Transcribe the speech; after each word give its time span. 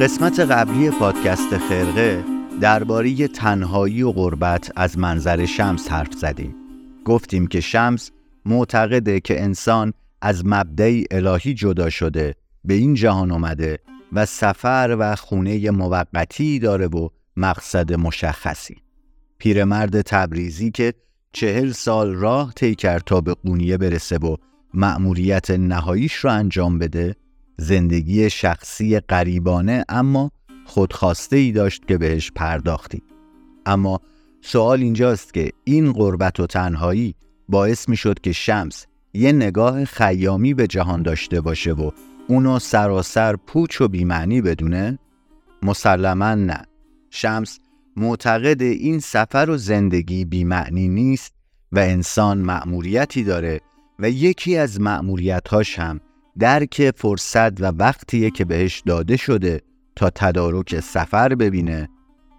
قسمت 0.00 0.40
قبلی 0.40 0.90
پادکست 0.90 1.58
خرقه 1.58 2.24
درباره 2.60 3.28
تنهایی 3.28 4.02
و 4.02 4.12
غربت 4.12 4.72
از 4.76 4.98
منظر 4.98 5.46
شمس 5.46 5.90
حرف 5.90 6.12
زدیم. 6.12 6.54
گفتیم 7.04 7.46
که 7.46 7.60
شمس 7.60 8.10
معتقده 8.46 9.20
که 9.20 9.42
انسان 9.42 9.92
از 10.22 10.42
مبدعی 10.46 11.04
الهی 11.10 11.54
جدا 11.54 11.90
شده 11.90 12.34
به 12.64 12.74
این 12.74 12.94
جهان 12.94 13.30
آمده 13.30 13.78
و 14.12 14.26
سفر 14.26 14.96
و 14.98 15.16
خونه 15.16 15.70
موقتی 15.70 16.58
داره 16.58 16.86
و 16.86 17.08
مقصد 17.36 17.92
مشخصی. 17.92 18.76
پیرمرد 19.38 20.00
تبریزی 20.00 20.70
که 20.70 20.94
چهل 21.32 21.72
سال 21.72 22.14
راه 22.14 22.52
طی 22.56 22.74
کرد 22.74 23.02
تا 23.06 23.20
به 23.20 23.34
قونیه 23.34 23.76
برسه 23.76 24.18
و 24.18 24.36
مأموریت 24.74 25.50
نهاییش 25.50 26.14
رو 26.14 26.30
انجام 26.30 26.78
بده 26.78 27.16
زندگی 27.56 28.30
شخصی 28.30 29.00
قریبانه 29.00 29.84
اما 29.88 30.30
خودخواسته 30.64 31.36
ای 31.36 31.52
داشت 31.52 31.88
که 31.88 31.98
بهش 31.98 32.32
پرداختی 32.34 33.02
اما 33.66 34.00
سوال 34.40 34.80
اینجاست 34.80 35.34
که 35.34 35.50
این 35.64 35.92
غربت 35.92 36.40
و 36.40 36.46
تنهایی 36.46 37.14
باعث 37.48 37.88
می 37.88 37.96
شد 37.96 38.20
که 38.20 38.32
شمس 38.32 38.86
یه 39.14 39.32
نگاه 39.32 39.84
خیامی 39.84 40.54
به 40.54 40.66
جهان 40.66 41.02
داشته 41.02 41.40
باشه 41.40 41.72
و 41.72 41.90
اونو 42.28 42.58
سراسر 42.58 43.36
پوچ 43.36 43.80
و 43.80 43.88
بیمعنی 43.88 44.40
بدونه؟ 44.40 44.98
مسلما 45.62 46.34
نه 46.34 46.62
شمس 47.10 47.58
معتقد 47.96 48.62
این 48.62 49.00
سفر 49.00 49.50
و 49.50 49.56
زندگی 49.56 50.24
بیمعنی 50.24 50.88
نیست 50.88 51.32
و 51.72 51.78
انسان 51.78 52.38
مأموریتی 52.38 53.24
داره 53.24 53.60
و 53.98 54.10
یکی 54.10 54.56
از 54.56 54.80
مأموریتهاش 54.80 55.78
هم 55.78 56.00
درک 56.38 56.90
فرصت 56.96 57.60
و 57.60 57.64
وقتیه 57.64 58.30
که 58.30 58.44
بهش 58.44 58.82
داده 58.86 59.16
شده 59.16 59.60
تا 59.96 60.10
تدارک 60.10 60.80
سفر 60.80 61.34
ببینه 61.34 61.88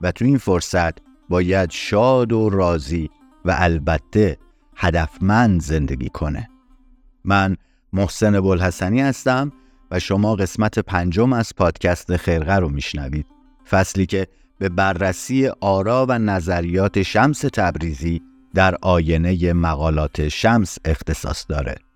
و 0.02 0.12
تو 0.12 0.26
این 0.26 0.38
فرصت 0.38 0.94
باید 1.30 1.72
شاد 1.72 2.34
و 2.34 2.50
راضی 2.50 3.10
و 3.46 3.56
البته 3.58 4.38
هدفمند 4.76 5.62
زندگی 5.62 6.10
کنه. 6.10 6.50
من 7.24 7.58
محسن 7.94 8.42
بلحسنی 8.42 9.02
هستم 9.02 9.52
و 9.92 10.00
شما 10.00 10.36
قسمت 10.36 10.80
پنجم 10.80 11.34
از 11.34 11.54
پادکست 11.58 12.18
خرقه 12.18 12.56
رو 12.56 12.70
میشنوید. 12.70 13.26
فصلی 13.70 14.06
که 14.06 14.28
به 14.60 14.70
بررسی 14.70 15.48
آرا 15.48 16.06
و 16.10 16.20
نظریات 16.20 17.02
شمس 17.02 17.40
تبریزی 17.40 18.22
در 18.54 18.76
آینه 18.82 19.54
مقالات 19.54 20.28
شمس 20.28 20.78
اختصاص 20.86 21.46
داره. 21.50 21.87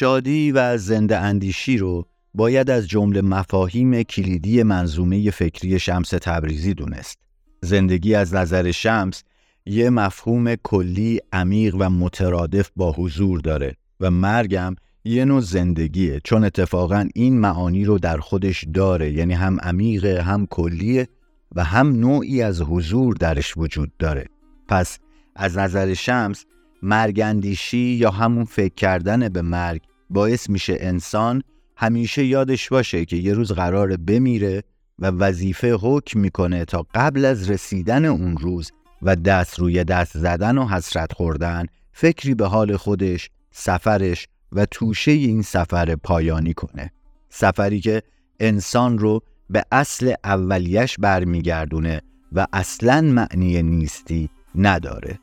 شادی 0.00 0.52
و 0.52 0.76
زنده 0.76 1.18
اندیشی 1.18 1.78
رو 1.78 2.06
باید 2.34 2.70
از 2.70 2.88
جمله 2.88 3.20
مفاهیم 3.20 4.02
کلیدی 4.02 4.62
منظومه 4.62 5.30
فکری 5.30 5.78
شمس 5.78 6.08
تبریزی 6.08 6.74
دونست. 6.74 7.18
زندگی 7.62 8.14
از 8.14 8.34
نظر 8.34 8.70
شمس 8.70 9.22
یه 9.66 9.90
مفهوم 9.90 10.54
کلی 10.54 11.20
عمیق 11.32 11.76
و 11.78 11.90
مترادف 11.90 12.70
با 12.76 12.92
حضور 12.92 13.40
داره 13.40 13.76
و 14.00 14.10
مرگم 14.10 14.76
یه 15.04 15.24
نوع 15.24 15.40
زندگیه 15.40 16.20
چون 16.24 16.44
اتفاقا 16.44 17.08
این 17.14 17.40
معانی 17.40 17.84
رو 17.84 17.98
در 17.98 18.18
خودش 18.18 18.64
داره 18.74 19.12
یعنی 19.12 19.34
هم 19.34 19.58
عمیقه 19.60 20.22
هم 20.22 20.46
کلیه 20.46 21.08
و 21.54 21.64
هم 21.64 22.00
نوعی 22.00 22.42
از 22.42 22.62
حضور 22.62 23.14
درش 23.14 23.56
وجود 23.56 23.92
داره 23.98 24.26
پس 24.68 24.98
از 25.36 25.58
نظر 25.58 25.94
شمس 25.94 26.44
مرگندیشی 26.82 27.78
یا 27.78 28.10
همون 28.10 28.44
فکر 28.44 28.74
کردن 28.74 29.28
به 29.28 29.42
مرگ 29.42 29.82
باعث 30.10 30.50
میشه 30.50 30.76
انسان 30.80 31.42
همیشه 31.76 32.24
یادش 32.24 32.68
باشه 32.68 33.04
که 33.04 33.16
یه 33.16 33.32
روز 33.34 33.52
قرار 33.52 33.96
بمیره 33.96 34.62
و 34.98 35.06
وظیفه 35.06 35.74
حکم 35.80 36.20
می‌کنه 36.20 36.64
تا 36.64 36.86
قبل 36.94 37.24
از 37.24 37.50
رسیدن 37.50 38.04
اون 38.04 38.36
روز 38.36 38.70
و 39.02 39.16
دست 39.16 39.58
روی 39.58 39.84
دست 39.84 40.18
زدن 40.18 40.58
و 40.58 40.66
حسرت 40.66 41.12
خوردن 41.12 41.66
فکری 41.92 42.34
به 42.34 42.46
حال 42.46 42.76
خودش، 42.76 43.30
سفرش 43.50 44.28
و 44.52 44.66
توشه 44.66 45.10
این 45.10 45.42
سفر 45.42 45.96
پایانی 45.96 46.54
کنه. 46.54 46.92
سفری 47.28 47.80
که 47.80 48.02
انسان 48.40 48.98
رو 48.98 49.20
به 49.50 49.64
اصل 49.72 50.14
اولیش 50.24 50.96
برمیگردونه 50.98 52.02
و 52.32 52.46
اصلا 52.52 53.00
معنی 53.00 53.62
نیستی 53.62 54.30
نداره. 54.54 55.18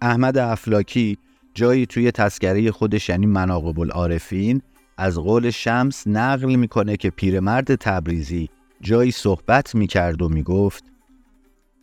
احمد 0.00 0.38
افلاکی 0.38 1.18
جایی 1.56 1.86
توی 1.86 2.10
تسکره 2.10 2.70
خودش 2.70 3.08
یعنی 3.08 3.26
مناقب 3.26 3.80
العارفین 3.80 4.62
از 4.96 5.18
قول 5.18 5.50
شمس 5.50 6.06
نقل 6.06 6.54
می‌کنه 6.54 6.96
که 6.96 7.10
پیرمرد 7.10 7.74
تبریزی 7.74 8.48
جایی 8.80 9.10
صحبت 9.10 9.74
می‌کرد 9.74 10.22
و 10.22 10.28
می‌گفت 10.28 10.84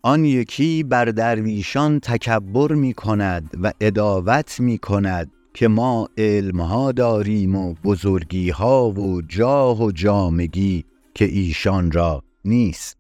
آن 0.02 0.26
یکی 0.26 0.84
بر 0.84 1.06
درویشان 1.06 2.00
تکبر 2.00 2.74
می 2.74 2.94
کند 2.94 3.58
و 3.64 3.72
اداوت 3.82 4.60
می 4.60 4.78
کند 4.78 5.32
که 5.54 5.68
ما 5.68 6.10
علمها 6.18 6.92
داریم 6.92 7.56
و 7.56 7.74
بزرگی 7.84 8.50
ها 8.50 8.90
و 8.90 9.22
جاه 9.22 9.84
و 9.84 9.92
جامگی 9.92 10.86
که 11.16 11.26
ایشان 11.26 11.92
را 11.92 12.24
نیست. 12.46 12.98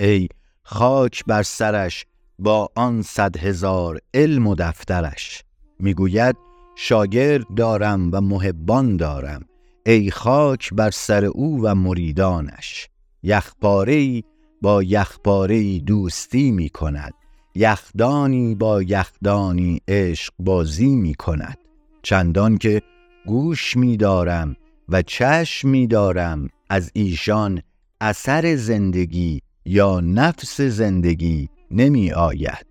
ای 0.00 0.28
خاک 0.62 1.24
بر 1.24 1.42
سرش 1.42 2.06
با 2.38 2.68
آن 2.74 3.02
صد 3.02 3.36
هزار 3.36 4.00
علم 4.14 4.46
و 4.46 4.54
دفترش. 4.54 5.44
می‌گوید 5.80 6.36
شاگرد 6.76 7.54
دارم 7.56 8.10
و 8.12 8.20
محبان 8.20 8.96
دارم 8.96 9.44
ای 9.86 10.10
خاک 10.10 10.74
بر 10.74 10.90
سر 10.90 11.24
او 11.24 11.60
و 11.62 11.74
مریدانش. 11.74 12.88
یخپاره 13.22 14.22
با 14.62 14.82
یخپاره 14.82 15.78
دوستی 15.78 16.50
می 16.50 16.68
کند 16.68 17.14
یخدانی 17.54 18.54
با 18.54 18.82
یخدانی 18.82 19.80
عشق 19.88 20.32
بازی 20.38 20.96
می 20.96 21.14
کند 21.14 21.58
چندان 22.02 22.58
که 22.58 22.82
گوش 23.26 23.76
می 23.76 23.96
دارم 23.96 24.56
و 24.88 25.02
چشم 25.02 25.68
می 25.68 25.86
دارم 25.86 26.48
از 26.70 26.90
ایشان 26.94 27.62
اثر 28.00 28.56
زندگی 28.56 29.42
یا 29.64 30.00
نفس 30.00 30.60
زندگی 30.60 31.48
نمی 31.70 32.12
آید 32.12 32.67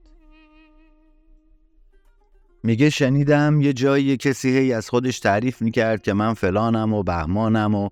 میگه 2.68 2.90
شنیدم 2.90 3.62
یه 3.62 3.74
جایی 3.74 4.18
کسی 4.18 4.58
هی 4.58 4.74
از 4.74 4.90
خودش 4.90 5.20
تعریف 5.20 5.62
می‌کرد 5.62 6.02
که 6.02 6.14
من 6.14 6.34
فلانم 6.34 6.94
و 6.94 7.04
بهمانم 7.04 7.76
و 7.76 7.90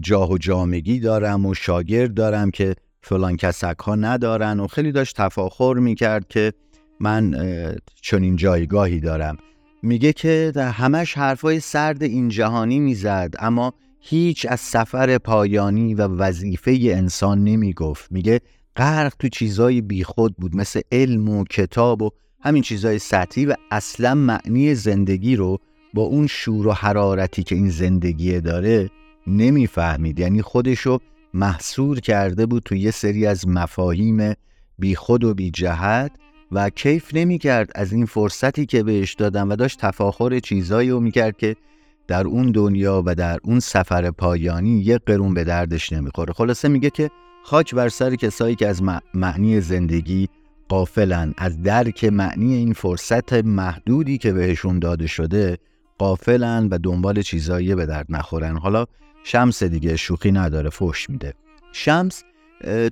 جاه 0.00 0.30
و 0.30 0.38
جامگی 0.38 1.00
دارم 1.00 1.46
و 1.46 1.54
شاگرد 1.54 2.14
دارم 2.14 2.50
که 2.50 2.74
فلان 3.02 3.36
کسک 3.36 3.78
ها 3.78 3.94
ندارن 3.94 4.60
و 4.60 4.66
خیلی 4.66 4.92
داشت 4.92 5.16
تفاخر 5.16 5.74
می‌کرد 5.74 6.28
که 6.28 6.52
من 7.00 7.34
چنین 8.02 8.36
جایگاهی 8.36 9.00
دارم. 9.00 9.36
میگه 9.82 10.12
که 10.12 10.52
همش 10.56 11.14
حرفای 11.14 11.60
سرد 11.60 12.02
این 12.02 12.28
جهانی 12.28 12.80
می‌زد 12.80 13.34
اما 13.38 13.72
هیچ 14.00 14.46
از 14.50 14.60
سفر 14.60 15.18
پایانی 15.18 15.94
و 15.94 16.02
وظیفه 16.02 16.78
انسان 16.82 17.44
نمی‌گفت. 17.44 18.12
میگه 18.12 18.40
غرق 18.76 19.14
تو 19.18 19.28
چیزای 19.28 19.80
بیخود 19.80 20.36
بود 20.36 20.56
مثل 20.56 20.80
علم 20.92 21.28
و 21.28 21.44
کتاب 21.44 22.02
و 22.02 22.10
همین 22.44 22.62
چیزای 22.62 22.98
سطحی 22.98 23.46
و 23.46 23.54
اصلا 23.70 24.14
معنی 24.14 24.74
زندگی 24.74 25.36
رو 25.36 25.58
با 25.94 26.02
اون 26.02 26.26
شور 26.26 26.66
و 26.66 26.72
حرارتی 26.72 27.42
که 27.42 27.54
این 27.54 27.68
زندگی 27.68 28.40
داره 28.40 28.90
نمی‌فهمید. 29.26 30.18
یعنی 30.18 30.42
خودشو 30.42 30.98
محصور 31.34 32.00
کرده 32.00 32.46
بود 32.46 32.62
تو 32.62 32.74
یه 32.74 32.90
سری 32.90 33.26
از 33.26 33.48
مفاهیم 33.48 34.34
بیخود 34.78 35.24
و 35.24 35.34
بی 35.34 35.50
جهت 35.50 36.12
و 36.52 36.70
کیف 36.70 37.14
نمی‌کرد 37.14 37.70
از 37.74 37.92
این 37.92 38.06
فرصتی 38.06 38.66
که 38.66 38.82
بهش 38.82 39.14
دادن 39.14 39.48
و 39.48 39.56
داشت 39.56 39.78
تفاخر 39.80 40.38
چیزایی 40.38 40.90
رو 40.90 41.00
می‌کرد 41.00 41.36
که 41.36 41.56
در 42.06 42.26
اون 42.26 42.50
دنیا 42.50 43.02
و 43.06 43.14
در 43.14 43.38
اون 43.44 43.60
سفر 43.60 44.10
پایانی 44.10 44.80
یه 44.80 44.98
قرون 44.98 45.34
به 45.34 45.44
دردش 45.44 45.92
نمی‌خوره. 45.92 46.32
خلاصه 46.32 46.68
میگه 46.68 46.90
که 46.90 47.10
خاک 47.44 47.74
بر 47.74 47.88
سر 47.88 48.14
کسایی 48.14 48.54
که 48.54 48.68
از 48.68 48.82
معنی 49.14 49.60
زندگی 49.60 50.28
قافلن. 50.68 51.34
از 51.38 51.62
درک 51.62 52.04
معنی 52.04 52.54
این 52.54 52.72
فرصت 52.72 53.32
محدودی 53.32 54.18
که 54.18 54.32
بهشون 54.32 54.78
داده 54.78 55.06
شده 55.06 55.58
قافلن 55.98 56.68
و 56.70 56.78
دنبال 56.78 57.22
چیزایی 57.22 57.74
به 57.74 57.86
درد 57.86 58.06
نخورن. 58.08 58.56
حالا 58.56 58.86
شمس 59.24 59.62
دیگه 59.62 59.96
شوخی 59.96 60.32
نداره 60.32 60.70
فوش 60.70 61.10
میده. 61.10 61.34
شمس 61.72 62.22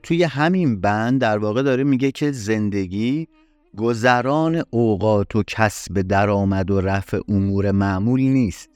توی 0.02 0.24
همین 0.24 0.80
بند 0.80 1.20
در 1.20 1.38
واقع 1.38 1.62
داره 1.62 1.84
میگه 1.84 2.10
که 2.10 2.32
زندگی 2.32 3.28
گذران 3.76 4.62
اوقات 4.70 5.36
و 5.36 5.42
کسب 5.46 6.00
درآمد 6.00 6.70
و 6.70 6.80
رفع 6.80 7.20
امور 7.28 7.70
معمولی 7.70 8.28
نیست. 8.28 8.70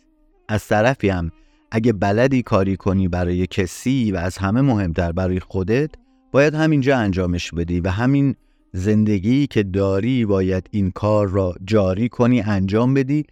از 0.49 0.69
طرفی 0.69 1.09
هم 1.09 1.33
اگه 1.71 1.93
بلدی 1.93 2.43
کاری 2.43 2.77
کنی 2.77 3.09
برای 3.09 3.47
کسی 3.47 4.13
و 4.13 4.17
از 4.17 4.39
همه 4.39 4.61
مهمتر 4.61 5.13
برای 5.13 5.41
خودت 5.41 5.91
باید 6.33 6.55
همینجا 6.55 6.97
انجامش 6.97 7.51
بدی 7.53 7.81
و 7.81 7.89
همین 7.89 8.35
زندگی 8.77 9.47
که 9.47 9.63
داری 9.63 10.27
باید 10.27 10.69
این 10.71 10.91
کار 10.91 11.29
را 11.29 11.55
جاری 11.65 12.09
کنی 12.09 12.41
انجام 12.41 12.95
بدی 12.95 13.25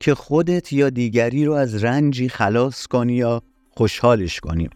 که 0.00 0.14
خودت 0.14 0.72
یا 0.72 0.90
دیگری 0.90 1.44
رو 1.44 1.52
از 1.52 1.84
رنجی 1.84 2.28
خلاص 2.28 2.86
کنی 2.86 3.12
یا 3.12 3.42
خوشحالش 3.70 4.40
کنی. 4.40 4.68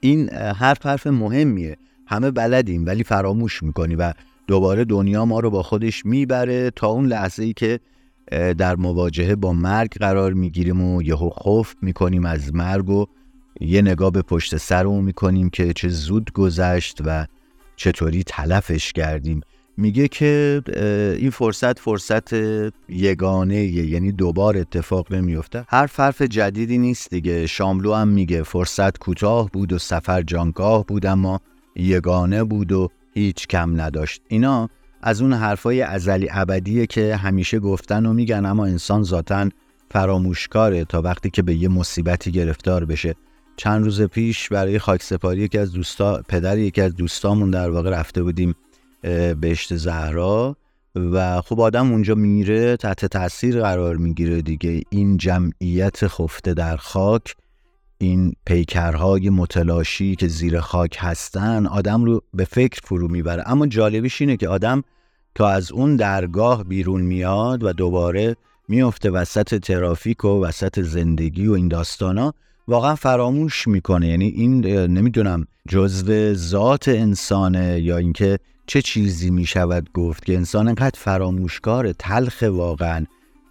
این 0.00 0.30
حرف 0.30 0.86
حرف 0.86 1.06
مهمیه. 1.06 1.76
همه 2.06 2.30
بلدیم 2.30 2.86
ولی 2.86 3.04
فراموش 3.04 3.62
می‌کنی 3.62 3.94
و 3.94 4.12
دوباره 4.46 4.84
دنیا 4.84 5.24
ما 5.24 5.40
رو 5.40 5.50
با 5.50 5.62
خودش 5.62 6.06
می‌بره 6.06 6.70
تا 6.70 6.86
اون 6.86 7.06
لحظه 7.06 7.42
ای 7.42 7.52
که 7.52 7.80
در 8.58 8.76
مواجهه 8.76 9.34
با 9.34 9.52
مرگ 9.52 9.98
قرار 9.98 10.32
می‌گیریم 10.32 10.80
و 10.80 11.02
یهو 11.02 11.30
خوف 11.30 11.74
می‌کنیم 11.82 12.24
از 12.24 12.54
مرگ 12.54 12.90
و 12.90 13.06
یه 13.60 13.82
نگاه 13.82 14.10
به 14.10 14.22
پشت 14.22 14.56
سرمون 14.56 15.04
می‌کنیم 15.04 15.50
که 15.50 15.72
چه 15.72 15.88
زود 15.88 16.32
گذشت 16.32 16.98
و 17.04 17.26
چطوری 17.80 18.22
تلفش 18.22 18.92
کردیم. 18.92 19.40
میگه 19.76 20.08
که 20.08 20.62
این 21.18 21.30
فرصت 21.30 21.78
فرصت 21.78 22.30
یگانه 22.88 23.64
یعنی 23.64 24.12
دوبار 24.12 24.56
اتفاق 24.56 25.12
نمیفته 25.12 25.64
هر 25.68 25.86
فرف 25.86 26.22
جدیدی 26.22 26.78
نیست 26.78 27.10
دیگه. 27.10 27.46
شاملو 27.46 27.94
هم 27.94 28.08
میگه 28.08 28.42
فرصت 28.42 28.98
کوتاه 28.98 29.50
بود 29.50 29.72
و 29.72 29.78
سفر 29.78 30.22
جانگاه 30.22 30.86
بود 30.86 31.06
اما 31.06 31.40
یگانه 31.76 32.44
بود 32.44 32.72
و 32.72 32.88
هیچ 33.14 33.46
کم 33.46 33.80
نداشت. 33.80 34.22
اینا 34.28 34.68
از 35.02 35.22
اون 35.22 35.32
حرفای 35.32 35.82
ازلی 35.82 36.28
ابدیه 36.30 36.86
که 36.86 37.16
همیشه 37.16 37.58
گفتن 37.58 38.06
و 38.06 38.12
میگن 38.12 38.46
اما 38.46 38.66
انسان 38.66 39.02
ذاتا 39.02 39.48
فراموشکاره 39.90 40.84
تا 40.84 41.02
وقتی 41.02 41.30
که 41.30 41.42
به 41.42 41.54
یه 41.54 41.68
مصیبتی 41.68 42.32
گرفتار 42.32 42.84
بشه. 42.84 43.14
چند 43.56 43.84
روز 43.84 44.02
پیش 44.02 44.48
برای 44.48 44.78
خاکسپاری 44.78 45.40
یکی 45.40 45.58
از 45.58 45.72
دوستا 45.72 46.22
پدر 46.28 46.58
یکی 46.58 46.80
از 46.80 46.96
دوستامون 46.96 47.50
در 47.50 47.70
واقع 47.70 47.90
رفته 47.90 48.22
بودیم 48.22 48.54
بهشت 49.40 49.76
زهرا 49.76 50.56
و 50.96 51.40
خب 51.40 51.60
آدم 51.60 51.92
اونجا 51.92 52.14
میره 52.14 52.76
تحت 52.76 53.04
تاثیر 53.04 53.60
قرار 53.60 53.96
می‌گیره 53.96 54.42
دیگه. 54.42 54.82
این 54.90 55.16
جمعیت 55.16 56.06
خفته 56.06 56.54
در 56.54 56.76
خاک 56.76 57.34
این 57.98 58.32
پیکرهای 58.46 59.30
متلاشی 59.30 60.16
که 60.16 60.28
زیر 60.28 60.60
خاک 60.60 60.96
هستن 61.00 61.66
آدم 61.66 62.04
رو 62.04 62.22
به 62.34 62.44
فکر 62.44 62.80
فرو 62.84 63.08
می‌بره. 63.08 63.42
اما 63.46 63.66
جالبیش 63.66 64.20
اینه 64.20 64.36
که 64.36 64.48
آدم 64.48 64.82
تا 65.34 65.48
از 65.48 65.72
اون 65.72 65.96
درگاه 65.96 66.64
بیرون 66.64 67.00
میاد 67.00 67.64
و 67.64 67.72
دوباره 67.72 68.36
میفته 68.68 69.10
وسط 69.10 69.58
ترافیک 69.58 70.24
و 70.24 70.44
وسط 70.44 70.80
زندگی 70.80 71.46
و 71.46 71.52
این 71.52 71.68
داستانا. 71.68 72.34
واقعا 72.70 72.94
فراموش 72.94 73.68
می‌کنه. 73.68 74.08
یعنی 74.08 74.26
این 74.28 74.66
نمی‌دونم 74.66 75.46
جزو 75.68 76.34
ذات 76.34 76.88
انسانه 76.88 77.80
یا 77.80 77.96
اینکه 77.96 78.38
چه 78.66 78.82
چیزی 78.82 79.30
می‌شود 79.30 79.90
گفت 79.94 80.24
که 80.24 80.36
انسان 80.36 80.68
انقدر 80.68 80.98
فراموشکار 80.98 81.92
تلخ 81.92 82.44
واقعا. 82.48 83.06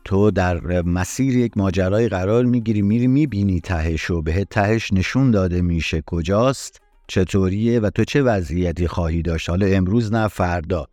تو 0.06 0.32
در 0.32 0.82
مسیر 0.82 1.38
یک 1.38 1.58
ماجرای 1.58 2.10
قرار 2.10 2.46
می‌گیری 2.46 2.82
میری 2.82 3.08
می‌بینی 3.08 3.60
تهش 3.60 4.10
و 4.10 4.22
بهت 4.22 4.50
تهش 4.50 4.94
نشون 4.94 5.32
داده 5.32 5.62
میشه 5.62 6.04
کجاست 6.06 6.82
چطوریه 7.08 7.80
و 7.80 7.90
تو 7.90 8.04
چه 8.04 8.22
وضعیتی 8.22 8.88
خواهی 8.88 9.22
داشت. 9.22 9.50
حالا 9.50 9.66
امروز 9.66 10.14
نه 10.14 10.28
فردا. 10.28 10.88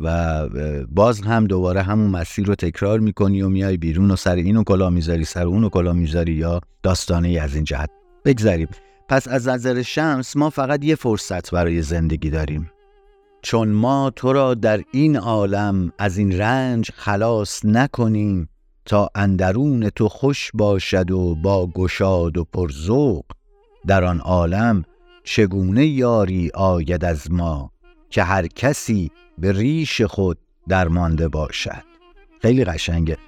و 0.00 0.48
باز 0.88 1.20
هم 1.20 1.46
دوباره 1.46 1.82
همون 1.82 2.10
مسیر 2.10 2.46
رو 2.46 2.54
تکرار 2.54 3.00
می‌کنی 3.00 3.42
و 3.42 3.48
میای 3.48 3.76
بیرون 3.76 4.10
و 4.10 4.16
سر 4.16 4.34
اینو 4.34 4.64
کلا 4.64 4.90
می‌ذاری 4.90 5.24
سر 5.24 5.46
اونو 5.46 5.68
کلا 5.68 5.92
می‌ذاری 5.92 6.32
یا 6.32 6.60
داستانه 6.82 7.28
از 7.28 7.54
این 7.54 7.64
جهت 7.64 7.90
بگذاریم 8.24 8.68
پس 9.08 9.28
از 9.28 9.48
نظر 9.48 9.82
شمس 9.82 10.36
ما 10.36 10.50
فقط 10.50 10.84
یه 10.84 10.94
فرصت 10.94 11.50
برای 11.50 11.82
زندگی 11.82 12.30
داریم. 12.30 12.70
چون 13.42 13.68
ما 13.68 14.12
تو 14.16 14.32
را 14.32 14.54
در 14.54 14.82
این 14.92 15.16
عالم 15.16 15.92
از 15.98 16.18
این 16.18 16.38
رنج 16.38 16.90
خلاص 16.94 17.64
نکنیم 17.64 18.48
تا 18.84 19.10
اندرون 19.14 19.90
تو 19.90 20.08
خوش 20.08 20.50
باشد 20.54 21.10
و 21.10 21.34
با 21.34 21.66
گشاد 21.66 22.36
و 22.36 22.44
پرزوق 22.44 23.24
در 23.86 24.04
آن 24.04 24.20
عالم 24.20 24.84
چگونه 25.24 25.86
یاری 25.86 26.50
آید 26.54 27.04
از 27.04 27.32
ما؟ 27.32 27.70
که 28.10 28.22
هر 28.22 28.46
کسی 28.46 29.10
به 29.38 29.52
ریش 29.52 30.02
خود 30.02 30.38
درمانده 30.68 31.28
باشد. 31.28 31.82
خیلی 32.42 32.64
قشنگه. 32.64 33.18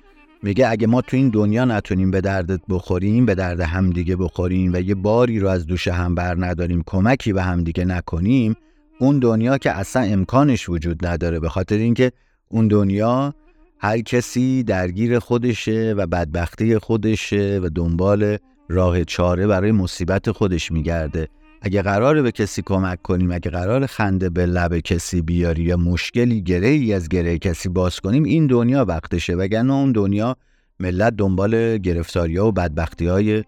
میگه 0.43 0.69
اگه 0.69 0.87
ما 0.87 1.01
تو 1.01 1.17
این 1.17 1.29
دنیا 1.29 1.65
نتونیم 1.65 2.11
به 2.11 2.21
دردت 2.21 2.61
بخوریم 2.69 3.27
به 3.27 3.35
درد 3.35 3.61
همدیگه 3.61 4.17
بخوریم 4.17 4.73
و 4.73 4.81
یه 4.81 4.95
باری 4.95 5.41
رو 5.41 5.49
از 5.49 5.67
دوش 5.67 5.89
هم 5.89 6.15
بر 6.15 6.47
نداریم 6.47 6.83
کمکی 6.87 7.33
به 7.33 7.43
همدیگه 7.43 7.85
نکنیم 7.85 8.57
اون 8.99 9.19
دنیا 9.19 9.59
که 9.59 9.71
اصلا 9.71 10.03
امکانش 10.03 10.69
وجود 10.69 11.07
نداره 11.07 11.41
به 11.41 11.49
خاطر 11.49 11.77
اینکه 11.77 12.13
اون 12.49 12.69
دنیا 12.69 13.35
هر 13.79 14.01
کسی 14.01 14.63
درگیر 14.63 15.19
خودشه 15.19 15.95
و 15.97 16.07
بدبختی 16.07 16.79
خودشه 16.79 17.61
و 17.63 17.69
دنبال 17.75 18.39
راه 18.69 19.05
چاره 19.05 19.47
برای 19.47 19.73
مصیبت 19.73 20.31
خودش 20.31 20.73
میگرده. 20.73 21.29
اگه 21.63 21.83
قراره 21.83 22.23
به 22.23 22.33
کسی 22.33 22.63
کمک 22.63 23.03
کنیم 23.03 23.33
اگه 23.33 23.51
قرار 23.51 23.87
خنده 23.87 24.31
به 24.31 24.47
لب 24.47 24.79
کسی 24.79 25.23
بیاری 25.23 25.63
یا 25.63 25.77
مشکلی 25.77 26.43
گره 26.43 26.69
ای 26.69 26.93
از 26.93 27.09
گره 27.09 27.39
کسی 27.39 27.69
باز 27.69 28.01
کنیم 28.01 28.25
این 28.25 28.47
دنیا 28.47 28.85
وقتشه. 28.85 29.35
وگرنه 29.35 29.73
اون 29.73 29.93
دنیا 29.93 30.37
ملت 30.81 31.17
دنبال 31.17 31.79
گرفتاری 31.79 32.37
ها 32.37 32.49
و 32.49 32.53
بدبختی 32.53 33.07
های 33.07 33.45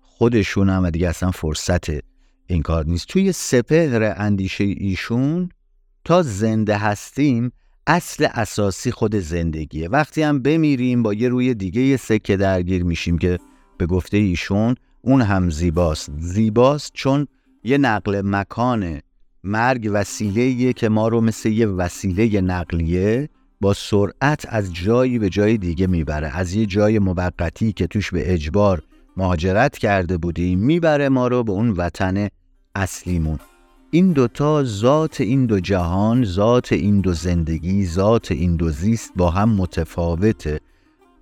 خودشون 0.00 0.68
هم 0.68 0.84
و 0.84 0.90
دیگه 0.90 1.08
اصلا 1.08 1.30
فرصت 1.30 1.90
این 2.46 2.62
کار 2.62 2.86
نیست. 2.86 3.08
توی 3.08 3.32
سپهر 3.32 4.14
اندیشه 4.16 4.64
ایشون 4.64 5.48
تا 6.04 6.22
زنده 6.22 6.76
هستیم 6.76 7.52
اصل 7.86 8.26
اساسی 8.34 8.90
خود 8.90 9.16
زندگیه. 9.16 9.88
وقتی 9.88 10.22
هم 10.22 10.42
بمیریم 10.42 11.02
با 11.02 11.14
یه 11.14 11.28
روی 11.28 11.54
دیگه 11.54 11.80
یه 11.80 11.96
سکه 11.96 12.36
درگیر 12.36 12.84
میشیم 12.84 13.18
که 13.18 13.38
به 13.78 13.86
گفته 13.86 14.16
ایشون 14.16 14.74
اون 15.00 15.22
هم 15.22 15.50
زیباست. 15.50 16.10
زیباست 16.18 16.90
چون 16.94 17.26
یه 17.64 17.78
نقل 17.78 18.22
مکانه. 18.24 19.02
مرگ 19.44 19.90
وسیله 19.92 20.72
که 20.72 20.88
ما 20.88 21.08
رو 21.08 21.20
مثل 21.20 21.48
یه 21.48 21.66
وسیله 21.66 22.40
نقلیه 22.40 23.28
با 23.60 23.74
سرعت 23.74 24.46
از 24.48 24.74
جایی 24.74 25.18
به 25.18 25.28
جای 25.28 25.56
دیگه 25.56 25.86
می‌بره. 25.86 26.36
از 26.38 26.54
یه 26.54 26.66
جای 26.66 26.98
موقتی 26.98 27.72
که 27.72 27.86
توش 27.86 28.10
به 28.10 28.34
اجبار 28.34 28.82
مهاجرت 29.16 29.78
کرده 29.78 30.18
بودیم 30.18 30.58
می‌بره 30.58 31.08
ما 31.08 31.28
رو 31.28 31.44
به 31.44 31.52
اون 31.52 31.70
وطن 31.70 32.28
اصلیمون. 32.74 33.38
این 33.90 34.12
دوتا 34.12 34.64
ذات 34.64 35.20
این 35.20 35.46
دو 35.46 35.60
جهان 35.60 36.24
ذات 36.24 36.72
این 36.72 37.00
دو 37.00 37.12
زندگی 37.12 37.86
ذات 37.86 38.32
این 38.32 38.56
دو 38.56 38.70
زیست 38.70 39.12
با 39.16 39.30
هم 39.30 39.48
متفاوته. 39.48 40.60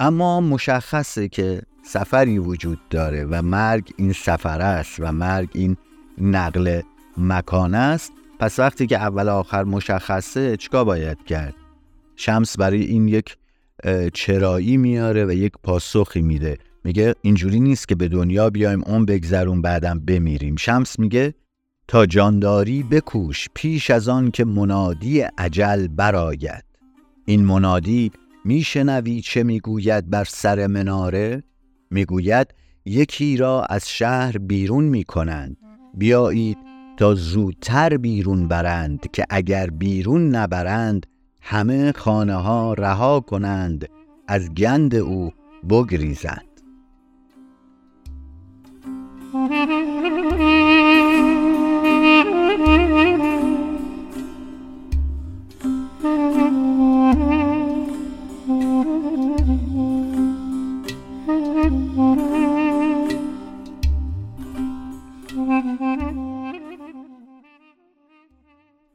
اما 0.00 0.40
مشخصه 0.40 1.28
که 1.28 1.62
سفری 1.84 2.38
وجود 2.38 2.78
داره 2.90 3.24
و 3.24 3.42
مرگ 3.42 3.90
این 3.96 4.12
سفر 4.12 4.60
است 4.60 4.96
و 4.98 5.12
مرگ 5.12 5.48
این 5.54 5.76
نقل 6.20 6.80
مکان 7.16 7.74
است 7.74 8.12
پس 8.38 8.58
وقتی 8.58 8.86
که 8.86 8.96
اول 8.96 9.28
آخر 9.28 9.64
مشخصه 9.64 10.56
چیکار 10.56 10.84
باید 10.84 11.24
کرد؟ 11.24 11.54
شمس 12.16 12.56
برای 12.56 12.84
این 12.84 13.08
یک 13.08 13.36
چرایی 14.14 14.76
میاره 14.76 15.24
و 15.24 15.32
یک 15.32 15.52
پاسخی 15.62 16.22
میده. 16.22 16.58
میگه 16.84 17.14
اینجوری 17.22 17.60
نیست 17.60 17.88
که 17.88 17.94
به 17.94 18.08
دنیا 18.08 18.50
بیایم 18.50 18.82
اون 18.86 19.04
بگذرون 19.04 19.62
بعدم 19.62 20.00
بمیریم. 20.00 20.56
شمس 20.56 20.98
میگه 20.98 21.34
تا 21.88 22.06
جانداری 22.06 22.82
بکوش 22.82 23.48
پیش 23.54 23.90
از 23.90 24.08
آن 24.08 24.30
که 24.30 24.44
منادی 24.44 25.20
عجل 25.20 25.86
براید 25.86 26.64
این 27.24 27.44
منادی 27.44 28.10
میشنوی 28.44 29.20
چه 29.20 29.42
می‌گوید 29.42 30.10
بر 30.10 30.24
سر 30.24 30.66
مناره؟ 30.66 31.42
می‌گوید 31.90 32.54
یکی 32.84 33.36
را 33.36 33.64
از 33.64 33.88
شهر 33.88 34.38
بیرون 34.38 34.84
می‌کنند. 34.84 35.56
بیایید 35.94 36.58
تا 36.96 37.14
زودتر 37.14 37.96
بیرون 37.96 38.48
برند 38.48 39.10
که 39.12 39.24
اگر 39.30 39.66
بیرون 39.70 40.28
نبرند 40.28 41.06
همه 41.40 41.92
خانه 41.92 42.34
ها 42.34 42.74
رها 42.74 43.20
کنند 43.20 43.88
از 44.28 44.54
گند 44.54 44.94
او 44.94 45.32
بگریزند. 45.70 46.50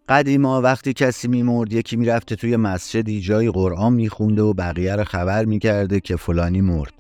قدیما 0.09 0.61
وقتی 0.61 0.93
کسی 0.93 1.27
میمرد 1.27 1.73
یکی 1.73 1.95
می‌رفته 1.95 2.35
توی 2.35 2.55
مسجدی 2.55 3.21
جای 3.21 3.51
قرآن 3.51 3.93
میخونده 3.93 4.41
و 4.41 4.53
بقیه 4.53 4.95
رو 4.95 5.03
خبر 5.03 5.45
می‌کرده 5.45 5.99
که 5.99 6.15
فلانی 6.15 6.61
مرد. 6.61 6.93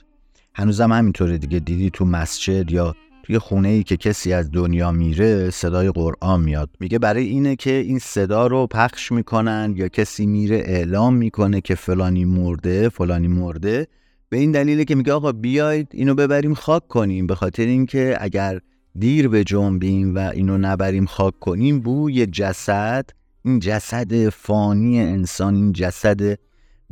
هنوزم 0.55 0.91
همینطوره 0.91 1.37
دیگه. 1.37 1.59
دیدی 1.59 1.89
تو 1.89 2.05
مسجد 2.05 2.71
یا 2.71 2.95
توی 3.23 3.37
خونه 3.39 3.69
ای 3.69 3.83
که 3.83 3.97
کسی 3.97 4.33
از 4.33 4.51
دنیا 4.51 4.91
میره 4.91 5.49
صدای 5.49 5.91
قرآن 5.91 6.41
میاد. 6.41 6.69
میگه 6.79 6.99
برای 6.99 7.25
اینه 7.25 7.55
که 7.55 7.71
این 7.71 7.99
صدا 7.99 8.47
رو 8.47 8.67
پخش 8.67 9.11
می‌کنن 9.11 9.73
یا 9.77 9.87
کسی 9.87 10.25
میره 10.25 10.55
اعلام 10.55 11.15
می‌کنه 11.15 11.61
که 11.61 11.75
فلانی 11.75 12.25
مرده 12.25 12.89
فلانی 12.89 13.27
مرده. 13.27 13.87
به 14.29 14.37
این 14.37 14.51
دلیله 14.51 14.85
که 14.85 14.95
میگه 14.95 15.13
آقا 15.13 15.31
بیاید 15.31 15.87
اینو 15.91 16.15
ببریم 16.15 16.53
خاک 16.53 16.87
کنیم 16.87 17.27
به 17.27 17.35
خاطر 17.35 17.65
اینکه 17.65 18.17
اگر 18.19 18.59
دیر 18.99 19.27
به 19.27 19.43
جنبیم 19.43 20.15
و 20.15 20.17
اینو 20.17 20.57
نبریم 20.57 21.05
خاک 21.05 21.39
کنیم 21.39 21.79
بوی 21.79 22.25
جسد 22.25 23.09
این 23.45 23.59
جسد 23.59 24.29
فانی 24.29 24.99
انسان 24.99 25.55
این 25.55 25.73
جسد 25.73 26.39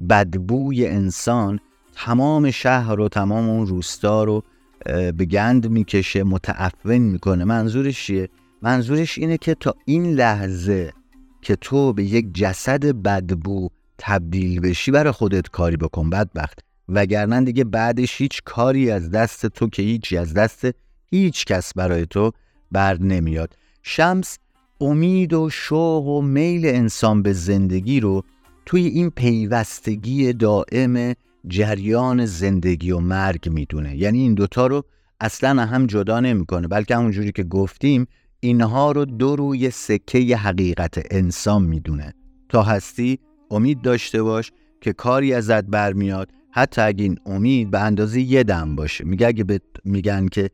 بدبوی 0.10 0.88
انسان 0.88 1.60
تمام 1.96 2.52
شهر 2.52 3.00
و 3.00 3.10
تمام 3.10 3.50
اون 3.50 3.68
روستا 3.68 4.24
رو 4.24 4.44
به 4.86 5.26
گند 5.26 5.70
می‌کشه 5.70 6.24
متعفن 6.24 6.98
می‌کنه. 6.98 7.44
منظورش 7.44 8.06
چیه؟ 8.06 8.30
منظورش 8.62 9.18
اینه 9.18 9.38
که 9.38 9.56
تا 9.56 9.76
این 9.86 10.14
لحظه 10.14 10.94
که 11.42 11.56
تو 11.56 11.94
به 11.94 12.04
یک 12.04 12.34
جسد 12.34 12.86
بدبو 12.86 13.70
تبدیل 13.98 14.60
بشی 14.60 14.92
برای 14.92 15.12
خودت 15.12 15.50
کاری 15.50 15.78
بکن 15.78 16.10
بدبخت. 16.10 16.60
وگرنه 16.90 17.42
دیگه 17.42 17.64
بعدش 17.64 18.22
هیچ 18.22 18.42
کاری 18.46 18.92
از 18.92 19.12
دست 19.12 19.46
تو 19.46 19.68
که 19.68 19.82
هیچی 19.82 20.18
از 20.18 20.34
دست 20.34 20.68
هیچ 21.14 21.46
کس 21.46 21.74
برای 21.74 22.06
تو 22.06 22.32
بر 22.72 22.98
نمیاد. 22.98 23.56
شمس 23.84 24.38
امید 24.82 25.34
و 25.34 25.50
شوق 25.50 26.08
و 26.08 26.22
میل 26.22 26.66
انسان 26.66 27.22
به 27.22 27.34
زندگی 27.34 28.00
رو 28.00 28.24
توی 28.66 28.86
این 28.86 29.10
پیوستگی 29.10 30.34
دائم 30.34 31.14
جریان 31.48 32.26
زندگی 32.26 32.92
و 32.92 33.00
مرگ 33.00 33.50
می‌دونه. 33.50 33.98
یعنی 33.98 34.20
این 34.20 34.34
دوتا 34.34 34.68
رو 34.68 34.84
اصلا 35.20 35.66
هم 35.66 35.88
جدا 35.88 36.20
نمی‌کنه. 36.20 36.68
بلکه 36.68 36.96
همونجوری 36.96 37.32
که 37.32 37.44
گفتیم 37.44 38.08
اینها 38.40 38.92
رو 38.92 39.06
دو 39.06 39.36
روی 39.36 39.72
سکه 39.72 40.38
حقیقت 40.38 41.02
انسان 41.12 41.64
می‌دونه. 41.64 42.14
تا 42.50 42.64
هستی 42.64 43.20
امید 43.52 43.82
داشته 43.82 44.24
باش 44.24 44.52
که 44.82 44.94
کاری 44.94 45.34
ازت 45.34 45.64
برمیاد. 45.64 46.30
حتی 46.52 46.82
اگه 46.82 47.04
این 47.04 47.18
امید 47.26 47.72
به 47.72 47.80
اندازه 47.80 48.22
یه 48.22 48.44
دم 48.44 48.76
باشه. 48.76 49.04
میگه 49.06 49.28
اگه 49.28 49.60
میگن 49.84 50.28
که 50.28 50.50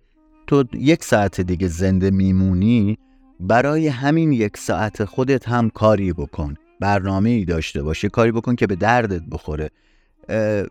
تو 0.49 0.63
یک 0.73 1.03
ساعت 1.03 1.41
دیگه 1.41 1.67
زنده 1.67 2.11
میمونی 2.11 2.97
برای 3.39 3.87
همین 3.87 4.31
یک 4.31 4.57
ساعت 4.57 5.05
خودت 5.05 5.49
هم 5.49 5.69
کاری 5.69 6.13
بکن 6.13 6.53
برنامه 6.79 7.29
ای 7.29 7.45
داشته 7.45 7.83
باشه 7.83 8.09
کاری 8.09 8.31
بکن 8.31 8.55
که 8.55 8.67
به 8.67 8.75
دردت 8.75 9.21
بخوره. 9.31 9.69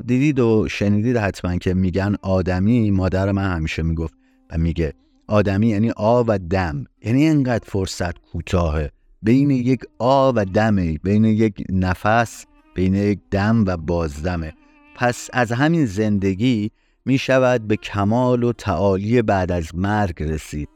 دیدید 0.06 0.40
و 0.40 0.68
شنیدید 0.70 1.16
حتما 1.16 1.56
که 1.56 1.75
میگن 1.75 2.14
آدمی 2.23 2.90
مادر 2.90 3.32
من 3.32 3.50
همیشه 3.50 3.82
می‌گفت 3.82 4.14
و 4.50 4.58
میگه 4.58 4.94
آدمی 5.26 5.68
یعنی 5.68 5.90
آ 5.90 6.25
و 6.26 6.38
دم 6.38 6.85
یعنی 7.02 7.28
انقدر 7.28 7.64
فرصت 7.66 8.18
کوتاهه. 8.18 8.90
بین 9.23 9.50
یک 9.50 9.80
آ 9.99 10.32
و 10.32 10.44
دمه 10.44 10.99
بین 10.99 11.25
یک 11.25 11.64
نفس 11.73 12.47
بین 12.75 12.94
یک 12.94 13.18
دم 13.30 13.64
و 13.66 13.76
بازدمه. 13.76 14.52
پس 14.94 15.30
از 15.32 15.52
همین 15.52 15.87
زندگی 15.87 16.70
می 17.09 17.19
شود 17.19 17.69
به 17.69 17.77
کمال 17.77 18.43
و 18.43 18.53
تعالی 18.53 19.23
بعد 19.23 19.53
از 19.53 19.75
مرگ 19.75 20.23
رسید. 20.23 20.69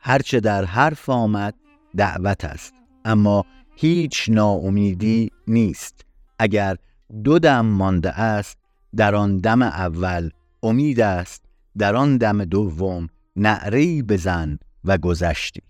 هرچه 0.00 0.40
در 0.40 0.64
حرف 0.64 1.08
آمد 1.08 1.54
دعوت 1.96 2.44
است. 2.44 2.74
اما 3.04 3.44
هیچ 3.76 4.28
ناامیدی 4.28 5.30
نیست. 5.46 6.04
اگر 6.38 6.76
دو 7.24 7.38
دم 7.38 7.66
مانده 7.66 8.20
است 8.20 8.58
در 8.96 9.14
آن 9.14 9.36
دم 9.38 9.62
اول 9.62 10.30
امید 10.62 11.00
است. 11.00 11.44
در 11.78 11.96
آن 11.96 12.16
دم 12.16 12.44
دوم 12.44 13.08
نعری 13.36 14.02
بزن 14.02 14.58
و 14.84 14.98
گذشتی. 14.98 15.62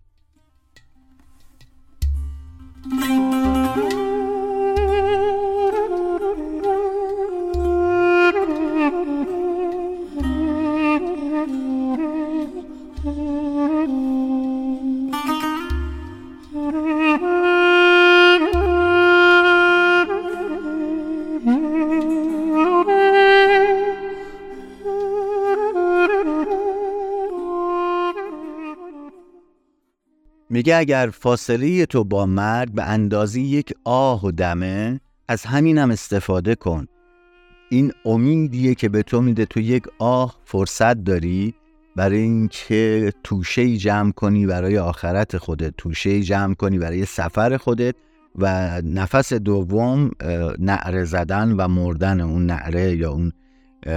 میگه 30.59 30.77
اگر 30.77 31.11
فاصله 31.13 31.87
تو 31.87 32.05
با 32.05 32.27
مرگ 32.27 32.73
به 32.73 32.83
اندازی 32.83 33.43
یک 33.43 33.75
آه 33.85 34.25
و 34.25 34.31
دمه 34.31 35.01
از 35.29 35.45
همین 35.45 35.79
هم 35.79 35.91
استفاده 35.91 36.55
کن. 36.55 36.87
این 37.71 37.93
امیدیه 38.05 38.75
که 38.75 38.89
به 38.89 39.03
تو 39.03 39.23
میده 39.23 39.45
تو 39.45 39.61
یک 39.61 39.83
آه 39.99 40.37
فرصت 40.45 41.05
داری 41.05 41.55
برای 41.97 42.19
اینکه 42.19 43.13
توشه 43.25 43.77
جمع 43.77 44.13
کنی 44.13 44.47
برای 44.47 44.79
آخرت 44.79 45.37
خودت 45.37 45.75
توشه 45.77 46.23
جمع 46.23 46.55
کنی 46.55 46.79
برای 46.79 47.05
سفر 47.05 47.57
خودت 47.57 47.95
و 48.35 48.83
نفس 48.85 49.33
دوم 49.33 50.11
نعره 50.59 51.05
زدن 51.05 51.53
و 51.53 51.69
مردن 51.69 52.21
اون 52.21 52.47
نعره 52.47 52.97
یا 52.97 53.13
اون 53.13 53.33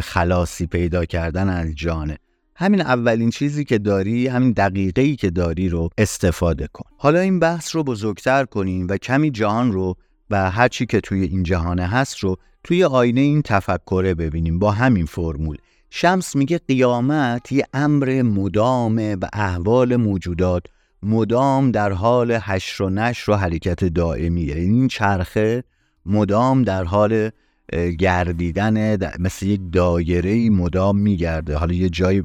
خلاصی 0.03 0.67
پیدا 0.67 1.05
کردن 1.05 1.49
از 1.49 1.75
جانه. 1.75 2.17
همین 2.61 2.81
اولین 2.81 3.29
چیزی 3.29 3.65
که 3.65 3.77
داری 3.77 4.27
همین 4.27 4.51
دقیقه 4.51 5.01
ای 5.01 5.15
که 5.15 5.29
داری 5.29 5.69
رو 5.69 5.89
استفاده 5.97 6.67
کن. 6.73 6.89
حالا 6.97 7.19
این 7.19 7.39
بحث 7.39 7.75
رو 7.75 7.83
بزرگتر 7.83 8.45
کنیم 8.45 8.87
و 8.89 8.97
کمی 8.97 9.31
جهان 9.31 9.71
رو 9.71 9.95
و 10.29 10.51
هرچی 10.51 10.85
که 10.85 11.01
توی 11.01 11.21
این 11.21 11.43
جهانه 11.43 11.87
هست 11.87 12.19
رو 12.19 12.37
توی 12.63 12.83
آینه 12.83 13.21
این 13.21 13.41
تفکره 13.41 14.13
ببینیم 14.13 14.59
با 14.59 14.71
همین 14.71 15.05
فرمول. 15.05 15.57
شمس 15.89 16.35
میگه 16.35 16.59
قیامت 16.67 17.51
یه 17.51 17.65
امر 17.73 18.21
مدامه 18.21 19.15
و 19.15 19.25
احوال 19.33 19.95
موجودات 19.95 20.63
مدام 21.03 21.71
در 21.71 21.91
حال 21.91 22.31
حشر 22.31 22.83
و 22.83 22.89
نشر 22.89 23.31
و 23.31 23.35
حرکت 23.35 23.83
دائمیه. 23.85 24.55
این 24.55 24.87
چرخه 24.87 25.63
مدام 26.05 26.63
در 26.63 26.83
حال 26.83 27.29
گردیدن 27.99 28.97
مثل 29.19 29.45
یک 29.45 29.61
دایره 29.71 30.49
مدام 30.49 30.97
میگرده. 30.97 31.57
حالا 31.57 31.73
یه 31.73 31.89
جایی 31.89 32.23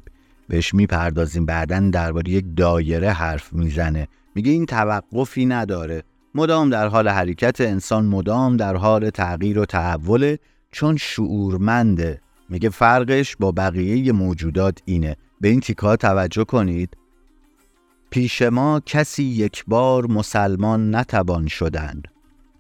بهش 0.49 0.75
می‌پردازیم 0.75 1.47
بعدا 1.47 1.91
درباره 1.93 2.31
یک 2.31 2.45
دایره 2.57 3.13
حرف 3.13 3.53
می‌زنه. 3.53 4.09
میگه 4.35 4.53
این 4.53 4.67
توقفی 4.67 5.47
نداره. 5.47 6.03
مدام 6.35 6.71
در 6.71 6.89
حال 6.89 7.09
حرکت 7.09 7.61
انسان 7.61 8.07
مدام 8.07 8.57
در 8.57 8.77
حال 8.77 9.11
تغییر 9.11 9.59
و 9.59 9.65
تحول 9.65 10.37
چون 10.73 10.97
شعورمنده. 10.97 12.21
میگه 12.49 12.69
فرقش 12.69 13.37
با 13.37 13.53
بقیه 13.53 14.13
موجودات 14.13 14.79
اینه. 14.85 15.17
به 15.41 15.49
این 15.49 15.61
تیکا 15.61 15.97
توجه 15.97 16.45
کنید. 16.45 16.97
پیش 18.11 18.43
ما 18.43 18.81
کسی 18.87 19.23
یک 19.23 19.65
بار 19.67 20.07
مسلمان 20.07 20.95
نتوان 20.95 21.47
شدند 21.47 22.09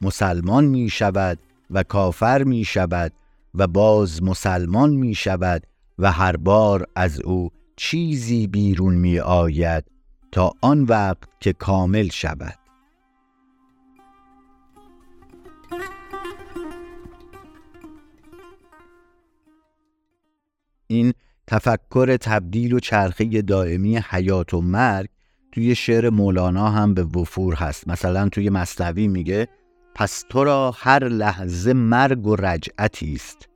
مسلمان 0.02 0.64
می 0.64 0.88
شود 0.88 1.38
و 1.70 1.82
کافر 1.82 2.42
می 2.42 2.64
شود 2.64 3.12
و 3.54 3.66
باز 3.66 4.22
مسلمان 4.22 4.90
می 4.90 5.14
شود 5.14 5.62
و 5.98 6.12
هر 6.12 6.36
بار 6.36 6.86
از 6.96 7.20
او 7.20 7.50
چیزی 7.76 8.46
بیرون 8.46 8.94
می 8.94 9.18
آید 9.18 9.84
تا 10.32 10.52
آن 10.62 10.82
وقت 10.82 11.28
که 11.40 11.52
کامل 11.52 12.08
شود. 12.08 12.58
این 20.86 21.12
تفکر 21.46 22.16
تبدیل 22.16 22.72
و 22.72 22.80
چرخه 22.80 23.42
دائمی 23.42 23.96
حیات 23.96 24.54
و 24.54 24.60
مرگ 24.60 25.08
توی 25.52 25.74
شعر 25.74 26.10
مولانا 26.10 26.70
هم 26.70 26.94
به 26.94 27.04
وفور 27.04 27.54
هست. 27.54 27.88
مثلا 27.88 28.28
توی 28.28 28.50
مصنوی 28.50 29.08
میگه 29.08 29.48
پس 29.94 30.24
تو 30.28 30.44
را 30.44 30.74
هر 30.76 31.08
لحظه 31.08 31.72
مرگ 31.72 32.26
و 32.26 32.36
رجعتی 32.36 33.14
است. 33.14 33.48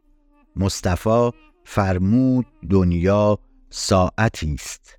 مصطفی 0.56 1.30
فرمود 1.64 2.46
دنیا 2.70 3.38
ساعتی 3.70 4.54
است 4.54 4.98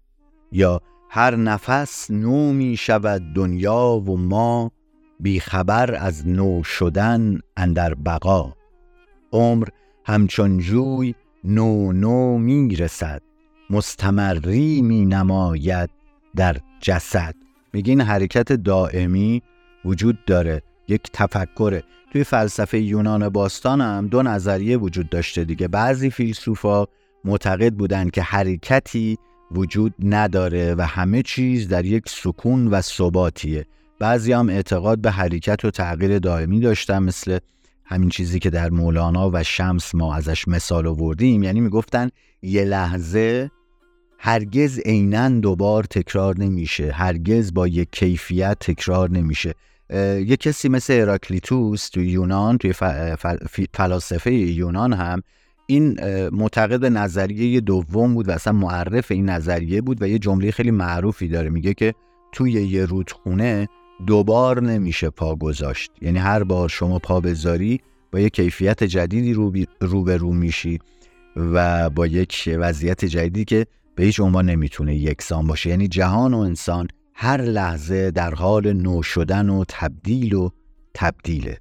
یا 0.51 0.81
هر 1.09 1.35
نفس 1.35 2.11
نو 2.11 2.53
می 2.53 2.77
شود 2.77 3.33
دنیا 3.33 4.03
و 4.07 4.17
ما 4.17 4.71
بیخبر 5.19 5.95
از 5.95 6.27
نو 6.27 6.63
شدن 6.63 7.39
اندر 7.57 7.93
بقا. 7.93 8.53
عمر 9.31 9.67
همچون 10.05 10.57
جوی 10.57 11.15
نو 11.43 11.91
نو 11.91 12.37
می 12.37 12.75
رسد 12.75 13.21
مستمری 13.69 14.81
می 14.81 15.05
نماید 15.05 15.89
در 16.35 16.57
جسد. 16.79 17.35
میگه 17.73 17.89
این 17.89 18.01
حرکت 18.01 18.53
دائمی 18.53 19.41
وجود 19.85 20.25
داره 20.25 20.61
یک 20.87 21.01
تفکره. 21.13 21.83
توی 22.11 22.23
فلسفه 22.23 22.79
یونان 22.79 23.29
باستان 23.29 23.81
هم 23.81 24.07
دو 24.07 24.23
نظریه 24.23 24.77
وجود 24.77 25.09
داشته 25.09 25.43
دیگه. 25.43 25.67
بعضی 25.67 26.09
فیلسوفا 26.09 26.85
معتقد 27.25 27.73
بودن 27.73 28.09
که 28.09 28.21
حرکتی 28.21 29.17
وجود 29.51 29.93
نداره 29.99 30.75
و 30.75 30.81
همه 30.81 31.21
چیز 31.21 31.67
در 31.67 31.85
یک 31.85 32.03
سکون 32.07 32.67
و 32.67 32.81
ثباتیه. 32.81 33.65
بعضی 33.99 34.33
هم 34.33 34.49
اعتقاد 34.49 34.99
به 34.99 35.11
حرکت 35.11 35.65
و 35.65 35.71
تغییر 35.71 36.19
دائمی 36.19 36.59
داشتن 36.59 37.03
مثل 37.03 37.39
همین 37.85 38.09
چیزی 38.09 38.39
که 38.39 38.49
در 38.49 38.69
مولانا 38.69 39.29
و 39.33 39.43
شمس 39.43 39.95
ما 39.95 40.15
ازش 40.15 40.47
مثال 40.47 40.87
آوردیم. 40.87 41.43
یعنی 41.43 41.61
می‌گفتن 41.61 42.09
یه 42.41 42.63
لحظه 42.63 43.51
هرگز 44.17 44.79
عینا 44.79 45.29
دوبار 45.29 45.83
تکرار 45.83 46.37
نمیشه. 46.37 46.91
هرگز 46.91 47.53
با 47.53 47.67
یک 47.67 47.89
کیفیت 47.91 48.57
تکرار 48.59 49.09
نمیشه. 49.09 49.53
یه 50.25 50.37
کسی 50.37 50.69
مثل 50.69 50.93
اراکلیتوس 50.93 51.89
توی 51.89 52.09
یونان 52.09 52.57
توی 52.57 52.73
فلاسفه 53.73 54.33
یونان 54.33 54.93
هم 54.93 55.23
این 55.71 55.99
معتقد 56.29 56.85
نظریه 56.85 57.61
دوم 57.61 58.13
بود 58.13 58.29
و 58.29 58.31
اصلا 58.31 58.53
معرف 58.53 59.11
این 59.11 59.29
نظریه 59.29 59.81
بود 59.81 60.01
و 60.01 60.07
یه 60.07 60.19
جمله 60.19 60.51
خیلی 60.51 60.71
معروفی 60.71 61.27
داره. 61.27 61.49
میگه 61.49 61.73
که 61.73 61.93
توی 62.31 62.51
یه 62.51 62.85
رودخونه 62.85 63.67
دوبار 64.07 64.61
نمیشه 64.61 65.09
پا 65.09 65.35
گذاشت. 65.35 65.91
یعنی 66.01 66.19
هر 66.19 66.43
بار 66.43 66.69
شما 66.69 66.99
پا 66.99 67.19
بذاری 67.19 67.79
با 68.11 68.19
یه 68.19 68.29
کیفیت 68.29 68.83
جدیدی 68.83 69.33
رو 69.33 70.03
به 70.03 70.17
رو 70.17 70.33
میشی 70.33 70.79
و 71.35 71.89
با 71.89 72.07
یک 72.07 72.49
وضعیت 72.57 73.05
جدیدی 73.05 73.45
که 73.45 73.65
به 73.95 74.03
هیچ 74.03 74.19
عنوان 74.19 74.49
نمی‌تونه 74.49 74.95
یکسان 74.95 75.47
باشه. 75.47 75.69
یعنی 75.69 75.87
جهان 75.87 76.33
و 76.33 76.37
انسان 76.37 76.87
هر 77.15 77.41
لحظه 77.41 78.11
در 78.11 78.33
حال 78.33 78.73
نو 78.73 79.03
شدن 79.03 79.49
و 79.49 79.63
تبدیل 79.67 80.33
و 80.33 80.49
تبدیله. 80.93 81.57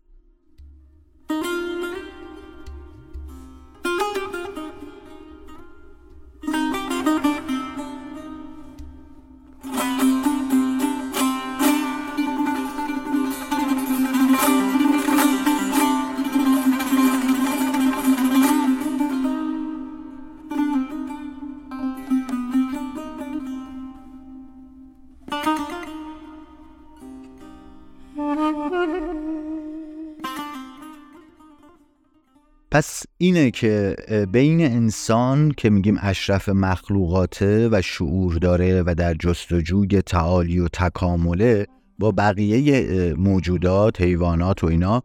پس 32.72 33.02
اینه 33.18 33.50
که 33.50 33.96
بین 34.32 34.60
انسان 34.60 35.52
که 35.56 35.70
میگیم 35.70 35.98
اشرف 36.00 36.48
مخلوقاته 36.48 37.68
و 37.72 37.82
شعور 37.82 38.34
داره 38.34 38.82
و 38.82 38.94
در 38.94 39.14
جستجوی 39.14 40.02
تعالی 40.02 40.58
و 40.58 40.68
تکامله 40.68 41.66
با 41.98 42.10
بقیه 42.10 43.14
موجودات 43.14 44.00
حیوانات 44.00 44.64
و 44.64 44.66
اینا 44.66 45.02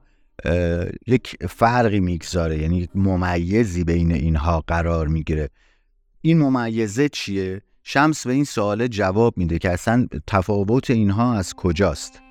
یک 1.08 1.36
فرقی 1.50 2.00
می‌گذاره 2.00 2.58
یعنی 2.58 2.90
ممیزی 2.96 3.84
بین 3.84 4.12
اینها 4.12 4.64
قرار 4.68 5.08
می‌گیره. 5.08 5.50
این 6.22 6.40
ممیزه 6.40 7.10
چیه؟ 7.10 7.62
شمس 7.84 8.28
به 8.28 8.34
این 8.34 8.44
سوال 8.44 8.88
جواب 8.88 9.38
میده 9.38 9.60
که 9.60 9.70
اصلا 9.70 10.08
تفاوت 10.28 10.90
اینها 10.90 11.34
از 11.34 11.54
کجاست. 11.54 12.22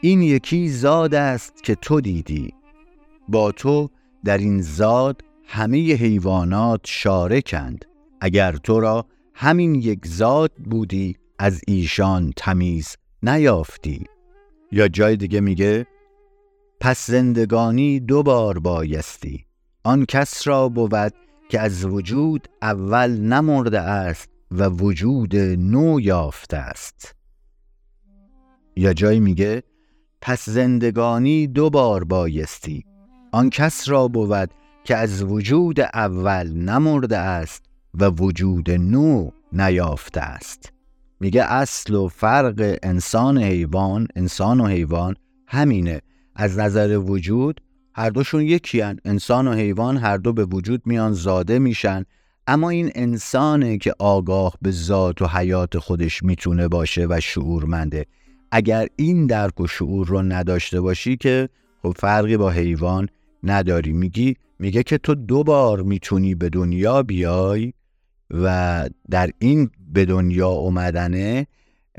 این 0.00 0.22
یکی 0.22 0.68
زاد 0.68 1.14
است 1.14 1.64
که 1.64 1.74
تو 1.74 2.00
دیدی. 2.00 2.57
با 3.28 3.52
تو 3.52 3.90
در 4.24 4.38
این 4.38 4.62
زاد 4.62 5.22
همه 5.44 5.92
حیوانات 5.94 6.80
شارکند 6.84 7.84
اگر 8.20 8.52
تو 8.52 8.80
را 8.80 9.06
همین 9.34 9.74
یک 9.74 10.06
زاد 10.06 10.52
بودی 10.52 11.16
از 11.38 11.60
ایشان 11.66 12.32
تمیز 12.36 12.96
نیافتی. 13.22 14.04
یا 14.72 14.88
جای 14.88 15.16
دیگه 15.16 15.40
میگه 15.40 15.86
پس 16.80 17.06
زندگانی 17.06 18.00
دو 18.00 18.22
بار 18.22 18.58
بایستی. 18.58 19.44
آن 19.84 20.04
کس 20.04 20.48
را 20.48 20.68
بود 20.68 21.12
که 21.48 21.60
از 21.60 21.84
وجود 21.84 22.48
اول 22.62 23.10
نمرده 23.10 23.80
است 23.80 24.28
و 24.50 24.68
وجود 24.68 25.36
نو 25.36 26.00
یافته 26.00 26.56
است. 26.56 27.14
یا 28.76 28.92
جای 28.92 29.20
میگه 29.20 29.62
پس 30.20 30.48
زندگانی 30.48 31.46
دو 31.46 31.70
بار 31.70 32.04
بایستی. 32.04 32.87
آن 33.32 33.50
کس 33.50 33.88
را 33.88 34.08
بود 34.08 34.50
که 34.84 34.96
از 34.96 35.22
وجود 35.22 35.80
اول 35.80 36.52
نمرده 36.52 37.18
است 37.18 37.64
و 37.94 38.10
وجود 38.10 38.70
نو 38.70 39.30
نیافته 39.52 40.20
است. 40.20 40.72
میگه 41.20 41.42
اصل 41.42 41.94
و 41.94 42.08
فرق 42.08 42.78
انسان 42.82 43.38
حیوان 43.38 44.08
انسان 44.16 44.60
و 44.60 44.66
حیوان 44.66 45.16
همینه. 45.46 46.00
از 46.36 46.58
نظر 46.58 46.98
وجود 46.98 47.60
هر 47.94 48.10
دوشون 48.10 48.42
یکی 48.42 48.80
هن. 48.80 48.98
انسان 49.04 49.48
و 49.48 49.52
حیوان 49.52 49.96
هر 49.96 50.16
دو 50.16 50.32
به 50.32 50.44
وجود 50.44 50.82
میان 50.84 51.12
زاده 51.12 51.58
میشن. 51.58 52.04
اما 52.46 52.70
این 52.70 52.90
انسانه 52.94 53.78
که 53.78 53.94
آگاه 53.98 54.54
به 54.62 54.70
ذات 54.70 55.22
و 55.22 55.26
حیات 55.26 55.78
خودش 55.78 56.22
می‌تونه 56.22 56.68
باشه 56.68 57.06
و 57.10 57.20
شعورمنده. 57.20 58.06
اگر 58.52 58.86
این 58.96 59.26
درک 59.26 59.60
و 59.60 59.66
شعور 59.66 60.06
رو 60.06 60.22
نداشته 60.22 60.80
باشی 60.80 61.16
که 61.16 61.48
خب 61.82 61.94
فرقی 61.98 62.36
با 62.36 62.50
حیوان 62.50 63.08
نداری 63.42 63.92
میگی 63.92 64.36
میگه 64.58 64.82
که 64.82 64.98
تو 64.98 65.14
دو 65.14 65.44
بار 65.44 65.82
می‌تونی 65.82 66.34
به 66.34 66.48
دنیا 66.48 67.02
بیای 67.02 67.72
و 68.30 68.88
در 69.10 69.30
این 69.38 69.70
به 69.92 70.04
دنیا 70.04 70.48
اومدنه 70.48 71.46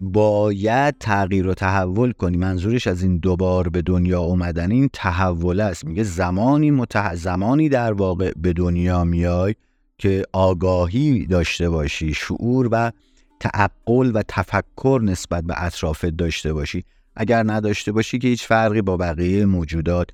باید 0.01 0.95
تغییر 0.99 1.47
و 1.47 1.53
تحول 1.53 2.11
کنی. 2.11 2.37
منظورش 2.37 2.87
از 2.87 3.03
این 3.03 3.17
دوبار 3.17 3.69
به 3.69 3.81
دنیا 3.81 4.21
اومدن 4.21 4.71
این 4.71 4.89
تحول 4.93 5.59
است. 5.59 5.85
میگه 5.85 6.03
زمانی 6.03 6.71
متح... 6.71 7.15
زمانی 7.15 7.69
در 7.69 7.93
واقع 7.93 8.31
به 8.37 8.53
دنیا 8.53 9.03
میای 9.03 9.55
که 9.97 10.23
آگاهی 10.33 11.25
داشته 11.25 11.69
باشی 11.69 12.13
شعور 12.13 12.69
و 12.71 12.91
تعقل 13.39 14.11
و 14.13 14.23
تفکر 14.27 15.01
نسبت 15.03 15.43
به 15.43 15.63
اطرافت 15.63 16.05
داشته 16.05 16.53
باشی. 16.53 16.83
اگر 17.15 17.43
نداشته 17.43 17.91
باشی 17.91 18.19
که 18.19 18.27
هیچ 18.27 18.45
فرقی 18.45 18.81
با 18.81 18.97
بقیه 18.97 19.45
موجودات 19.45 20.09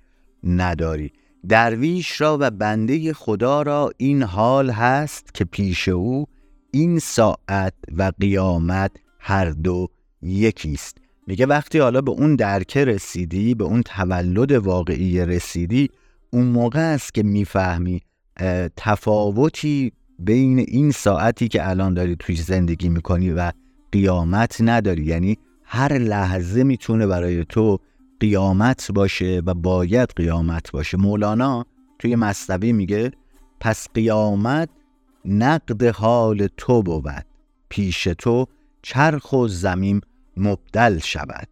نداری. 0.45 1.11
درویش 1.49 2.21
را 2.21 2.37
و 2.41 2.51
بنده 2.51 3.13
خدا 3.13 3.61
را 3.61 3.91
این 3.97 4.23
حال 4.23 4.69
هست 4.69 5.33
که 5.33 5.45
پیش 5.45 5.89
او 5.89 6.25
این 6.71 6.99
ساعت 6.99 7.73
و 7.97 8.11
قیامت 8.19 8.91
هر 9.19 9.49
دو 9.49 9.87
یکیست. 10.21 10.97
میگه 11.27 11.45
وقتی 11.45 11.79
حالا 11.79 12.01
به 12.01 12.11
اون 12.11 12.35
درکه 12.35 12.85
رسیدی 12.85 13.55
به 13.55 13.63
اون 13.63 13.81
تولد 13.81 14.51
واقعی 14.51 15.25
رسیدی 15.25 15.89
اون 16.31 16.45
موقع 16.45 16.93
است 16.93 17.13
که 17.13 17.23
می‌فهمی 17.23 18.01
تفاوتی 18.77 19.91
بین 20.19 20.59
این 20.59 20.91
ساعتی 20.91 21.47
که 21.47 21.69
الان 21.69 21.93
داری 21.93 22.15
توی 22.19 22.35
زندگی 22.35 22.89
می‌کنی 22.89 23.31
و 23.31 23.51
قیامت 23.91 24.57
نداری. 24.59 25.03
یعنی 25.05 25.37
هر 25.63 25.93
لحظه 25.97 26.63
می‌تونه 26.63 27.07
برای 27.07 27.45
تو 27.45 27.79
قیامت 28.19 28.91
باشه 28.91 29.41
و 29.45 29.53
باید 29.53 30.09
قیامت 30.15 30.71
باشه. 30.71 30.97
مولانا 30.97 31.65
توی 31.99 32.15
مصنوی 32.15 32.73
میگه 32.73 33.11
پس 33.59 33.87
قیامت 33.93 34.69
نقد 35.25 35.83
حال 35.83 36.47
تو 36.57 36.83
بود. 36.83 37.25
پیش 37.69 38.03
تو 38.03 38.45
چرخ 38.81 39.33
و 39.33 39.47
زمین 39.47 40.01
مبدل 40.37 40.99
شود. 40.99 41.47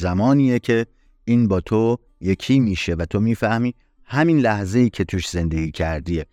زمانیه 0.00 0.58
که 0.58 0.86
این 1.24 1.48
با 1.48 1.60
تو 1.60 1.98
یکی 2.20 2.60
میشه 2.60 2.94
و 2.94 3.04
تو 3.04 3.20
می‌فهمی 3.20 3.74
همین 4.04 4.38
لحظه 4.38 4.78
ای 4.78 4.90
که 4.90 5.04
توش 5.04 5.28
زندگی 5.28 5.70
کردیه. 5.70 6.26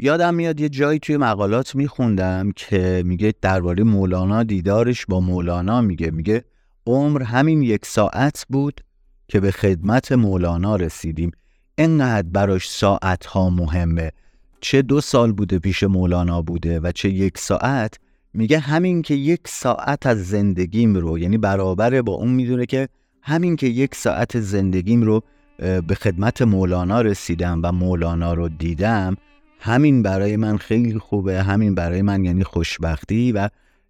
یادم 0.00 0.34
میاد 0.34 0.60
یه 0.60 0.68
جایی 0.68 0.98
توی 0.98 1.16
مقالات 1.16 1.74
میخوندم 1.74 2.52
که 2.56 3.02
میگه 3.06 3.34
درباره 3.42 3.84
مولانا 3.84 4.42
دیدارش 4.42 5.06
با 5.06 5.20
مولانا 5.20 5.80
میگه. 5.80 6.10
میگه 6.10 6.44
عمر 6.88 7.22
همین 7.22 7.62
یک 7.62 7.86
ساعت 7.86 8.46
بود 8.48 8.80
که 9.28 9.40
به 9.40 9.50
خدمت 9.50 10.12
مولانا 10.12 10.76
رسیدیم. 10.76 11.30
انقدر 11.78 12.28
براش 12.28 12.70
ساعت 12.70 13.26
ها 13.26 13.50
مهمه. 13.50 14.12
چه 14.60 14.82
دو 14.82 15.00
سال 15.00 15.32
بوده 15.32 15.58
پیش 15.58 15.82
مولانا 15.82 16.42
بوده 16.42 16.80
و 16.80 16.92
چه 16.92 17.08
یک 17.08 17.38
ساعت 17.38 17.94
میگه 18.34 18.58
همین 18.58 19.02
که 19.02 19.14
یک 19.14 19.40
ساعت 19.46 20.06
از 20.06 20.28
زندگیم 20.28 20.94
رو 20.94 21.18
یعنی 21.18 21.38
برابره 21.38 22.02
با 22.02 22.12
اون 22.12 22.30
می‌دونه 22.30 22.66
که 22.66 22.88
همین 23.22 23.56
که 23.56 23.66
یک 23.66 23.94
ساعت 23.94 24.40
زندگیم 24.40 25.02
رو 25.02 25.22
به 25.58 25.94
خدمت 26.00 26.42
مولانا 26.42 27.00
رسیدم 27.00 27.60
و 27.62 27.72
مولانا 27.72 28.34
رو 28.34 28.48
دیدم 28.48 29.16
همین 29.60 30.02
برای 30.02 30.36
من 30.36 30.56
خیلی 30.56 30.98
خوبه 30.98 31.42
همین 31.42 31.74
برای 31.74 32.02
من 32.02 32.24
یعنی 32.24 32.44
خوشبختی 32.44 33.32
و 33.32 33.48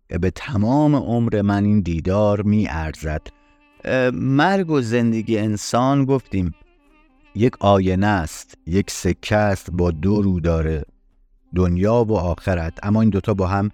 به 0.08 0.30
تمام 0.30 0.94
عمر 0.94 1.42
من 1.42 1.64
این 1.64 1.80
دیدار 1.80 2.42
می 2.42 2.66
ارزد. 2.68 3.26
مرگ 4.12 4.70
و 4.70 4.80
زندگی 4.80 5.38
انسان 5.38 6.04
گفتیم 6.04 6.54
یک 7.34 7.52
آینه 7.60 8.06
است 8.06 8.58
یک 8.66 8.90
سکه 8.90 9.36
است 9.36 9.70
با 9.70 9.90
دو 9.90 10.22
رو 10.22 10.40
داره. 10.40 10.84
دنیا 11.54 12.04
و 12.04 12.12
آخرت 12.12 12.78
اما 12.82 13.00
این 13.00 13.10
دوتا 13.10 13.34
با 13.34 13.46
هم 13.46 13.70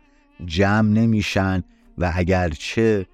جمع 0.47 0.89
نمیشن 0.89 1.65
و 1.99 2.13
اگرچه 2.15 3.07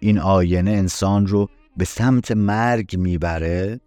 این 0.00 0.18
آینه 0.18 0.70
انسان 0.70 1.26
رو 1.26 1.48
به 1.76 1.84
سمت 1.84 2.32
مرگ 2.32 2.96
می‌بره 2.98 3.80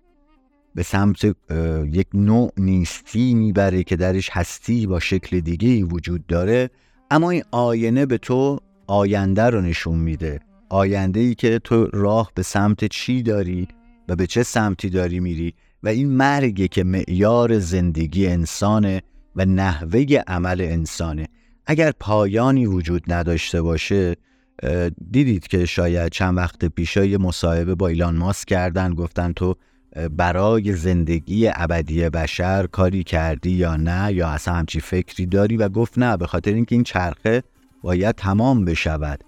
به 0.76 0.84
سمت 0.84 1.36
یک 1.92 2.08
نوع 2.14 2.52
نیستی 2.58 3.34
می‌بره 3.34 3.84
که 3.84 3.96
درش 3.96 4.30
هستی 4.30 4.88
با 4.88 5.00
شکل 5.00 5.40
دیگه 5.40 5.84
وجود 5.84 6.28
داره. 6.28 6.70
اما 7.14 7.30
این 7.30 7.44
آینه 7.52 8.06
به 8.06 8.18
تو 8.18 8.60
آینده 8.88 9.44
رو 9.44 9.62
نشون 9.62 10.00
میده. 10.00 10.40
آینده 10.70 11.20
ای 11.20 11.36
که 11.36 11.60
تو 11.60 11.86
راه 11.86 12.32
به 12.36 12.44
سمت 12.44 12.86
چی 12.86 13.24
داری 13.24 13.68
و 14.08 14.16
به 14.16 14.28
چه 14.28 14.44
سمتی 14.44 14.90
داری 14.90 15.20
میری 15.20 15.54
و 15.84 15.88
این 15.88 16.10
مرگه 16.10 16.68
که 16.68 16.84
معیار 16.84 17.60
زندگی 17.60 18.28
انسانه 18.28 19.02
و 19.36 19.46
نحوه 19.46 20.06
عمل 20.28 20.62
انسانه. 20.62 21.28
اگر 21.66 21.92
پایانی 22.00 22.66
وجود 22.66 23.14
نداشته 23.14 23.62
باشه 23.62 24.16
دیدید 25.12 25.48
که 25.48 25.66
شاید 25.66 26.12
چند 26.12 26.38
وقت 26.38 26.66
پیشای 26.66 27.18
مصاحبه 27.18 27.76
با 27.76 27.88
ایلان 27.88 28.18
ماسک 28.18 28.48
کردن 28.48 28.94
گفتن 28.94 29.34
تو 29.34 29.56
برای 30.18 30.74
زندگی 30.74 31.50
ابدی 31.54 32.10
بشر 32.10 32.68
کاری 32.68 33.04
کردی 33.04 33.52
یا 33.52 33.76
نه؟ 33.76 34.14
یا 34.14 34.28
اصلا 34.28 34.54
همچی 34.54 34.80
فکری 34.80 35.26
داری 35.26 35.58
و 35.58 35.70
گفت 35.70 35.98
نه 35.98 36.18
به 36.18 36.28
خاطر 36.28 36.54
اینکه 36.54 36.76
این 36.76 36.84
چرخه 36.84 37.44
باید 37.82 38.16
تمام 38.16 38.66
بشود. 38.66 39.24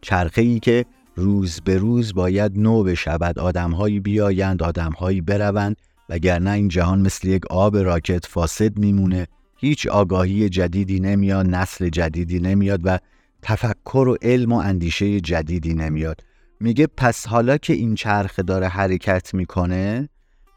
چرخه 0.00 0.42
ای 0.42 0.60
که 0.60 0.84
روز 1.16 1.60
به 1.64 1.78
روز 1.78 2.14
باید 2.14 2.58
نو 2.58 2.82
بشود. 2.82 3.38
آدمهایی 3.38 4.00
بیایند 4.00 4.62
آدمهایی 4.62 5.20
بروند. 5.20 5.76
وگرنه 6.08 6.50
این 6.50 6.68
جهان 6.68 7.00
مثل 7.00 7.28
یک 7.28 7.46
آب 7.46 7.76
راکت 7.76 8.26
فاسد 8.26 8.78
میمونه. 8.78 9.26
هیچ 9.56 9.86
آگاهی 9.86 10.48
جدیدی 10.48 11.00
نمیاد 11.00 11.46
نسل 11.46 11.88
جدیدی 11.88 12.40
نمیاد 12.40 12.80
و 12.84 12.98
تفکر 13.42 14.08
و 14.08 14.16
علم 14.22 14.52
و 14.52 14.56
اندیشه 14.56 15.20
جدیدی 15.20 15.74
نمیاد. 15.74 16.20
میگه 16.62 16.86
پس 16.86 17.26
حالا 17.26 17.56
که 17.56 17.72
این 17.72 17.94
چرخه 17.94 18.42
داره 18.42 18.68
حرکت 18.68 19.34
می‌کنه 19.34 20.08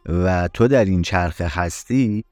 و 0.05 0.47
تو 0.47 0.67
در 0.67 0.85
این 0.85 1.01
چرخه 1.01 1.47
هستی 1.47 2.23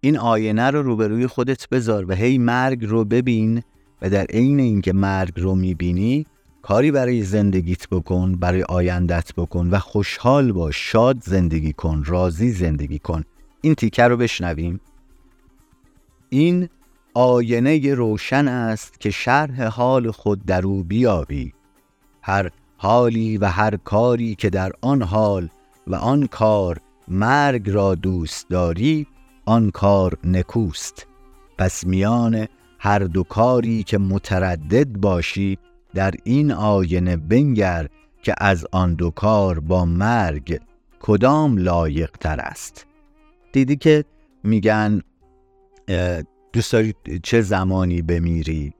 این 0.00 0.18
آینه 0.18 0.70
رو 0.70 0.82
روبروی 0.82 1.26
خودت 1.26 1.68
بذار 1.68 2.10
و 2.10 2.14
هی 2.14 2.38
مرگ 2.38 2.84
رو 2.84 3.04
ببین 3.04 3.62
و 4.02 4.10
در 4.10 4.24
عین 4.24 4.60
اینکه 4.60 4.92
مرگ 4.92 5.32
رو 5.36 5.54
می‌بینی 5.54 6.26
کاری 6.62 6.90
برای 6.90 7.22
زندگیت 7.22 7.88
بکن 7.88 8.36
برای 8.36 8.62
آیندت 8.62 9.34
بکن 9.34 9.70
و 9.70 9.78
خوشحال 9.78 10.52
باش 10.52 10.92
شاد 10.92 11.22
زندگی 11.22 11.72
کن 11.72 12.02
راضی 12.06 12.50
زندگی 12.50 12.98
کن. 12.98 13.24
این 13.60 13.74
تیکه 13.74 14.04
رو 14.04 14.16
بشنویم. 14.16 14.80
این 16.28 16.68
آینه 17.14 17.94
روشن 17.94 18.48
است 18.48 19.00
که 19.00 19.10
شرح 19.10 19.64
حال 19.64 20.10
خود 20.10 20.44
در 20.44 20.66
او 20.66 20.84
بیابی. 20.84 21.52
هر 22.22 22.50
حالی 22.82 23.38
و 23.38 23.44
هر 23.46 23.76
کاری 23.76 24.34
که 24.34 24.50
در 24.50 24.72
آن 24.80 25.02
حال 25.02 25.48
و 25.86 25.94
آن 25.94 26.26
کار 26.26 26.80
مرگ 27.08 27.70
را 27.70 27.94
دوست 27.94 28.48
داری 28.48 29.06
آن 29.44 29.70
کار 29.70 30.18
نکوست. 30.24 31.06
پس 31.58 31.86
میان 31.86 32.46
هر 32.78 32.98
دو 32.98 33.22
کاری 33.22 33.82
که 33.82 33.98
متردد 33.98 34.88
باشی 34.88 35.58
در 35.94 36.14
این 36.24 36.52
آینه 36.52 37.16
بنگر 37.16 37.88
که 38.22 38.34
از 38.38 38.66
آن 38.72 38.94
دو 38.94 39.10
کار 39.10 39.60
با 39.60 39.84
مرگ 39.84 40.60
کدام 41.00 41.58
لایق 41.58 42.10
تر 42.10 42.40
است. 42.40 42.86
دیدی 43.52 43.76
که 43.76 44.04
میگن 44.44 45.00
دوست 46.52 46.72
داری 46.72 46.94
چه 47.22 47.40
زمانی 47.40 48.02
بمیری؟ 48.02 48.74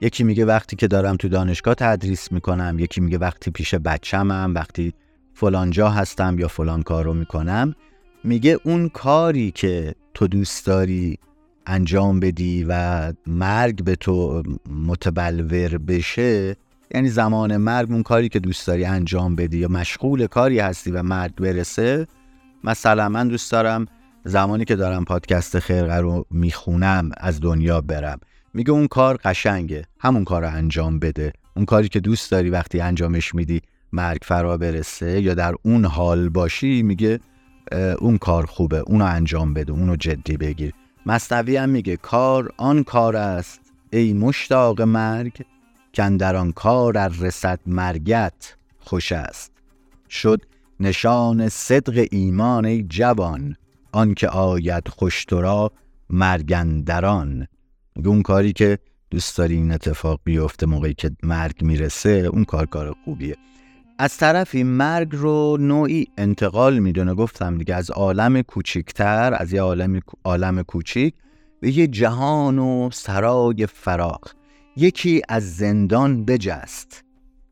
یکی 0.00 0.24
میگه 0.24 0.44
وقتی 0.44 0.76
که 0.76 0.88
دارم 0.88 1.16
تو 1.16 1.28
دانشگاه 1.28 1.74
تدریس 1.74 2.32
می‌کنم 2.32 2.76
یکی 2.78 3.00
میگه 3.00 3.18
وقتی 3.18 3.50
پیش 3.50 3.74
بچمم 3.74 4.52
وقتی 4.54 4.94
فلان 5.34 5.70
جا 5.70 5.90
هستم 5.90 6.38
یا 6.38 6.48
فلان 6.48 6.82
کار 6.82 7.04
رو 7.04 7.14
می‌کنم 7.14 7.74
میگه 8.24 8.58
اون 8.64 8.88
کاری 8.88 9.50
که 9.50 9.94
تو 10.14 10.26
دوست 10.26 10.66
داری 10.66 11.18
انجام 11.66 12.20
بدی 12.20 12.66
و 12.68 13.12
مرگ 13.26 13.84
به 13.84 13.96
تو 13.96 14.42
متبلور 14.86 15.78
بشه 15.78 16.56
یعنی 16.94 17.08
زمان 17.08 17.56
مرگ 17.56 17.92
اون 17.92 18.02
کاری 18.02 18.28
که 18.28 18.40
دوست 18.40 18.66
داری 18.66 18.84
انجام 18.84 19.36
بدی 19.36 19.58
یا 19.58 19.68
مشغول 19.68 20.26
کاری 20.26 20.58
هستی 20.58 20.90
و 20.90 21.02
مرگ 21.02 21.34
برسه 21.34 22.06
مثلا 22.64 23.08
من 23.08 23.28
دوست 23.28 23.52
دارم 23.52 23.86
زمانی 24.24 24.64
که 24.64 24.76
دارم 24.76 25.04
پادکست 25.04 25.58
خرقه 25.58 25.96
رو 25.96 26.26
می‌خونم 26.30 27.10
از 27.16 27.40
دنیا 27.40 27.80
برم. 27.80 28.20
میگه 28.54 28.70
اون 28.70 28.86
کار 28.86 29.16
قشنگه 29.24 29.84
همون 30.00 30.24
کار 30.24 30.42
رو 30.42 30.48
انجام 30.48 30.98
بده. 30.98 31.32
اون 31.56 31.64
کاری 31.64 31.88
که 31.88 32.00
دوست 32.00 32.30
داری 32.30 32.50
وقتی 32.50 32.80
انجامش 32.80 33.34
میدی 33.34 33.62
مرگ 33.92 34.20
فرا 34.22 34.56
برسه 34.56 35.20
یا 35.20 35.34
در 35.34 35.54
اون 35.62 35.84
حال 35.84 36.28
باشی 36.28 36.82
میگه 36.82 37.20
اون 37.98 38.18
کار 38.18 38.46
خوبه 38.46 38.78
اونو 38.78 39.04
انجام 39.04 39.54
بده 39.54 39.72
اونو 39.72 39.96
جدی 39.96 40.36
بگیر. 40.36 40.72
مصنوی 41.06 41.56
هم 41.56 41.68
میگه 41.68 41.96
کار 41.96 42.52
آن 42.56 42.84
کار 42.84 43.16
است 43.16 43.60
ای 43.92 44.12
مشتاق 44.12 44.82
مرگ 44.82 45.44
که 45.92 46.08
در 46.08 46.36
آن 46.36 46.52
کار 46.52 46.98
از 46.98 47.22
رسد 47.22 47.60
مرگت 47.66 48.56
خوش 48.78 49.12
است. 49.12 49.52
شد 50.10 50.42
نشان 50.80 51.48
صدق 51.48 52.06
ایمان 52.10 52.64
ای 52.64 52.82
جوان 52.82 53.56
آنکه 53.92 54.28
آید 54.28 54.88
خوشترا 54.88 55.72
مرگندران 56.10 57.46
اون 57.96 58.22
کاری 58.22 58.52
که 58.52 58.78
دوست 59.10 59.38
داری 59.38 59.54
این 59.54 59.72
اتفاق 59.72 60.20
بیفته 60.24 60.66
موقعی 60.66 60.94
که 60.94 61.10
مرگ 61.22 61.62
می‌رسه 61.62 62.10
اون 62.10 62.44
کار 62.44 62.66
کار 62.66 62.94
خوبیه. 63.04 63.36
از 63.98 64.16
طرفی 64.16 64.62
مرگ 64.62 65.08
رو 65.12 65.56
نوعی 65.60 66.06
انتقال 66.18 66.78
می‌دونه. 66.78 67.14
گفتم 67.14 67.58
دیگه 67.58 67.74
از 67.74 67.90
عالم 67.90 68.42
کوچکتر 68.42 69.34
از 69.38 69.52
یه 69.52 69.62
عالم 69.62 70.00
عالم 70.24 70.62
کوچیک 70.62 71.14
به 71.60 71.78
یه 71.78 71.86
جهان 71.86 72.58
و 72.58 72.90
سرای 72.92 73.66
فراغ 73.66 74.30
یکی 74.76 75.22
از 75.28 75.56
زندان 75.56 76.24
بجست. 76.24 77.04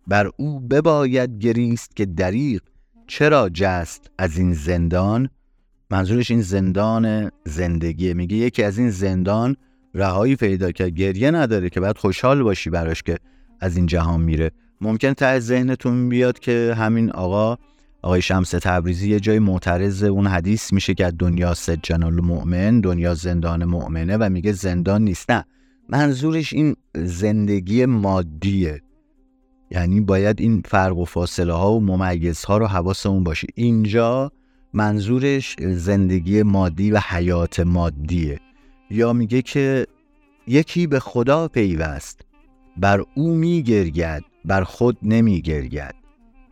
بر 0.06 0.30
او 0.36 0.60
بباید 0.60 1.38
گریست 1.38 1.96
که 1.96 2.06
دریغ. 2.06 2.60
چرا 3.06 3.48
جست 3.48 4.10
از 4.18 4.38
این 4.38 4.52
زندان؟ 4.52 5.28
منظورش 5.90 6.30
این 6.30 6.42
زندان 6.42 7.30
زندگیه. 7.44 8.14
میگه 8.14 8.36
یکی 8.36 8.62
از 8.62 8.78
این 8.78 8.90
زندان 8.90 9.56
رهایی 9.94 10.36
پیدا 10.36 10.72
کرد. 10.72 10.88
گریه 10.88 11.30
نداره 11.30 11.70
که 11.70 11.80
بعد 11.80 11.98
خوشحال 11.98 12.42
باشی 12.42 12.70
براش 12.70 13.02
که 13.02 13.18
از 13.60 13.76
این 13.76 13.86
جهان 13.86 14.20
میره. 14.20 14.50
ممکن 14.80 15.12
تا 15.12 15.40
ذهنتون 15.40 16.08
بیاد 16.08 16.38
که 16.38 16.74
همین 16.78 17.10
آقا 17.10 17.56
آقای 18.02 18.22
شمس 18.22 18.50
تبریزی 18.50 19.10
یه 19.10 19.20
جای 19.20 19.38
معترض 19.38 20.02
اون 20.02 20.26
حدیث 20.26 20.72
میشه 20.72 20.94
که 20.94 21.10
دنیا 21.18 21.54
سجن 21.54 22.02
المؤمن 22.02 22.80
دنیا 22.80 23.14
زندان 23.14 23.64
مؤمنه 23.64 24.16
و 24.16 24.28
میگه 24.30 24.52
زندان 24.52 25.02
نیست. 25.02 25.30
نه 25.30 25.44
منظورش 25.88 26.52
این 26.52 26.76
زندگی 26.94 27.86
مادیه. 27.86 28.80
یعنی 29.70 30.00
باید 30.00 30.40
این 30.40 30.62
فرق 30.64 30.98
و 30.98 31.04
فاصله 31.04 31.52
ها 31.52 31.72
و 31.72 31.80
ممیزها 31.80 32.58
رو 32.58 32.66
حواسمون 32.66 33.24
باشه. 33.24 33.46
اینجا 33.54 34.32
منظورش 34.72 35.56
زندگی 35.60 36.42
مادی 36.42 36.90
و 36.90 37.00
حیات 37.08 37.60
مادیه. 37.60 38.40
یا 38.92 39.12
میگه 39.12 39.42
که 39.42 39.86
یکی 40.46 40.86
به 40.86 41.00
خدا 41.00 41.48
پیوست 41.48 42.20
بر 42.76 43.04
او 43.14 43.34
میگرگد 43.34 44.24
بر 44.44 44.64
خود 44.64 44.98
نمیگرگد 45.02 45.94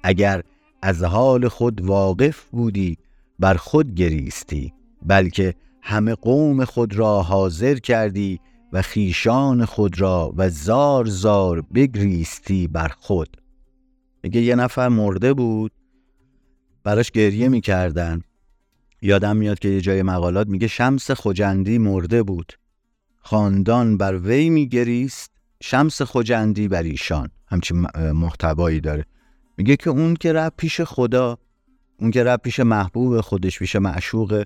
اگر 0.03 0.42
از 0.83 1.03
حال 1.05 1.48
خود 1.48 1.81
واقف 1.81 2.44
بودی 2.44 2.98
بر 3.38 3.55
خود 3.55 3.94
گریستی 3.94 4.72
بلکه 5.07 5.55
همه 5.83 6.14
قوم 6.14 6.64
خود 6.64 6.96
را 6.96 7.22
حاضر 7.22 7.74
کردی 7.74 8.40
و 8.72 8.83
خیشان 8.83 9.64
خود 9.64 10.00
را 10.00 10.33
و 10.37 10.50
زار 10.50 11.05
زار 11.05 11.61
بگریستی 11.61 12.68
بر 12.68 12.88
خود. 12.88 13.37
میگه 14.22 14.40
یه 14.40 14.55
نفر 14.55 14.88
مرده 14.88 15.35
بود 15.35 15.72
براش 16.85 17.11
گریه 17.11 17.48
می‌کردن. 17.48 18.22
یادم 19.03 19.37
میاد 19.37 19.59
که 19.59 19.69
یه 19.69 19.81
جای 19.81 20.03
مقالات 20.03 20.47
میگه 20.47 20.67
شمس 20.67 21.11
خجندی 21.11 21.79
مرده 21.79 22.23
بود. 22.23 22.53
خاندان 23.19 23.97
بر 23.97 24.19
وی 24.19 24.51
میگریست 24.51 25.31
شمس 25.63 26.03
خجندی 26.03 26.69
بر 26.69 26.83
ایشان. 26.83 27.31
همچین 27.47 27.87
محتوایی 28.13 28.81
داره. 28.81 29.05
میگه 29.57 29.77
که 29.77 29.91
اون 29.91 30.15
که 30.15 30.33
رفت 30.33 30.57
پیش 30.57 30.81
خدا 30.81 31.39
اون 31.99 32.11
که 32.11 32.25
رفت 32.25 32.43
پیش 32.43 32.61
محبوب 32.61 33.21
خودش 33.21 33.59
پیش 33.59 33.77
معشوق 33.77 34.45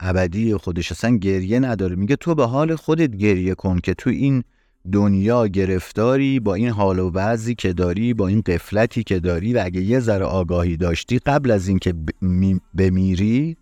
ابدی 0.00 0.54
خودش 0.54 0.92
اصلا 0.92 1.16
گریه 1.16 1.60
نداره. 1.60 1.96
میگه 1.96 2.16
تو 2.16 2.34
به 2.34 2.46
حال 2.46 2.76
خودت 2.76 3.16
گریه 3.16 3.54
کن 3.54 3.78
که 3.78 3.94
تو 3.94 4.10
این 4.10 4.44
دنیا 4.92 5.46
گرفتاری 5.46 6.40
با 6.40 6.54
این 6.54 6.68
حال 6.68 6.98
و 6.98 7.10
وضعی 7.14 7.54
که 7.54 7.72
داری 7.72 8.14
با 8.14 8.28
این 8.28 8.40
قفلتی 8.40 9.04
که 9.04 9.20
داری 9.20 9.52
و 9.52 9.62
اگه 9.64 9.80
یه 9.80 10.00
ذره 10.00 10.24
آگاهی 10.24 10.76
داشتی 10.76 11.18
قبل 11.18 11.50
از 11.50 11.68
اینکه 11.68 11.94
بمیری 12.74 13.56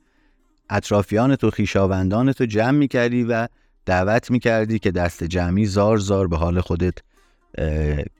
اطرافیان 0.70 1.37
تو 1.37 1.50
خیشاوندان 1.50 2.33
تو 2.33 2.44
جمع 2.46 2.79
می‌کردی 2.79 3.24
و 3.24 3.48
دعوت 3.87 4.31
می‌کردی 4.31 4.79
که 4.79 4.90
دست 4.90 5.24
جمعی 5.24 5.66
زار 5.66 5.98
زار 5.98 6.29
به 6.29 6.37
حال 6.37 6.61
خودت 6.61 6.94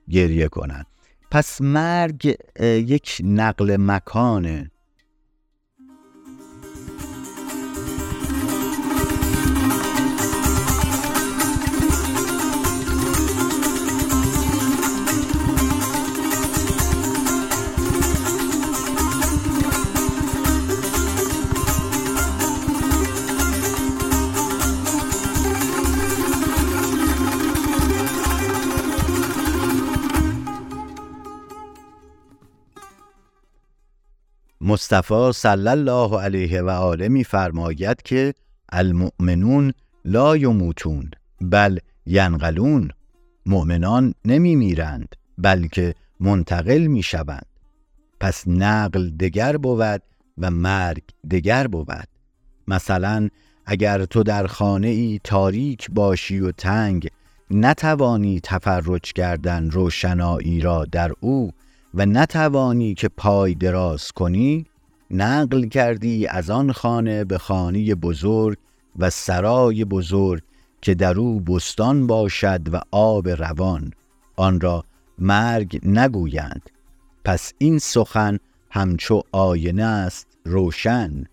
گریه 0.09 0.47
کنن. 0.47 0.85
پس 1.31 1.61
مرگ 1.61 2.37
یک 2.61 3.21
نقل 3.23 3.77
مکانه. 3.79 4.71
مصطفی 34.67 35.31
صلی 35.33 35.67
الله 35.67 36.21
علیه 36.21 36.61
و 36.61 36.69
آله 36.69 37.07
میفرماید 37.07 38.01
که 38.01 38.33
المؤمنون 38.69 39.73
لا 40.05 40.37
یموتون 40.37 41.11
بل 41.41 41.77
ینقلون. 42.05 42.89
مؤمنان 43.45 44.13
نمی 44.25 44.55
میرند 44.55 45.15
بلکه 45.37 45.95
منتقل 46.19 46.87
می 46.87 47.03
شوند. 47.03 47.45
پس 48.19 48.47
نقل 48.47 49.09
دگر 49.09 49.57
بود 49.57 50.01
و 50.37 50.51
مرگ 50.51 51.03
دگر 51.31 51.67
بود. 51.67 52.07
مثلا 52.67 53.29
اگر 53.65 54.05
تو 54.05 54.23
در 54.23 54.47
خانه 54.47 54.87
ای 54.87 55.19
تاریک 55.23 55.91
باشی 55.91 56.39
و 56.39 56.51
تنگ 56.51 57.07
نتوانی 57.51 58.39
تفرج 58.43 59.13
کردن 59.13 59.69
روشنایی 59.71 60.61
را 60.61 60.85
در 60.85 61.11
او 61.19 61.51
و 61.95 62.05
نتوانی 62.05 62.93
که 62.93 63.07
پای 63.07 63.53
دراز 63.53 64.11
کنی 64.11 64.65
نقل 65.11 65.67
کردی 65.67 66.27
از 66.27 66.49
آن 66.49 66.71
خانه 66.71 67.23
به 67.23 67.37
خانه 67.37 67.95
بزرگ 67.95 68.57
و 68.99 69.09
سرای 69.09 69.85
بزرگ 69.85 70.43
که 70.81 70.95
در 70.95 71.19
او 71.19 71.39
بستان 71.39 72.07
باشد 72.07 72.61
و 72.73 72.81
آب 72.91 73.29
روان. 73.29 73.91
آن 74.35 74.61
را 74.61 74.83
مرگ 75.19 75.79
نگویند. 75.83 76.69
پس 77.25 77.53
این 77.57 77.79
سخن 77.79 78.39
همچو 78.69 79.21
آینه 79.31 79.83
است 79.83 80.27
روشن. 80.45 81.23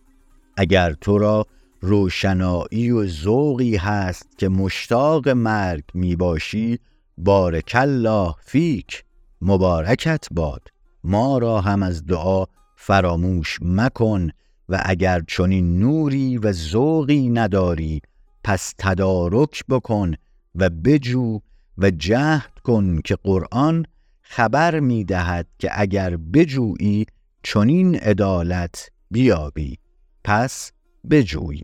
اگر 0.56 0.92
تو 0.92 1.18
را 1.18 1.46
روشنایی 1.80 2.90
و 2.90 3.06
ذوقی 3.06 3.76
هست 3.76 4.38
که 4.38 4.48
مشتاق 4.48 5.28
مرگ 5.28 5.84
می 5.94 6.16
باشی 6.16 6.78
بارک 7.18 7.72
الله 7.74 8.34
فیک. 8.44 9.04
مبارکت 9.42 10.26
باد. 10.30 10.68
ما 11.04 11.38
را 11.38 11.60
هم 11.60 11.82
از 11.82 12.06
دعا 12.06 12.44
فراموش 12.76 13.58
مکن 13.62 14.30
و 14.68 14.82
اگر 14.84 15.22
چنین 15.28 15.78
نوری 15.78 16.38
و 16.38 16.52
ذوقی 16.52 17.28
نداری 17.28 18.00
پس 18.44 18.74
تدارک 18.78 19.64
بکن 19.68 20.14
و 20.54 20.70
بجو 20.70 21.40
و 21.78 21.90
جهد 21.90 22.58
کن 22.64 23.00
که 23.00 23.16
قرآن 23.16 23.86
خبر 24.22 24.80
می 24.80 25.04
دهد 25.04 25.46
که 25.58 25.70
اگر 25.72 26.16
بجویی 26.16 27.06
چنین 27.42 27.94
عدالت 27.94 28.90
بیابی. 29.10 29.78
پس 30.24 30.72
بجوی. 31.10 31.60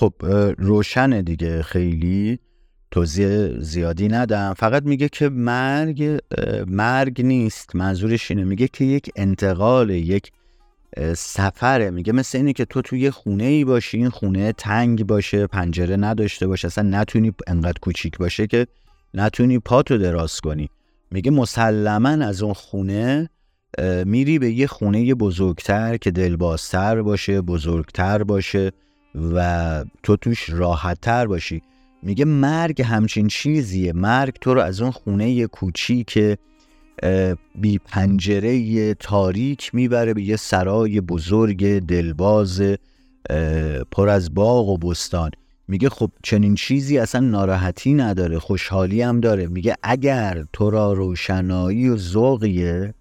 خب 0.00 0.14
روشنه 0.58 1.22
دیگه. 1.22 1.62
خیلی 1.62 2.38
توضیح 2.90 3.58
زیادی 3.58 4.08
ندم. 4.08 4.54
فقط 4.54 4.82
میگه 4.82 5.08
که 5.08 5.28
مرگ 5.28 6.18
مرگ 6.66 7.22
نیست. 7.22 7.76
منظورش 7.76 8.30
اینه. 8.30 8.44
میگه 8.44 8.68
که 8.68 8.84
یک 8.84 9.10
انتقال 9.16 9.90
یک 9.90 10.32
سفره. 11.16 11.90
میگه 11.90 12.12
مثل 12.12 12.38
اینه 12.38 12.52
که 12.52 12.64
تو 12.64 12.82
توی 12.82 13.10
خونه 13.10 13.44
ای 13.44 13.64
باشی 13.64 13.96
این 13.96 14.08
خونه 14.08 14.52
تنگ 14.52 15.06
باشه 15.06 15.46
پنجره 15.46 15.96
نداشته 15.96 16.46
باشه. 16.46 16.66
اصلا 16.66 17.00
نتونی 17.00 17.32
انقدر 17.46 17.78
کوچیک 17.80 18.18
باشه 18.18 18.46
که 18.46 18.66
نتونی 19.14 19.58
پاتو 19.58 19.98
دراز 19.98 20.40
کنی. 20.40 20.68
میگه 21.10 21.30
مسلما 21.30 22.08
از 22.08 22.42
اون 22.42 22.54
خونه 22.54 23.30
میری 24.04 24.38
به 24.38 24.50
یه 24.50 24.66
خونه 24.66 25.14
بزرگتر 25.14 25.96
که 25.96 26.10
دلبازتر 26.10 27.02
باشه 27.02 27.40
بزرگتر 27.40 28.22
باشه. 28.22 28.72
و 29.14 29.84
تو 30.02 30.16
توش 30.16 30.50
راحتتر 30.50 31.26
باشی. 31.26 31.62
میگه 32.02 32.24
مرگ 32.24 32.82
همچین 32.82 33.28
چیزیه. 33.28 33.92
مرگ 33.92 34.34
تو 34.40 34.54
رو 34.54 34.60
از 34.60 34.80
اون 34.80 34.90
خونه 34.90 35.46
کوچیک 35.46 36.18
بی 37.54 37.78
پنجره 37.78 38.94
تاریک 38.94 39.74
می‌بره 39.74 40.14
به 40.14 40.22
یه 40.22 40.36
سرای 40.36 41.00
بزرگ 41.00 41.78
دلباز 41.78 42.62
پر 43.92 44.08
از 44.08 44.34
باغ 44.34 44.68
و 44.68 44.78
بستان. 44.78 45.30
میگه 45.68 45.88
خب 45.88 46.10
چنین 46.22 46.54
چیزی 46.54 46.98
اصلا 46.98 47.20
ناراحتی 47.20 47.94
نداره 47.94 48.38
خوشحالی 48.38 49.02
هم 49.02 49.20
داره. 49.20 49.46
میگه 49.46 49.76
اگر 49.82 50.44
تو 50.52 50.70
را 50.70 50.92
روشنایی 50.92 51.88
و 51.88 51.96
ذوقیه 51.96 52.94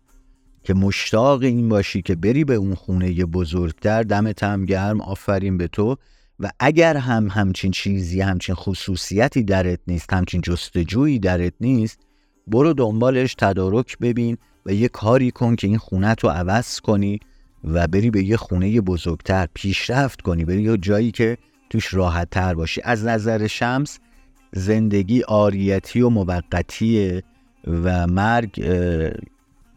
که 0.69 0.75
مشتاق 0.75 1.41
این 1.41 1.69
باشی 1.69 2.01
که 2.01 2.15
بری 2.15 2.43
به 2.43 2.53
اون 2.53 2.75
خونه 2.75 3.25
بزرگتر 3.25 4.03
دمت 4.03 4.43
هم 4.43 4.65
گرم 4.65 5.01
آفرین 5.01 5.57
به 5.57 5.67
تو. 5.67 5.97
و 6.39 6.49
اگر 6.59 6.97
هم 6.97 7.27
همچین 7.27 7.71
چیزی 7.71 8.21
همچین 8.21 8.55
خصوصیتی 8.55 9.43
درت 9.43 9.79
نیست 9.87 10.13
همچین 10.13 10.41
جستجویی 10.41 11.19
درت 11.19 11.53
نیست 11.61 11.99
برو 12.47 12.73
دنبالش 12.73 13.35
تدارک 13.35 13.97
ببین 13.97 14.37
و 14.65 14.73
یه 14.73 14.87
کاری 14.87 15.31
کن 15.31 15.55
که 15.55 15.67
این 15.67 15.77
خونت 15.77 16.23
رو 16.23 16.29
عوض 16.29 16.79
کنی 16.79 17.19
و 17.63 17.87
بری 17.87 18.11
به 18.11 18.23
یه 18.23 18.37
خونه 18.37 18.81
بزرگتر 18.81 19.47
پیشرفت 19.53 20.21
کنی. 20.21 20.45
بری 20.45 20.61
یه 20.61 20.77
جایی 20.77 21.11
که 21.11 21.37
توش 21.69 21.93
راحت 21.93 22.29
تر 22.29 22.53
باشی. 22.53 22.81
از 22.83 23.05
نظر 23.05 23.47
شمس 23.47 23.99
زندگی 24.53 25.23
آریتی 25.23 26.01
و 26.01 26.09
موقتیه 26.09 27.23
و 27.67 28.07
مرگ 28.07 28.63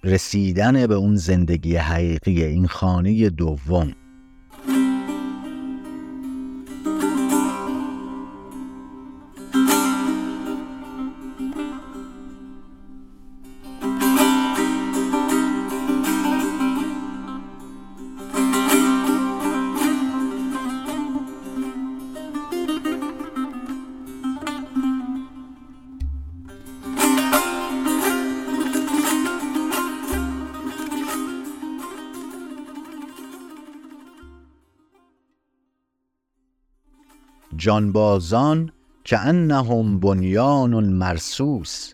رسیدن 0.04 0.86
به 0.86 0.94
اون 0.94 1.16
زندگی 1.16 1.76
حقیقی 1.76 2.42
این 2.44 2.66
خانه 2.66 3.30
دوم. 3.30 3.92
جانبازان 37.56 38.72
که 39.04 39.18
انهم 39.18 40.00
بنیان 40.00 40.84
مرسوس. 40.84 41.92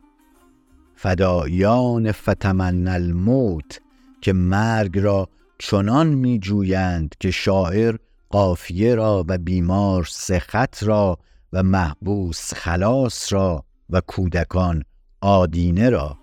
فدایان 0.95 2.13
فتمن 2.13 2.89
الموت 2.89 3.81
که 4.21 4.33
مرگ 4.33 4.99
را 4.99 5.29
چنان 5.59 6.07
می 6.07 6.39
جویند 6.39 7.15
که 7.21 7.31
شاعر 7.31 7.97
قافیه 8.31 8.95
را 8.95 9.25
و 9.29 9.39
بیمار 9.39 10.05
سخت 10.05 10.83
را 10.83 11.19
و 11.53 11.63
محبوس 11.63 12.55
خلاص 12.55 13.33
را 13.33 13.65
و 13.91 14.01
کودکان 14.01 14.83
آدینه 15.21 15.91
را. 15.91 16.19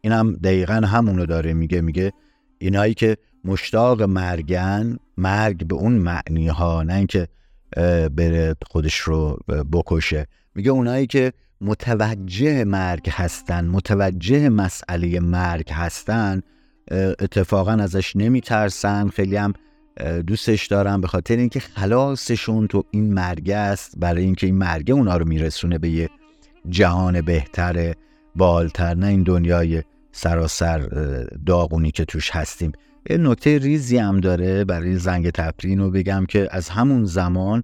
این 0.00 0.12
هم 0.12 0.32
دقیقا 0.32 0.74
همونو 0.74 1.26
داره 1.26 1.54
میگه 1.54 1.80
میگه 1.80 2.12
اینایی 2.58 2.94
که 2.94 3.16
مشتاق 3.44 4.02
مرگن 4.02 4.96
مرگ 5.16 5.66
به 5.66 5.74
اون 5.74 5.92
معنی 5.92 6.48
ها 6.48 6.82
نه 6.82 6.94
اینکه 6.94 7.28
بره 8.16 8.56
خودش 8.66 8.96
رو 8.96 9.38
بکشه. 9.72 10.26
میگه 10.54 10.70
اونایی 10.70 11.06
که 11.06 11.32
متوجه 11.60 12.64
مرگ 12.64 13.10
هستن 13.10 13.66
متوجه 13.66 14.48
مسئله 14.48 15.20
مرگ 15.20 15.70
هستن 15.72 16.42
اتفاقا 16.90 17.72
ازش 17.72 18.16
نمیترسن. 18.16 19.08
خیلی 19.08 19.36
هم 19.36 19.52
دوستش 20.26 20.66
دارن 20.66 21.00
به 21.00 21.06
خاطر 21.06 21.36
اینکه 21.36 21.60
خلاصشون 21.60 22.66
تو 22.66 22.84
این 22.90 23.14
مرگ 23.14 23.50
است. 23.50 23.94
برای 23.96 24.24
اینکه 24.24 24.46
این 24.46 24.58
مرگ 24.58 24.90
اونا 24.90 25.16
رو 25.16 25.28
میرسونه 25.28 25.78
به 25.78 25.88
یه 25.88 26.08
جهان 26.68 27.20
بهتر 27.20 27.94
بالتر 28.36 28.94
نه 28.94 29.06
این 29.06 29.22
دنیای 29.22 29.82
سراسر 30.12 30.78
داغونی 31.46 31.90
که 31.90 32.04
توش 32.04 32.30
هستیم. 32.30 32.72
یه 33.10 33.16
نکته 33.16 33.58
ریزی 33.58 33.96
هم 33.96 34.20
داره 34.20 34.64
برای 34.64 34.96
زنگ 34.96 35.30
تفرین 35.30 35.78
رو 35.78 35.90
بگم 35.90 36.26
که 36.28 36.48
از 36.50 36.68
همون 36.68 37.04
زمان 37.04 37.62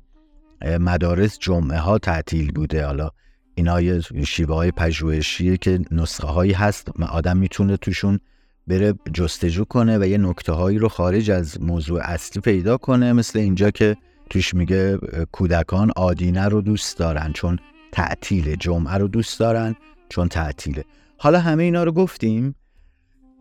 مدارس 0.80 1.38
جمعه 1.38 1.78
ها 1.78 1.98
تعطیل 1.98 2.52
بوده. 2.52 2.87
حالا 2.87 3.11
اینا 3.54 3.80
یه 3.80 4.00
شیوه 4.26 4.54
های 4.54 4.70
پژوهشیه 4.70 5.57
که 5.57 5.80
نسخه 5.90 6.26
هایی 6.26 6.52
هست 6.52 6.88
آدم 7.09 7.37
می‌تونه 7.37 7.76
توشون 7.76 8.20
بره 8.66 8.94
جستجو 9.14 9.64
کنه 9.64 9.98
و 9.98 10.04
یه 10.04 10.18
نکته 10.18 10.52
هایی 10.52 10.78
رو 10.78 10.88
خارج 10.88 11.30
از 11.30 11.62
موضوع 11.62 12.00
اصلی 12.02 12.42
پیدا 12.42 12.76
کنه. 12.76 13.12
مثل 13.12 13.38
اینجا 13.38 13.70
که 13.70 13.96
توش 14.30 14.54
میگه 14.54 14.98
کودکان 15.33 15.90
آدینه 15.96 16.48
رو 16.48 16.61
دوست 16.61 16.98
دارن 16.98 17.33
چون 17.33 17.59
تعطیل 17.92 18.54
جمعه 18.54 18.94
رو 18.94 19.09
دوست 19.09 19.40
دارن 19.40 19.76
چون 20.09 20.28
تعطیله. 20.28 20.85
حالا 21.18 21.40
همه 21.40 21.62
اینا 21.62 21.85
رو 21.85 21.92
گفتیم. 21.92 22.54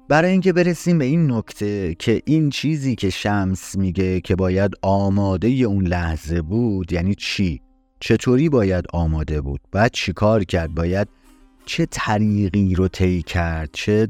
برای 0.10 0.32
اینکه 0.32 0.54
برسیم 0.54 0.98
به 0.98 1.06
این 1.06 1.32
نکته 1.32 1.96
که 2.00 2.22
این 2.26 2.50
چیزی 2.50 2.96
که 2.96 3.10
شمس 3.10 3.76
میگه 3.76 4.22
که 4.22 4.36
باید 4.36 4.72
آماده 4.82 5.48
اون 5.48 5.88
لحظه 5.88 6.42
بود 6.42 6.94
یعنی 6.94 7.16
چی؟ 7.16 7.62
چطوری 8.00 8.50
باید 8.50 8.86
آماده 8.94 9.42
بود؟ 9.42 9.62
باید 9.72 9.92
چی 9.92 10.14
کار 10.14 10.44
کرد؟ 10.44 10.76
باید 10.76 11.08
چه 11.66 11.86
طریقی 11.86 12.76
رو 12.76 12.88
طی 12.88 13.22
کرد؟ 13.22 13.70
چه 13.74 14.08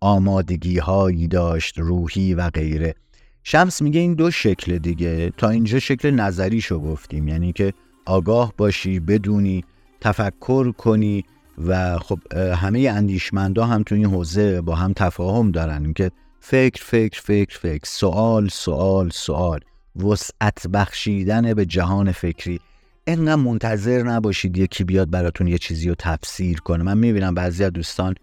آمادگی 0.00 0.78
هایی 0.78 1.28
داشت 1.28 1.78
روحی 1.78 2.34
و 2.34 2.50
غیره. 2.50 2.94
شمس 3.42 3.82
میگه 3.82 4.00
این 4.00 4.14
دو 4.14 4.30
شکل 4.30 4.78
دیگه. 4.78 5.30
تا 5.36 5.50
اینجا 5.50 5.78
شکل 5.78 6.10
نظریشو 6.10 6.78
گفتیم. 6.78 7.28
یعنی 7.28 7.52
که 7.52 7.72
آگاه 8.06 8.54
باشی 8.56 9.00
بدونی 9.00 9.64
تفکر 10.00 10.72
کنی 10.72 11.24
و 11.58 11.98
خب 11.98 12.18
همه 12.36 12.80
اندیشمندا 12.80 13.66
هم 13.66 13.82
تو 13.82 13.94
این 13.94 14.06
حوزه 14.06 14.60
با 14.60 14.74
هم 14.74 14.92
تفاهم 14.92 15.50
دارن 15.50 15.92
که 15.92 16.10
فکر 16.40 16.84
فکر 16.84 17.20
فکر 17.20 17.58
فکر 17.58 17.84
سوال 17.84 18.48
سوال 18.48 19.10
سوال. 19.10 19.60
وسعت 19.96 20.66
بخشیدن 20.66 21.54
به 21.54 21.66
جهان 21.66 22.12
فکری. 22.12 22.60
انقدر 23.06 23.36
منتظر 23.36 24.02
نباشید 24.02 24.58
یکی 24.58 24.84
بیاد 24.84 25.10
براتون 25.10 25.46
یه 25.46 25.58
چیزی 25.58 25.88
رو 25.88 25.94
تفسیر 25.98 26.60
کنه. 26.60 26.84
من 26.84 26.98
می‌بینم 26.98 27.34
بعضی 27.34 27.64
از 27.64 27.72
دوستان 27.72 28.14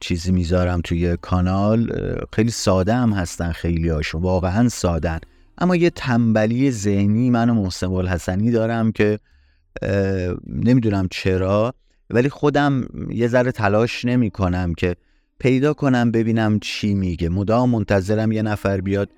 چیزی 0.00 0.32
می‌ذارم 0.32 0.80
توی 0.80 1.16
کانال. 1.16 1.92
خیلی 2.32 2.50
ساده 2.50 2.94
هم 2.94 3.12
هستن 3.12 3.52
خیلی 3.52 3.88
هاشون 3.88 4.22
واقعا 4.22 4.68
سادن 4.68 5.18
اما 5.58 5.76
یه 5.76 5.90
تنبلی 5.90 6.70
ذهنی 6.70 7.30
من 7.30 7.50
و 7.50 7.54
محسن 7.54 7.86
الحسنی 7.86 8.50
دارم 8.50 8.92
که 8.92 9.18
نمی‌دونم 10.46 11.08
چرا. 11.10 11.74
ولی 12.10 12.28
خودم 12.28 12.86
یه 13.10 13.28
ذره 13.28 13.52
تلاش 13.52 14.04
نمی 14.04 14.30
کنم 14.30 14.74
که 14.74 14.96
پیدا 15.38 15.74
کنم 15.74 16.10
ببینم 16.10 16.58
چی 16.58 16.94
میگه. 16.94 17.28
مدام 17.28 17.70
منتظرم 17.70 18.32
یه 18.32 18.42
نفر 18.42 18.80
بیاد 18.80 19.10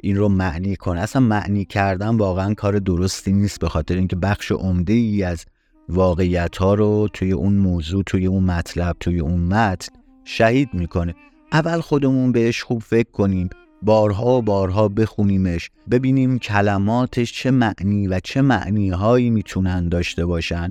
این 0.00 0.16
رو 0.16 0.28
معنی 0.28 0.76
کنه. 0.76 1.00
اصلا 1.00 1.22
معنی 1.22 1.64
کردن 1.64 2.16
واقعا 2.16 2.54
کار 2.54 2.78
درستی 2.78 3.32
نیست 3.32 3.60
به 3.60 3.68
خاطر 3.68 3.96
اینکه 3.96 4.16
بخش 4.16 4.52
عمده 4.52 4.92
ای 4.92 5.22
از 5.22 5.44
واقعیت 5.88 6.56
ها 6.56 6.74
رو 6.74 7.08
توی 7.12 7.32
اون 7.32 7.54
موضوع 7.54 8.02
توی 8.02 8.26
اون 8.26 8.44
مطلب 8.44 8.96
توی 9.00 9.20
اون 9.20 9.40
متن 9.40 9.92
شهید 10.24 10.68
می‌کنه. 10.72 11.14
اول 11.52 11.80
خودمون 11.80 12.32
بهش 12.32 12.62
خوب 12.62 12.82
فکر 12.82 13.10
کنیم 13.10 13.48
بارها 13.82 14.38
و 14.38 14.42
بارها 14.42 14.88
بخونیمش 14.88 15.70
ببینیم 15.90 16.38
کلماتش 16.38 17.32
چه 17.32 17.50
معنی 17.50 18.08
و 18.08 18.20
چه 18.24 18.42
معنی 18.42 18.90
هایی 18.90 19.30
می‌تونن 19.30 19.88
داشته 19.88 20.26
باشن. 20.26 20.70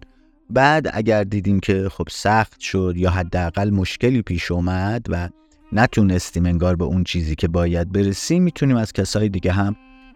بعد 0.50 0.88
اگر 0.94 1.24
دیدیم 1.24 1.60
که 1.60 1.90
خب 1.90 2.08
سخت 2.10 2.60
شد 2.60 2.94
یا 2.98 3.10
حداقل 3.10 3.70
مشکلی 3.70 4.22
پیش 4.22 4.52
اومد 4.52 5.06
و 5.10 5.30
نتونستیم 5.72 6.46
انگار 6.46 6.76
به 6.76 6.84
اون 6.84 7.04
چیزی 7.04 7.36
که 7.36 7.48
باید 7.48 7.92
برسیم 7.92 8.44
می‌تونیم 8.44 8.78
از 8.78 8.94
کسای 8.94 9.30
دیگه 9.30 9.52
هم 9.52 9.76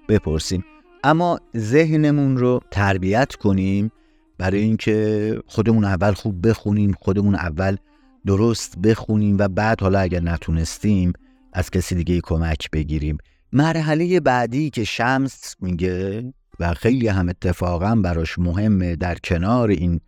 بپرسیم. 0.10 0.66
اما 1.04 1.40
ذهنمون 1.58 2.38
رو 2.38 2.60
تربیت 2.72 3.36
کنیم 3.36 3.92
برای 4.38 4.60
اینکه 4.60 5.40
خودمون 5.48 5.84
اول 5.84 6.14
خوب 6.14 6.48
بخونیم 6.48 6.96
خودمون 7.00 7.36
اول 7.36 7.78
درست 8.26 8.80
بخونیم 8.80 9.38
و 9.40 9.48
بعد 9.48 9.82
حالا 9.82 10.00
اگر 10.00 10.20
نتونستیم 10.20 11.14
از 11.54 11.70
کسی 11.70 11.96
دیگه 11.96 12.22
کمک 12.24 12.72
بگیریم. 12.72 13.18
مرحله 13.54 14.20
بعدی 14.20 14.70
که 14.70 14.84
شمس 14.84 15.56
میگه 15.62 16.24
و 16.60 16.74
خیلی 16.74 17.08
هم 17.08 17.30
اتفاقا 17.30 17.96
براش 17.96 18.40
مهمه 18.40 18.96
در 18.96 19.16
کنار 19.16 19.70
این 19.70 20.00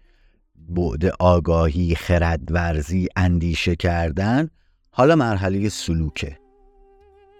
بعد 0.70 1.06
آگاهی 1.20 1.96
خردورزی 1.96 3.08
اندیشه 3.16 3.76
کردن 3.76 4.50
حالا 4.92 5.16
مرحله 5.16 5.70
سلوکه. 5.70 6.38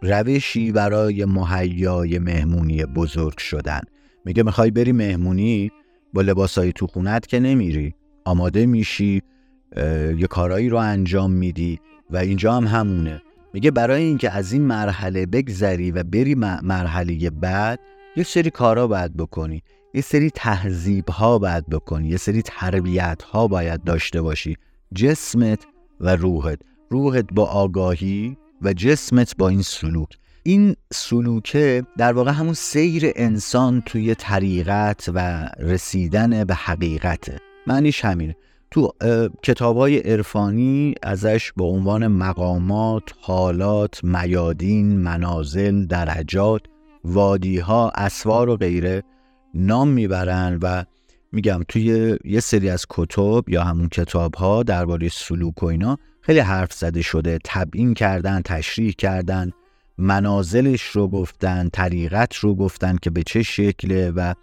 روشی 0.02 0.72
برای 0.72 1.26
مهیای 1.26 2.20
مهمونی 2.20 2.86
بزرگ 2.86 3.38
شدن. 3.38 3.82
میگه 4.26 4.44
می‌خوای 4.44 4.72
بری 4.72 4.92
مهمونی؟ 4.92 5.72
با 6.14 6.22
لباسای 6.22 6.72
تو 6.72 6.88
خونت 6.88 7.28
که 7.28 7.40
نمیری. 7.40 7.96
آماده 8.26 8.66
میشی 8.66 9.22
یه 10.18 10.28
کارایی 10.30 10.70
رو 10.70 10.78
انجام 10.78 11.32
میدی 11.32 11.80
و 12.10 12.18
اینجا 12.18 12.54
هم 12.54 12.68
همونه. 12.68 13.22
میگه 13.54 13.72
برای 13.72 14.04
اینکه 14.04 14.32
از 14.32 14.54
این 14.54 14.62
مرحله 14.62 15.26
بگذری 15.26 15.92
و 15.92 16.04
بری 16.04 16.36
مرحله 16.36 17.30
بعد 17.30 17.80
یه 18.16 18.24
سری 18.24 18.50
کارا 18.50 18.88
باید 18.88 19.18
بکنی. 19.18 19.64
یه 19.94 20.02
سری 20.02 20.30
تهذیب 20.30 21.10
ها 21.10 21.40
باید 21.40 21.70
بکنی 21.70 22.08
یه 22.08 22.18
سری 22.18 22.42
تربیت 22.42 23.24
ها 23.24 23.48
باید 23.48 23.84
داشته 23.84 24.22
باشی. 24.22 24.58
جسمت 24.96 25.66
و 26.00 26.16
روحت. 26.16 26.60
روحت 26.90 27.26
با 27.32 27.46
آگاهی 27.46 28.38
و 28.62 28.74
جسمت 28.74 29.36
با 29.38 29.50
این 29.50 29.62
سلوک. 29.62 30.10
این 30.44 30.76
سلوکه 30.94 31.84
در 31.98 32.14
واقع 32.14 32.32
همون 32.32 32.54
سیر 32.54 33.12
انسان 33.16 33.82
توی 33.82 34.16
طریقت 34.16 35.10
و 35.14 35.50
رسیدن 35.60 36.44
به 36.44 36.56
حقیقته. 36.56 37.40
معنیش 37.68 38.06
همینه. 38.06 38.36
تو 38.72 38.92
کتاب 39.44 39.78
های 39.78 40.00
عرفانی 40.00 40.96
ازش 41.04 41.52
به 41.58 41.64
عنوان 41.64 42.08
مقامات، 42.08 43.14
حالات، 43.22 44.04
میادین، 44.04 44.98
منازل، 44.98 45.86
درجات، 45.86 46.62
وادیها، 47.04 47.92
اسوار 47.96 48.50
و 48.50 48.58
غیره 48.58 49.04
نام 49.54 49.88
می‌برن 49.88 50.60
و 50.62 50.84
میگم 51.32 51.62
توی 51.68 52.18
یه 52.24 52.40
سری 52.40 52.70
از 52.70 52.86
کتب 52.90 53.50
یا 53.50 53.64
همون 53.64 53.90
کتاب 53.90 54.36
ها 54.36 54.64
درباره 54.64 55.10
سلوک 55.10 55.64
و 55.64 55.66
اینا 55.66 55.98
خیلی 56.22 56.40
حرف 56.40 56.74
زده 56.74 57.02
شده 57.02 57.40
تبیین 57.44 57.94
کردن 57.94 58.42
تشریح 58.42 58.92
کردن 58.92 59.52
منازلش 59.98 60.82
رو 60.82 61.08
گفتن 61.08 61.70
طریقت 61.70 62.36
رو 62.36 62.56
گفتن 62.56 62.98
که 63.02 63.10
به 63.10 63.24
چه 63.24 63.44
شکله 63.44 64.12
و 64.12 64.34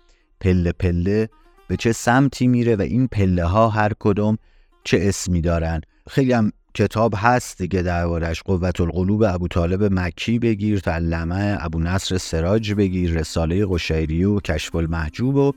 پله 0.41 0.73
پله 0.73 1.29
به 1.69 1.77
چه 1.77 1.93
سمتی 1.93 2.47
میره 2.47 2.77
و 2.77 2.83
این 2.83 3.07
پله 3.07 3.45
ها 3.45 3.69
هر 3.69 3.93
کدوم 4.01 4.39
چه 4.85 4.99
اسمی 5.01 5.41
دارن. 5.41 5.81
خیلی 6.09 6.33
هم 6.33 6.53
کتاب 6.77 7.15
هست 7.17 7.59
دیگه 7.59 7.83
دربارش 7.83 8.43
قوت 8.43 8.81
القلوب 8.81 9.23
ابو 9.23 9.49
طالب 9.49 9.93
مکی 9.93 10.39
بگیر 10.39 10.79
تعلمه 10.79 11.59
ابو 11.61 11.79
نصر 11.79 12.19
سراج 12.19 12.73
بگیر 12.73 13.13
رساله 13.13 13.67
قشیری 13.67 14.25
و 14.25 14.41
کشف 14.41 14.75
المحجوب 14.75 15.37
و 15.37 15.53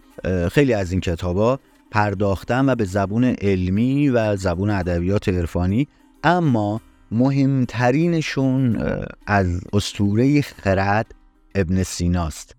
خیلی 0.51 0.73
از 0.73 0.91
این 0.91 1.01
کتابا 1.01 1.59
پرداختن 1.91 2.69
و 2.69 2.75
به 2.75 2.85
زبون 2.85 3.23
علمی 3.23 4.09
و 4.09 4.35
زبون 4.35 4.69
ادبیات 4.69 5.29
عرفانی. 5.29 5.87
اما 6.23 6.81
مهمترینشون 7.11 8.83
از 9.25 9.61
استوره 9.73 10.41
خرد 10.41 11.15
ابن 11.55 11.83
سیناست 11.83 12.55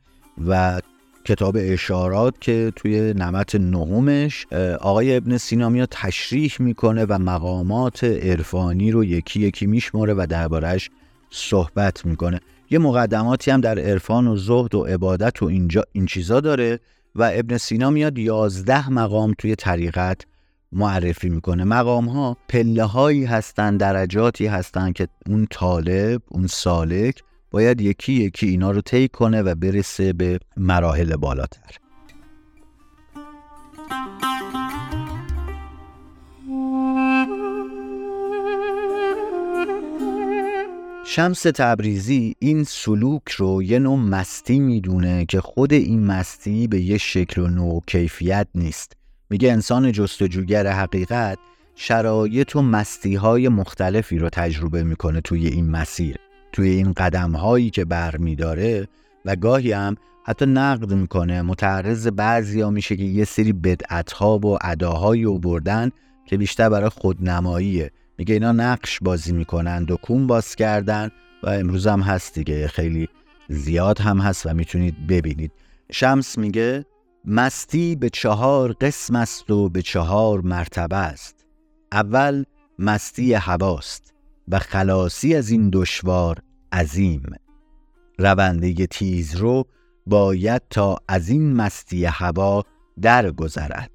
و 0.47 0.81
کتاب 1.31 1.57
اشارات 1.59 2.35
که 2.41 2.73
توی 2.77 3.15
نمت 3.15 3.55
نهمش 3.55 4.47
آقای 4.81 5.17
ابن 5.17 5.37
سینا 5.37 5.69
میاد 5.69 5.89
تشریح 5.91 6.53
می‌کنه 6.59 7.05
و 7.09 7.19
مقامات 7.19 8.05
عرفانی 8.05 8.91
رو 8.91 9.05
یکی 9.05 9.41
یکی 9.41 9.67
میشمره 9.67 10.15
و 10.15 10.27
دربارش 10.31 10.91
صحبت 11.31 12.07
می‌کنه. 12.07 12.41
یه 12.71 12.79
مقدماتی 12.79 13.51
هم 13.51 13.61
در 13.61 13.79
عرفان 13.79 14.27
و 14.27 14.37
زهد 14.37 14.75
و 14.75 14.85
عبادت 14.85 15.43
و 15.43 15.47
اینجا 15.47 15.85
این 15.93 16.07
چیزا 16.07 16.41
داره 16.41 16.81
و 17.15 17.31
ابن 17.35 17.57
سینا 17.57 17.91
میاد 17.91 18.19
یازده 18.19 18.91
مقام 18.91 19.35
توی 19.39 19.57
طریقت 19.57 20.21
معرفی 20.73 21.29
می‌کنه. 21.29 21.65
مقام 21.65 22.09
ها 22.09 22.37
پله 22.49 22.85
هایی 22.85 23.25
هستن 23.25 23.77
درجاتی 23.77 24.47
هستن 24.47 24.93
که 24.93 25.09
اون 25.27 25.47
طالب 25.51 26.23
اون 26.29 26.47
سالک 26.47 27.23
باید 27.51 27.81
یکی 27.81 28.13
یکی 28.13 28.47
اینا 28.47 28.71
رو 28.71 28.81
طی 28.81 29.09
کنه 29.09 29.43
و 29.43 29.55
برسه 29.55 30.13
به 30.13 30.39
مراحل 30.57 31.17
بالاتر. 31.17 31.77
شمس 41.07 41.43
تبریزی 41.43 42.35
این 42.39 42.65
سلوک 42.65 43.29
رو 43.29 43.63
یه 43.63 43.79
نوع 43.79 43.99
مستی 43.99 44.61
می‌دونه 44.61 45.27
که 45.27 45.41
خود 45.41 45.73
این 45.73 46.07
مستی 46.07 46.67
به 46.67 46.81
یه 46.81 46.99
شکل 46.99 47.41
و 47.41 47.47
نوع 47.47 47.83
کیفیت 47.87 48.47
نیست. 48.55 48.93
میگه 49.31 49.53
انسان 49.53 49.93
جستجوگر 49.93 50.67
حقیقت 50.67 51.39
شرایط 51.75 52.57
و 52.57 52.63
مستی 52.63 53.17
مختلفی 53.49 54.19
رو 54.19 54.29
تجربه 54.29 54.83
می‌کنه 54.83 55.21
توی 55.21 55.47
این 55.47 55.71
مسیر. 55.71 56.17
توی 56.53 56.69
این 56.69 56.93
قدم 56.93 57.33
هایی 57.33 57.71
که 57.71 57.85
بر 57.85 58.17
میداره 58.17 58.89
و 59.25 59.37
گاهی 59.37 59.73
هم 59.73 59.97
حتی 60.25 60.47
نقد 60.47 60.93
می‌کنه 60.93 61.43
متعرض 61.43 62.07
بعضی 62.07 62.61
ها 62.61 62.71
میشه 62.71 62.97
که 62.97 63.05
یه 63.05 63.25
سری 63.25 63.53
بدعت 63.53 64.13
ها 64.13 64.39
و 64.39 64.59
اداهایی 64.61 65.25
و 65.25 65.39
بردن 65.39 65.91
که 66.27 66.37
بیشتر 66.37 66.69
برای 66.69 66.89
خودنماییه. 66.89 67.91
میگه 68.19 68.35
اینا 68.35 68.53
نقش 68.53 68.99
بازی 69.03 69.33
می‌کنن 69.33 69.85
دکون 69.89 70.27
باز 70.27 70.55
کردن 70.55 71.11
و 71.43 71.49
امروز 71.49 71.87
هم 71.87 72.01
هست 72.01 72.35
دیگه 72.35 72.69
خیلی 72.69 73.09
زیاد 73.49 74.01
هم 74.01 74.19
هست 74.19 74.47
و 74.47 74.55
می‌تونید 74.55 75.07
ببینید. 75.07 75.53
شمس 75.93 76.39
میگه 76.39 76.85
مستی 77.25 77.97
به 77.97 78.11
چهار 78.11 78.73
قسم 78.73 79.17
است 79.17 79.51
و 79.51 79.69
به 79.69 79.83
چهار 79.83 80.41
مرتبه 80.41 80.97
است. 80.97 81.47
اول 81.93 82.45
مستی 82.79 83.35
هواست. 83.35 84.15
و 84.51 84.59
خلاصی 84.59 85.35
از 85.35 85.51
این 85.51 85.71
دشوار 85.73 86.39
عظیم. 86.73 87.23
رونده 88.19 88.87
تیز 88.87 89.37
رو 89.37 89.67
باید 90.07 90.63
تا 90.71 90.97
از 91.09 91.29
این 91.29 91.53
مستی 91.53 92.05
هوا 92.05 92.65
درگذرد. 93.03 93.91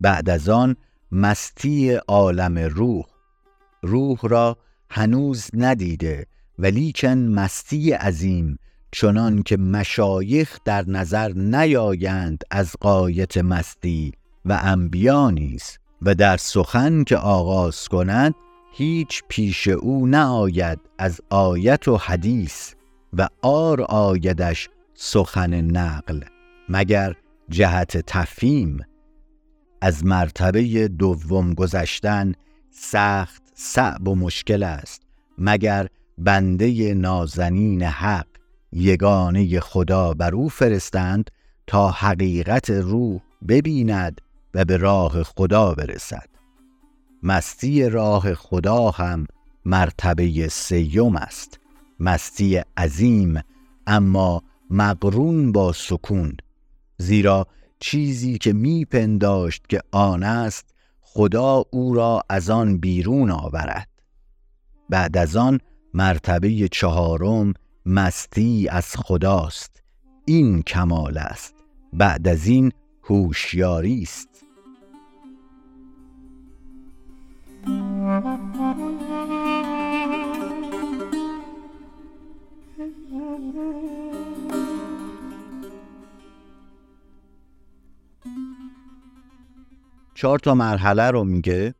بعد 0.00 0.30
از 0.30 0.48
آن 0.48 0.76
مستی 1.12 1.94
عالم 1.94 2.58
روح. 2.58 3.04
روح 3.82 4.18
را 4.22 4.56
هنوز 4.90 5.50
ندیده 5.54 6.26
ولیکن 6.58 7.18
مستی 7.18 7.92
عظیم 7.92 8.58
چنان 8.92 9.42
که 9.42 9.56
مشایخ 9.56 10.58
در 10.64 10.84
نظر 10.88 11.32
نیایند 11.32 12.44
از 12.50 12.72
قایت 12.80 13.38
مستی 13.38 14.12
و 14.44 14.60
انبیا 14.62 15.30
نیز 15.30 15.78
و 16.02 16.14
در 16.14 16.36
سخن 16.36 17.04
که 17.04 17.16
آغاز 17.16 17.88
کند 17.88 18.34
هیچ 18.76 19.22
پیش 19.28 19.68
او 19.68 20.06
نآید 20.06 20.80
از 20.98 21.20
آیت 21.30 21.88
و 21.88 21.96
حدیث 21.96 22.74
و 23.12 23.28
آر 23.42 23.82
آیدش 23.82 24.68
سخن 24.94 25.60
نقل 25.60 26.20
مگر 26.68 27.14
جهت 27.48 27.96
تفهیم. 27.96 28.78
از 29.80 30.04
مرتبه 30.04 30.88
دوم 30.88 31.54
گذشتن 31.54 32.32
سخت 32.70 33.42
صعب 33.54 34.08
و 34.08 34.14
مشکل 34.14 34.62
است 34.62 35.02
مگر 35.38 35.86
بنده 36.18 36.94
نازنین 36.94 37.82
حق 37.82 38.26
یگانه 38.72 39.60
خدا 39.60 40.14
بر 40.14 40.34
او 40.34 40.48
فرستند 40.48 41.30
تا 41.66 41.90
حقیقت 41.90 42.70
روح 42.70 43.20
ببیند 43.48 44.20
و 44.54 44.64
به 44.64 44.76
راه 44.76 45.22
خدا 45.22 45.74
برسد. 45.74 46.33
مستی 47.24 47.88
راه 47.88 48.34
خدا 48.34 48.90
هم 48.90 49.26
مرتبه 49.64 50.48
سیوم 50.48 51.16
است. 51.16 51.60
مستی 52.00 52.56
عظیم 52.76 53.40
اما 53.86 54.42
مقرون 54.70 55.52
با 55.52 55.72
سکون. 55.72 56.36
زیرا 56.98 57.46
چیزی 57.80 58.38
که 58.38 58.52
میپنداشت 58.52 59.66
که 59.68 59.80
آن 59.92 60.22
است 60.22 60.74
خدا 61.00 61.64
او 61.70 61.94
را 61.94 62.22
از 62.28 62.50
آن 62.50 62.78
بیرون 62.78 63.30
آورد. 63.30 63.88
بعد 64.90 65.16
از 65.16 65.36
آن 65.36 65.60
مرتبه 65.94 66.68
چهارم 66.68 67.54
مستی 67.86 68.68
از 68.68 68.96
خداست. 68.96 69.82
این 70.24 70.62
کمال 70.62 71.18
است. 71.18 71.54
بعد 71.92 72.28
از 72.28 72.46
این 72.46 72.72
هوشیاری 73.02 74.02
است. 74.02 74.43
چهار 78.04 78.18
تا 90.38 90.54
مرحله 90.54 91.10
رو 91.10 91.24
میگه 91.24 91.74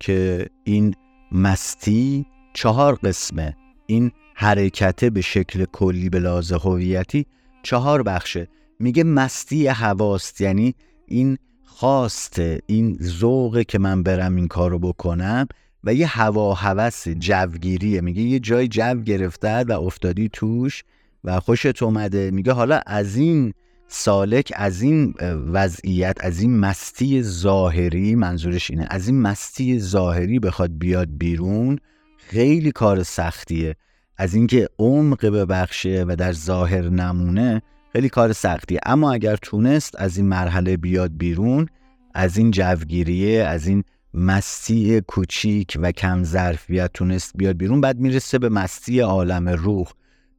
که 0.00 0.46
این 0.64 0.94
مستی 1.32 2.26
چهار 2.54 2.94
قسمه. 2.94 3.56
این 3.86 4.10
حرکته 4.34 5.10
به 5.10 5.20
شکل 5.20 5.64
کلی 5.64 6.08
به 6.08 6.18
لحاظ 6.18 6.52
هویتی 6.52 7.26
چهار 7.62 8.02
بخشه. 8.02 8.48
میگه 8.80 9.04
مستی 9.04 9.66
هواست 9.66 10.40
یعنی 10.40 10.74
این 11.06 11.38
خواسته 11.78 12.60
این 12.66 12.98
ذوقه 13.02 13.64
که 13.64 13.78
من 13.78 14.02
برم 14.02 14.36
این 14.36 14.48
کارو 14.48 14.78
بکنم 14.78 15.48
و 15.84 15.94
یه 15.94 16.06
هوا 16.06 16.54
هوس 16.54 17.08
جوگیریه. 17.08 18.00
میگه 18.00 18.22
یه 18.22 18.38
جای 18.38 18.68
جو 18.68 18.94
گرفته 18.94 19.64
و 19.64 19.72
افتادی 19.72 20.28
توش 20.32 20.84
و 21.24 21.40
خوشت 21.40 21.82
اومده. 21.82 22.30
میگه 22.30 22.52
حالا 22.52 22.80
از 22.86 23.16
این 23.16 23.52
سالک 23.88 24.52
از 24.56 24.82
این 24.82 25.14
وضعیت 25.52 26.16
از 26.20 26.40
این 26.40 26.58
مستی 26.58 27.22
ظاهری 27.22 28.14
منظورش 28.14 28.70
اینه 28.70 28.86
از 28.90 29.08
این 29.08 29.20
مستی 29.20 29.78
ظاهری 29.80 30.38
بخواد 30.38 30.78
بیاد 30.78 31.08
بیرون 31.18 31.78
خیلی 32.16 32.72
کار 32.72 33.02
سختیه. 33.02 33.76
از 34.16 34.34
اینکه 34.34 34.68
عمق 34.78 35.26
ببخشه 35.26 36.04
و 36.08 36.16
در 36.16 36.32
ظاهر 36.32 36.88
نمونه 36.88 37.62
خیلی 37.92 38.08
کار 38.08 38.32
سختیه. 38.32 38.80
اما 38.86 39.12
اگر 39.12 39.36
تونست 39.36 39.94
از 39.98 40.16
این 40.16 40.26
مرحله 40.26 40.76
بیاد 40.76 41.16
بیرون 41.16 41.66
از 42.14 42.36
این 42.36 42.50
جوگیریه 42.50 43.44
از 43.44 43.66
این 43.66 43.84
مستی 44.14 45.00
کوچیک 45.00 45.78
و 45.80 45.92
کم 45.92 46.24
ظرفیت 46.24 46.90
تونست 46.94 47.32
بیاد 47.36 47.56
بیرون 47.56 47.80
بعد 47.80 47.98
می‌رسه 47.98 48.38
به 48.38 48.48
مستی 48.48 49.00
عالم 49.00 49.48
روح. 49.48 49.86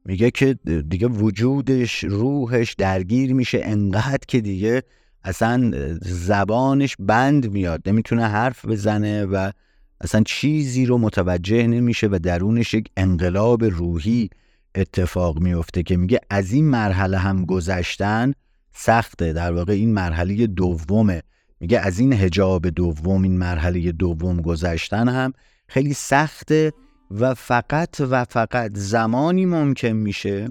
میگه 0.06 0.32
که 0.32 0.54
دیگه 0.89 1.08
وجودش 1.08 2.04
روحش 2.04 2.74
درگیر 2.74 3.34
میشه. 3.34 3.62
انقدر 3.64 4.26
که 4.28 4.41
دیگه 4.41 4.84
اصلا 5.24 5.72
زبانش 6.02 6.95
بند 7.00 7.52
میاد. 7.52 7.82
نمی‌تونه 7.89 8.28
حرف 8.28 8.66
بزنه 8.66 9.26
و 9.26 9.52
اصلا 10.02 10.24
چیزی 10.26 10.86
رو 10.86 10.97
متوجه 10.97 11.68
نمیشه 11.68 12.08
و 12.08 12.20
درونش 12.24 12.74
یک 12.74 12.89
انقلاب 12.97 13.64
روحی 13.64 14.30
اتفاق 14.76 15.39
میفته 15.39 15.84
که 15.84 15.97
میگه 15.97 16.20
از 16.30 16.51
این 16.51 16.65
مرحله 16.65 17.17
هم 17.17 17.45
گذشتن 17.45 18.34
سخته. 18.74 19.34
در 19.34 19.51
واقع 19.51 19.74
این 19.74 19.93
مرحله 19.93 20.47
دومه. 20.47 21.24
میگه 21.59 21.80
از 21.80 21.99
این 21.99 22.13
هجاب 22.13 22.70
دوم 22.70 23.24
این 23.24 23.38
مرحله 23.38 23.91
دوم 23.91 24.41
گذشتن 24.41 25.07
هم 25.07 25.34
خیلی 25.67 25.93
سخته 25.93 26.74
و 27.11 27.34
فقط 27.34 27.95
و 27.99 28.26
فقط 28.26 28.72
زمانی 28.74 29.45
ممکن 29.45 29.88
میشه 29.88 30.49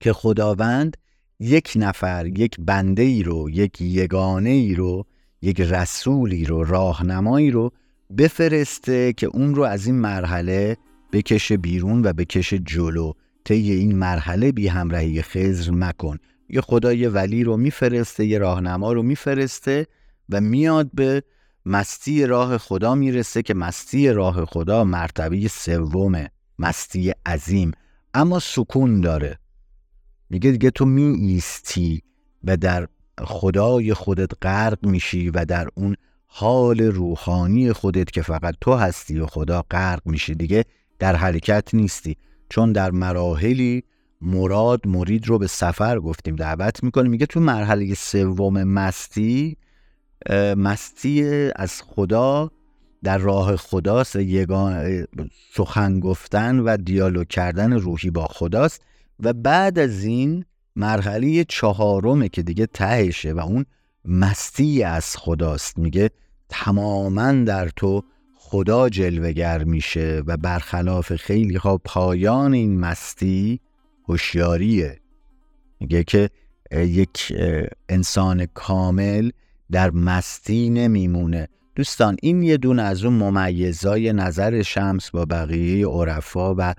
که 0.00 0.12
خداوند 0.12 0.96
یک 1.40 1.72
نفر 1.76 2.26
یک 2.26 2.56
بنده 2.58 3.02
ای 3.02 3.22
رو 3.22 3.50
یک 3.50 3.80
یگانه 3.80 4.50
ای 4.50 4.74
رو 4.74 5.06
یک 5.42 5.60
رسولی 5.60 6.44
رو 6.44 6.64
راهنمایی 6.64 7.50
رو 7.50 7.72
بفرسته 8.18 9.12
که 9.12 9.26
اون 9.26 9.54
رو 9.54 9.62
از 9.62 9.86
این 9.86 9.94
مرحله 9.94 10.76
بکشه 11.12 11.56
بیرون 11.56 12.02
و 12.04 12.12
بکشه 12.12 12.58
جلو. 12.58 13.12
طی 13.44 13.72
این 13.72 13.98
مرحله 13.98 14.52
بی 14.52 14.68
همراهی 14.68 15.22
خزر 15.22 15.70
مکن. 15.70 16.18
یه 16.48 16.60
خدای 16.60 17.08
ولی 17.08 17.44
رو 17.44 17.56
میفرسته 17.56 18.26
یه 18.26 18.38
راهنما 18.38 18.92
رو 18.92 19.02
میفرسته 19.02 19.86
و 20.28 20.40
میاد 20.40 20.90
به 20.94 21.22
مستی 21.66 22.26
راه 22.26 22.58
خدا 22.58 22.94
می‌رسه 22.94 23.42
که 23.42 23.54
مستی 23.54 24.08
راه 24.08 24.44
خدا 24.44 24.84
مرتبه 24.84 25.48
سومه 25.48 26.30
مستی 26.58 27.14
عظیم. 27.26 27.72
اما 28.14 28.38
سکون 28.38 29.00
داره. 29.00 29.38
میگه 30.30 30.50
دیگه 30.50 30.70
تو 30.70 30.84
می 30.84 31.42
و 32.44 32.56
در 32.56 32.88
خدای 33.18 33.94
خودت 33.94 34.30
غرق 34.42 34.86
میشی 34.86 35.30
و 35.30 35.44
در 35.44 35.68
اون 35.74 35.96
حال 36.26 36.80
روحانی 36.80 37.72
خودت 37.72 38.10
که 38.10 38.22
فقط 38.22 38.54
تو 38.60 38.74
هستی 38.74 39.18
و 39.18 39.26
خدا 39.26 39.64
غرق 39.70 40.02
میشی 40.04 40.34
دیگه 40.34 40.64
در 41.00 41.16
حرکت 41.16 41.74
نیستی. 41.74 42.16
چون 42.48 42.72
در 42.72 42.90
مراحلی 42.90 43.84
مراد 44.20 44.86
مرید 44.86 45.28
رو 45.28 45.38
به 45.38 45.46
سفر 45.46 46.00
گفتیم 46.00 46.36
دعوت 46.36 46.84
می‌کنه. 46.84 47.08
میگه 47.08 47.26
تو 47.26 47.40
مرحله 47.40 47.94
سوم 47.94 48.64
مستی 48.64 49.56
مستی 50.56 51.24
از 51.56 51.82
خدا 51.82 52.50
در 53.02 53.18
راه 53.18 53.56
خداست. 53.56 54.16
یگان 54.16 55.06
سخن 55.52 56.00
گفتن 56.00 56.58
و 56.58 56.76
دیالوگ 56.76 57.28
کردن 57.28 57.72
روحی 57.72 58.10
با 58.10 58.26
خداست. 58.26 58.82
و 59.20 59.32
بعد 59.32 59.78
از 59.78 60.04
این 60.04 60.44
مرحله 60.76 61.44
چهارمه 61.44 62.28
که 62.28 62.42
دیگه 62.42 62.66
تهشه 62.66 63.32
و 63.32 63.38
اون 63.40 63.64
مستی 64.04 64.82
از 64.82 65.16
خداست. 65.16 65.78
میگه 65.78 66.10
تماما 66.48 67.32
در 67.32 67.68
تو 67.68 68.02
خدا 68.52 68.88
جلوگر 68.88 69.64
میشه 69.64 70.22
و 70.26 70.36
برخلاف 70.36 71.16
خیلی 71.16 71.56
ها 71.56 71.78
پایان 71.78 72.52
این 72.52 72.80
مستی 72.80 73.60
هوشیاریه. 74.08 74.98
میگه 75.80 76.04
که 76.04 76.30
یک 76.72 77.32
انسان 77.88 78.46
کامل 78.46 79.30
در 79.70 79.90
مستی 79.90 80.70
نمیمونه. 80.70 81.48
دوستان 81.74 82.16
این 82.22 82.42
یه 82.42 82.56
دون 82.56 82.78
از 82.78 83.04
اون 83.04 83.14
ممیزای 83.14 84.12
نظر 84.12 84.62
شمس 84.62 85.10
با 85.10 85.24
بقیه 85.24 85.86
عرفا 85.86 86.54
و 86.54 86.74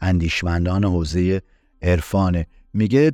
اندیشمندان 0.00 0.84
حوزه 0.84 1.42
عرفانه. 1.82 2.46
میگه 2.74 3.12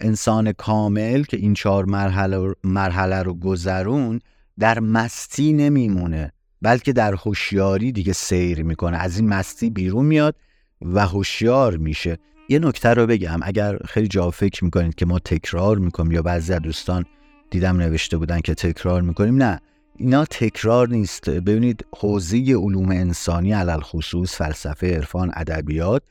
انسان 0.00 0.52
کامل 0.52 1.22
که 1.22 1.36
این 1.36 1.54
چهار 1.54 1.84
مرحله, 1.84 2.54
مرحله 2.64 3.22
رو 3.22 3.34
گذرون 3.34 4.20
در 4.58 4.80
مستی 4.80 5.52
نمیمونه. 5.52 6.32
بلکه 6.62 6.92
در 6.92 7.14
هوشیاری 7.14 7.92
دیگه 7.92 8.12
سیر 8.12 8.62
می‌کنه. 8.62 8.96
از 8.96 9.18
این 9.18 9.28
مستی 9.28 9.70
بیرون 9.70 10.04
میاد 10.04 10.34
و 10.82 11.06
هوشیار 11.06 11.76
میشه. 11.76 12.18
یه 12.48 12.58
نکته 12.58 12.88
رو 12.88 13.06
بگم. 13.06 13.40
اگر 13.42 13.78
خیلی 13.78 14.08
جا 14.08 14.30
فکر 14.30 14.64
می‌کنید 14.64 14.94
که 14.94 15.06
ما 15.06 15.18
تکرار 15.18 15.78
می‌کنیم 15.78 16.12
یا 16.12 16.22
بعضی 16.22 16.52
از 16.52 16.60
دوستان 16.60 17.04
دیدم 17.50 17.76
نوشته 17.76 18.16
بودن 18.16 18.40
که 18.40 18.54
تکرار 18.54 19.02
می‌کنیم 19.02 19.42
نه. 19.42 19.60
اینا 19.96 20.24
تکرار 20.24 20.88
نیست. 20.88 21.30
ببینید 21.30 21.86
حوزه 21.96 22.36
علوم 22.36 22.90
انسانی 22.90 23.52
علل 23.52 23.80
خصوص 23.80 24.36
فلسفه 24.36 24.96
عرفان 24.96 25.32
ادبیات 25.34 26.02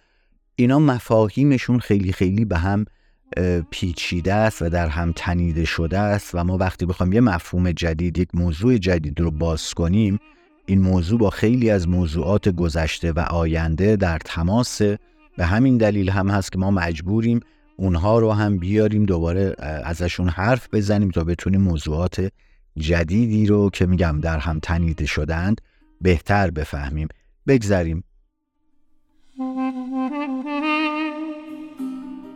اینا 0.56 0.80
مفاهیمشون 0.80 1.80
خیلی 1.80 2.14
خیلی 2.14 2.45
به 2.45 2.58
هم 2.58 2.86
پیچیده 3.72 4.34
است 4.34 4.62
و 4.62 4.70
در 4.70 4.88
هم 4.88 5.14
تنیده 5.16 5.66
شده 5.66 5.99
است 5.99 6.36
و 6.36 6.43
ما 6.43 6.58
وقتی 6.58 6.86
بخوام 6.86 7.14
یه 7.14 7.22
مفهوم 7.22 7.72
جدید 7.72 8.18
یک 8.18 8.30
موضوع 8.34 8.78
جدید 8.78 9.20
رو 9.20 9.32
باز 9.32 9.74
کنیم 9.74 10.20
این 10.72 10.82
موضوع 10.82 11.19
با 11.19 11.30
خیلی 11.30 11.69
از 11.69 11.88
موضوعات 11.88 12.49
گذشته 12.49 13.11
و 13.11 13.19
آینده 13.19 13.95
در 13.95 14.17
تماس. 14.26 14.82
به 15.38 15.45
همین 15.45 15.78
دلیل 15.78 16.09
هم 16.09 16.30
هست 16.30 16.51
که 16.51 16.57
ما 16.57 16.72
مجبوریم 16.72 17.39
اونها 17.78 18.19
رو 18.19 18.32
هم 18.32 18.57
بیاریم 18.57 19.05
دوباره 19.05 19.55
ازشون 19.59 20.30
حرف 20.30 20.67
بزنیم 20.74 21.11
تا 21.11 21.24
بتونیم 21.24 21.61
موضوعات 21.61 22.32
جدیدی 22.78 23.45
رو 23.45 23.69
که 23.69 23.86
میگم 23.86 24.19
در 24.22 24.38
هم 24.38 24.59
تنیده 24.59 25.05
شدند 25.05 25.61
بهتر 26.01 26.51
بفهمیم. 26.51 27.07
بگذریم. 27.47 28.03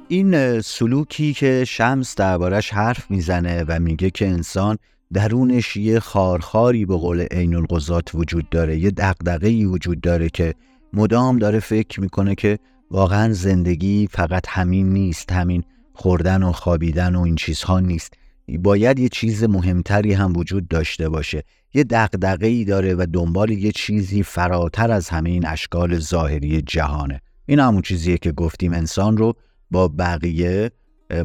این 0.08 0.62
سلوکی 0.62 1.34
که 1.34 1.64
شمس 1.68 2.16
دربارش 2.16 2.74
حرف 2.74 3.12
می‌زنه 3.12 3.64
و 3.68 3.80
میگه 3.80 4.10
که 4.10 4.28
انسان 4.28 4.78
درونش 5.14 5.78
یه 5.78 6.00
خارخاری 6.00 6.86
به 6.86 6.96
قول 6.96 7.22
عین 7.22 7.56
القضات 7.56 8.16
وجود 8.16 8.50
داره. 8.50 8.80
یه 8.80 8.92
دقدقه 8.92 9.66
وجود 9.66 10.02
داره 10.02 10.30
که 10.30 10.54
مدام 10.94 11.40
داره 11.40 11.60
فکر 11.60 12.02
می‌کنه 12.02 12.36
که 12.36 12.60
واقعا 12.92 13.34
زندگی 13.34 14.08
فقط 14.12 14.46
همین 14.48 14.94
نیست 14.94 15.32
همین 15.32 15.64
خوردن 15.94 16.44
و 16.44 16.52
خوابیدن 16.52 17.16
و 17.16 17.22
این 17.22 17.36
چیزها 17.36 17.80
نیست. 17.80 18.14
باید 18.60 19.00
یه 19.00 19.10
چیز 19.10 19.44
مهمتری 19.44 20.14
هم 20.14 20.38
وجود 20.38 20.68
داشته 20.68 21.10
باشه. 21.10 21.44
یه 21.74 21.84
دقدقه 21.84 22.48
ای 22.48 22.66
داره 22.66 22.96
و 22.96 23.08
دنبال 23.14 23.50
یه 23.50 23.72
چیزی 23.72 24.24
فراتر 24.24 24.92
از 24.92 25.10
همه 25.10 25.30
این 25.30 25.46
اشکال 25.48 26.00
ظاهری 26.00 26.62
جهانه. 26.62 27.22
این 27.46 27.60
همون 27.60 27.82
چیزیه 27.82 28.18
که 28.18 28.32
گفتیم 28.32 28.74
انسان 28.74 29.18
رو 29.18 29.34
با 29.72 29.88
بقیه 29.88 30.72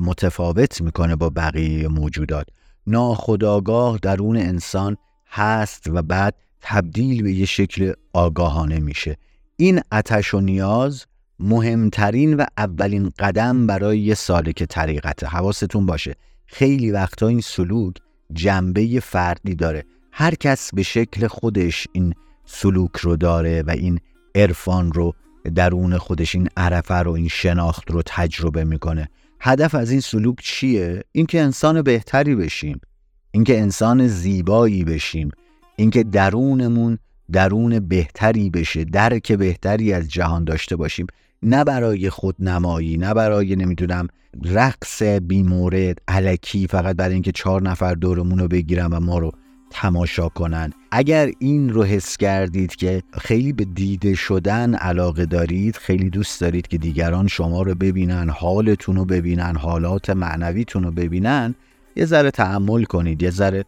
متفاوت 0.01 0.81
می‌کنه 0.81 1.17
با 1.17 1.31
بقیه 1.31 1.89
موجودات. 1.89 2.47
ناخداگاه 2.91 3.99
درون 4.03 4.37
انسان 4.37 4.97
هست 5.31 5.87
و 5.87 6.03
بعد 6.03 6.35
تبدیل 6.61 7.23
به 7.23 7.33
یه 7.33 7.47
شکل 7.47 7.93
آگاهانه 8.13 8.79
میشه. 8.79 9.17
این 9.57 9.81
اتش 9.93 10.35
و 10.35 10.41
نیاز 10.41 11.07
مهمترین 11.41 12.35
و 12.35 12.45
اولین 12.59 13.13
قدم 13.19 13.67
برای 13.67 13.99
یه 13.99 14.15
سالک 14.15 14.65
طریقته. 14.65 15.27
حواستون 15.27 15.87
باشه. 15.87 16.15
خیلی 16.47 16.91
وقتا 16.91 17.29
این 17.29 17.41
سلوک 17.41 17.95
جنبه 18.33 19.01
فردی 19.01 19.55
داره. 19.55 19.85
هر 20.13 20.35
کس 20.35 20.71
به 20.75 20.83
شکل 20.83 21.27
خودش 21.27 21.89
این 21.93 22.15
سلوک 22.45 22.97
رو 22.97 23.17
داره 23.17 23.63
و 23.63 23.71
این 23.71 24.01
عرفان 24.35 24.93
رو 24.93 25.15
درون 25.55 25.99
خودش 25.99 26.35
این 26.35 26.49
عرفه 26.57 26.95
رو 26.95 27.13
این 27.13 27.29
شناخت 27.29 27.91
رو 27.91 28.03
تجربه 28.07 28.65
می‌کنه. 28.65 29.09
هدف 29.41 29.75
از 29.75 29.91
این 29.91 30.01
سلوک 30.01 30.37
چیه؟ 30.43 31.03
اینکه 31.13 31.41
انسان 31.41 31.83
بهتری 31.83 32.35
بشیم 32.35 32.81
اینکه 33.31 33.61
انسان 33.61 34.07
زیبایی 34.07 34.85
بشیم 34.85 35.31
اینکه 35.77 36.03
درونمون 36.03 36.99
درون 37.33 37.79
بهتری 37.79 38.51
بشه 38.51 38.85
درک 38.85 39.33
بهتری 39.33 39.93
از 39.93 40.09
جهان 40.09 40.45
داشته 40.45 40.77
باشیم. 40.77 41.07
نه 41.43 41.65
برای 41.65 42.11
خود 42.11 42.37
نمایی 42.39 42.97
نه 42.97 43.15
برای 43.15 43.57
نمی‌دونم 43.57 44.09
رقص 44.45 45.03
بیمورد 45.03 45.99
علکی 46.09 46.67
فقط 46.67 46.97
برای 46.97 47.15
اینکه 47.15 47.33
چهار 47.33 47.63
نفر 47.63 47.95
دورمون 47.95 48.39
رو 48.39 48.49
بگیرن 48.49 48.87
و 48.87 49.01
ما 49.01 49.19
رو 49.19 49.33
تماشا 49.71 50.29
کنن. 50.29 50.73
اگر 50.91 51.31
این 51.39 51.71
رو 51.71 51.85
حس 51.85 52.17
کردید 52.17 52.77
که 52.77 53.03
خیلی 53.19 53.53
به 53.53 53.65
دیده 53.65 54.15
شدن 54.15 54.75
علاقه 54.75 55.27
دارید 55.27 55.77
خیلی 55.77 56.11
دوست 56.11 56.41
دارید 56.41 56.67
که 56.67 56.79
دیگران 56.79 57.27
شما 57.27 57.63
رو 57.63 57.75
ببینن 57.75 58.29
حالتون 58.29 58.97
رو 58.97 59.05
ببینن 59.05 59.57
حالات 59.57 60.11
معنویتون 60.11 60.85
رو 60.85 60.91
ببینن 60.91 61.55
یه 61.97 62.05
ذره 62.05 62.31
تحمل 62.31 62.85
کنید 62.85 63.23
یه 63.23 63.31
ذره 63.31 63.65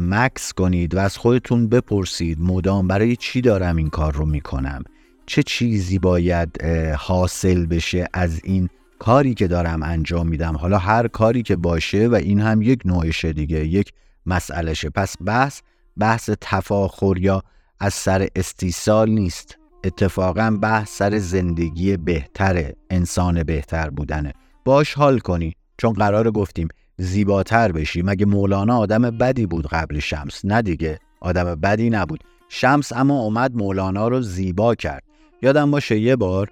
مکس 0.00 0.52
کنید 0.52 0.94
و 0.94 0.98
از 0.98 1.16
خودتون 1.16 1.68
بپرسید 1.68 2.40
مدام 2.40 2.88
برای 2.88 3.16
چی 3.16 3.40
دارم 3.40 3.76
این 3.76 3.90
کار 3.90 4.12
رو 4.14 4.26
می‌کنم؟ 4.26 4.84
چه 5.26 5.42
چیزی 5.42 5.98
باید 5.98 6.62
حاصل 6.98 7.66
بشه 7.66 8.08
از 8.12 8.40
این 8.44 8.68
کاری 8.98 9.34
که 9.34 9.48
دارم 9.48 9.82
انجام 9.82 10.28
میدم؟ 10.28 10.56
حالا 10.56 10.78
هر 10.78 11.08
کاری 11.08 11.42
که 11.42 11.56
باشه 11.56 12.08
و 12.08 12.14
این 12.14 12.40
هم 12.40 12.62
یک 12.62 12.80
نوعشه 12.84 13.32
دیگه 13.32 13.66
یک 13.66 13.92
مسئلهشه 14.26 14.90
پس 14.90 15.16
بحث 15.24 15.60
بحث 15.98 16.30
تفاخر 16.40 17.18
یا 17.18 17.42
از 17.80 17.94
سر 17.94 18.28
استیصال 18.36 19.10
نیست. 19.10 19.58
اتفاقا 19.84 20.58
بحث 20.62 20.96
سر 20.96 21.18
زندگی 21.18 21.96
بهتر 21.96 22.72
انسان 22.90 23.42
بهتر 23.42 23.90
بودنه. 23.90 24.32
باش 24.64 24.94
حال 24.94 25.18
کنی. 25.18 25.54
چون 25.78 25.92
قرار 25.92 26.30
گفتیم 26.30 26.68
زیباتر 26.96 27.72
بشی. 27.72 28.02
مگه 28.02 28.26
مولانا 28.26 28.78
آدم 28.78 29.02
بدی 29.02 29.46
بود 29.46 29.66
قبل 29.66 29.98
شمس؟ 29.98 30.44
نه 30.44 30.62
دیگه. 30.62 30.98
آدم 31.20 31.54
بدی 31.54 31.90
نبود. 31.90 32.24
شمس 32.48 32.92
اما 32.92 33.20
اومد 33.20 33.54
مولانا 33.54 34.08
رو 34.08 34.22
زیبا 34.22 34.74
کرد. 34.74 35.02
یادم 35.42 35.70
باشه 35.70 35.98
یه 35.98 36.16
بار 36.16 36.50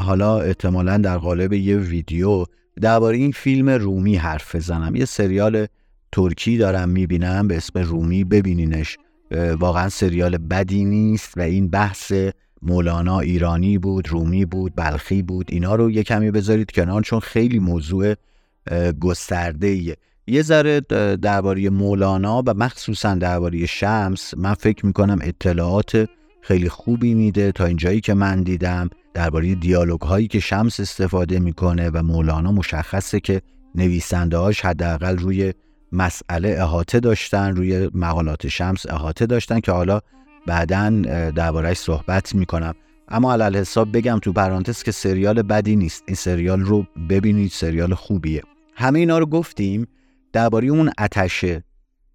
حالا 0.00 0.40
احتمالا 0.40 0.98
در 0.98 1.18
قالب 1.18 1.52
یه 1.52 1.76
ویدیو 1.76 2.44
درباره 2.80 3.16
این 3.16 3.32
فیلم 3.32 3.70
رومی 3.70 4.16
حرف 4.16 4.56
بزنم. 4.56 4.96
یه 4.96 5.04
سریال 5.04 5.66
ترکی 6.12 6.56
دارم 6.58 6.88
می‌بینم 6.88 7.48
به 7.48 7.56
اسم 7.56 7.78
رومی 7.78 8.24
ببینینش. 8.24 8.98
واقعا 9.58 9.88
سریال 9.88 10.38
بدی 10.38 10.84
نیست 10.84 11.38
و 11.38 11.40
این 11.40 11.68
بحث 11.68 12.12
مولانا 12.62 13.20
ایرانی 13.20 13.78
بود 13.78 14.08
رومی 14.08 14.44
بود 14.44 14.72
بلخی 14.76 15.22
بود 15.22 15.46
اینا 15.50 15.74
رو 15.74 15.90
یه 15.90 16.02
کمی 16.02 16.30
بذارید 16.30 16.70
کنار 16.70 17.02
چون 17.02 17.20
خیلی 17.20 17.58
موضوع 17.58 18.14
گسترده 19.00 19.96
یه 20.26 20.42
ذره 20.42 20.80
درباره 21.16 21.70
مولانا 21.70 22.42
و 22.46 22.54
مخصوصا 22.54 23.14
درباره 23.14 23.66
شمس 23.66 24.34
من 24.36 24.54
فکر 24.54 24.86
می‌کنم 24.86 25.18
اطلاعات 25.22 26.08
خیلی 26.42 26.68
خوبی 26.68 27.14
میده. 27.14 27.52
تا 27.52 27.64
اینجایی 27.64 28.00
که 28.00 28.14
من 28.14 28.42
دیدم 28.42 28.90
درباره 29.14 29.54
دیالوگ 29.54 30.00
هایی 30.00 30.28
که 30.28 30.40
شمس 30.40 30.80
استفاده 30.80 31.38
می‌کنه 31.38 31.90
و 31.90 32.02
مولانا 32.02 32.52
مشخصه 32.52 33.20
که 33.20 33.42
نویسنده 33.74 34.36
هاش 34.36 34.60
حداقل 34.60 35.16
روی 35.18 35.52
مسئله 35.92 36.56
احاطه 36.58 37.00
داشتن 37.00 37.56
روی 37.56 37.90
مقالات 37.94 38.48
شمس 38.48 38.86
احاطه 38.86 39.26
داشتن 39.26 39.60
که 39.60 39.72
حالا 39.72 40.00
بعدا 40.46 40.90
دربارهش 41.30 41.76
صحبت 41.76 42.34
می‌کنم. 42.34 42.74
اما 43.08 43.32
علل 43.32 43.56
حساب 43.56 43.96
بگم 43.96 44.18
تو 44.18 44.32
پرانتز 44.32 44.82
که 44.82 44.92
سریال 44.92 45.42
بدی 45.42 45.76
نیست. 45.76 46.04
این 46.06 46.16
سریال 46.16 46.60
رو 46.60 46.86
ببینید 47.10 47.50
سریال 47.50 47.94
خوبیه. 47.94 48.42
همه 48.74 48.98
اینا 48.98 49.18
رو 49.18 49.26
گفتیم 49.26 49.86
درباره 50.32 50.68
اون 50.68 50.90
اتشه 50.98 51.64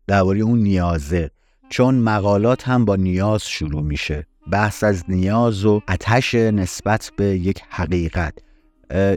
درباره 0.07 0.39
اون 0.39 0.59
نیازه. 0.59 1.31
چون 1.69 1.95
مقالات 1.95 2.67
هم 2.67 2.85
با 2.85 2.95
نیاز 2.95 3.43
شروع 3.43 3.81
میشه. 3.81 4.27
بحث 4.51 4.83
از 4.83 5.03
نیاز 5.07 5.65
و 5.65 5.81
اتش 5.87 6.35
نسبت 6.35 7.11
به 7.17 7.25
یک 7.25 7.61
حقیقت. 7.69 8.33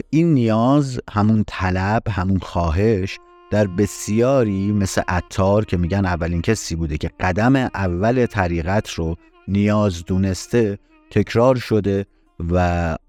این 0.09 0.33
نیاز 0.33 0.99
همون 1.11 1.43
طلب 1.47 2.03
همون 2.09 2.39
خواهش 2.39 3.19
در 3.51 3.67
بسیاری 3.67 4.71
مثل 4.71 5.01
اتار 5.09 5.65
که 5.65 5.77
میگن 5.77 6.05
اولین 6.05 6.41
کسی 6.41 6.75
بوده 6.75 6.97
که 6.97 7.11
قدم 7.19 7.55
اول 7.55 8.25
طریقت 8.25 8.89
رو 8.89 9.15
نیاز 9.47 10.05
دونسته 10.05 10.79
تکرار 11.11 11.55
شده 11.55 12.05
و 12.39 12.57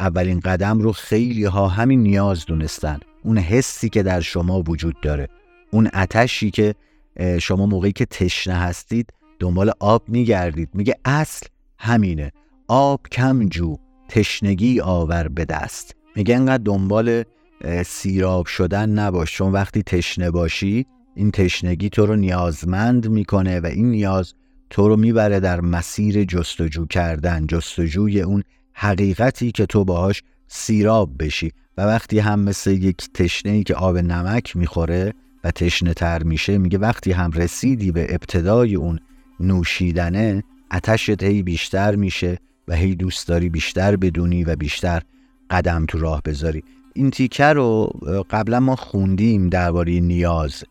اولین 0.00 0.40
قدم 0.40 0.78
رو 0.78 0.92
خیلی 0.92 1.44
ها 1.44 1.68
همین 1.68 2.02
نیاز 2.02 2.46
دونستن. 2.46 3.00
اون 3.22 3.38
حسی 3.38 3.88
که 3.88 4.02
در 4.02 4.20
شما 4.20 4.62
وجود 4.62 4.96
داره. 5.02 5.28
اون 5.70 5.90
اتشی 5.94 6.50
که 6.50 6.74
شما 7.40 7.66
موقعی 7.66 7.92
که 7.92 8.06
تشنه 8.06 8.54
هستید 8.54 9.12
دنبال 9.38 9.72
آب 9.80 10.02
میگردید. 10.08 10.68
میگه 10.74 10.96
اصل 11.04 11.46
همینه. 11.78 12.32
آب 12.68 13.00
کم 13.12 13.48
جو 13.48 13.76
تشنگی 14.08 14.80
آور 14.80 15.28
به 15.28 15.44
دست. 15.44 15.94
میگه 16.16 16.36
انقدر 16.36 16.62
دنبال 16.64 17.24
سیراب 17.86 18.46
شدن 18.46 18.90
نباش. 18.90 19.34
چون 19.34 19.52
وقتی 19.52 19.82
تشنه 19.82 20.30
باشی 20.30 20.86
این 21.14 21.30
تشنگی 21.30 21.88
تو 21.88 22.06
رو 22.06 22.16
نیازمند 22.16 23.08
می‌کنه 23.08 23.60
و 23.60 23.66
این 23.66 23.90
نیاز 23.90 24.34
تو 24.70 24.88
رو 24.88 24.96
می‌بره 24.96 25.40
در 25.40 25.60
مسیر 25.60 26.24
جستجو 26.24 26.86
کردن 26.86 27.46
جستجوی 27.46 28.20
اون 28.20 28.42
حقیقتی 28.72 29.52
که 29.52 29.66
تو 29.66 29.84
باهاش 29.84 30.22
سیراب 30.48 31.10
بشی. 31.18 31.52
و 31.76 31.82
وقتی 31.82 32.18
هم 32.18 32.40
مثل 32.40 32.70
یک 32.70 33.12
تشنه 33.14 33.62
که 33.62 33.74
آب 33.74 33.98
نمک 33.98 34.56
می‌خوره 34.56 35.14
و 35.44 35.50
تشنه 35.50 35.94
تر 35.94 36.22
میشه 36.22 36.58
میگه 36.58 36.78
وقتی 36.78 37.12
هم 37.12 37.30
رسیدی 37.30 37.92
به 37.92 38.14
ابتدای 38.14 38.74
اون 38.74 38.98
نوشیدنه 39.40 40.44
اتشت 40.72 41.22
هی 41.22 41.42
بیشتر 41.42 41.94
میشه 41.94 42.38
و 42.68 42.74
هی 42.74 42.94
دوست 42.94 43.28
داری 43.28 43.48
بیشتر 43.48 43.96
بدونی 43.96 44.44
و 44.44 44.56
بیشتر 44.56 45.02
قدم 45.50 45.86
تو 45.86 45.98
راه 45.98 46.22
بذاری. 46.24 46.64
این 47.00 47.10
تیکه 47.10 47.44
رو 47.44 47.92
قبلا 48.30 48.60
ما 48.60 48.76
خوندیم 48.76 49.48
درباره 49.48 50.00
نیاز 50.00 50.64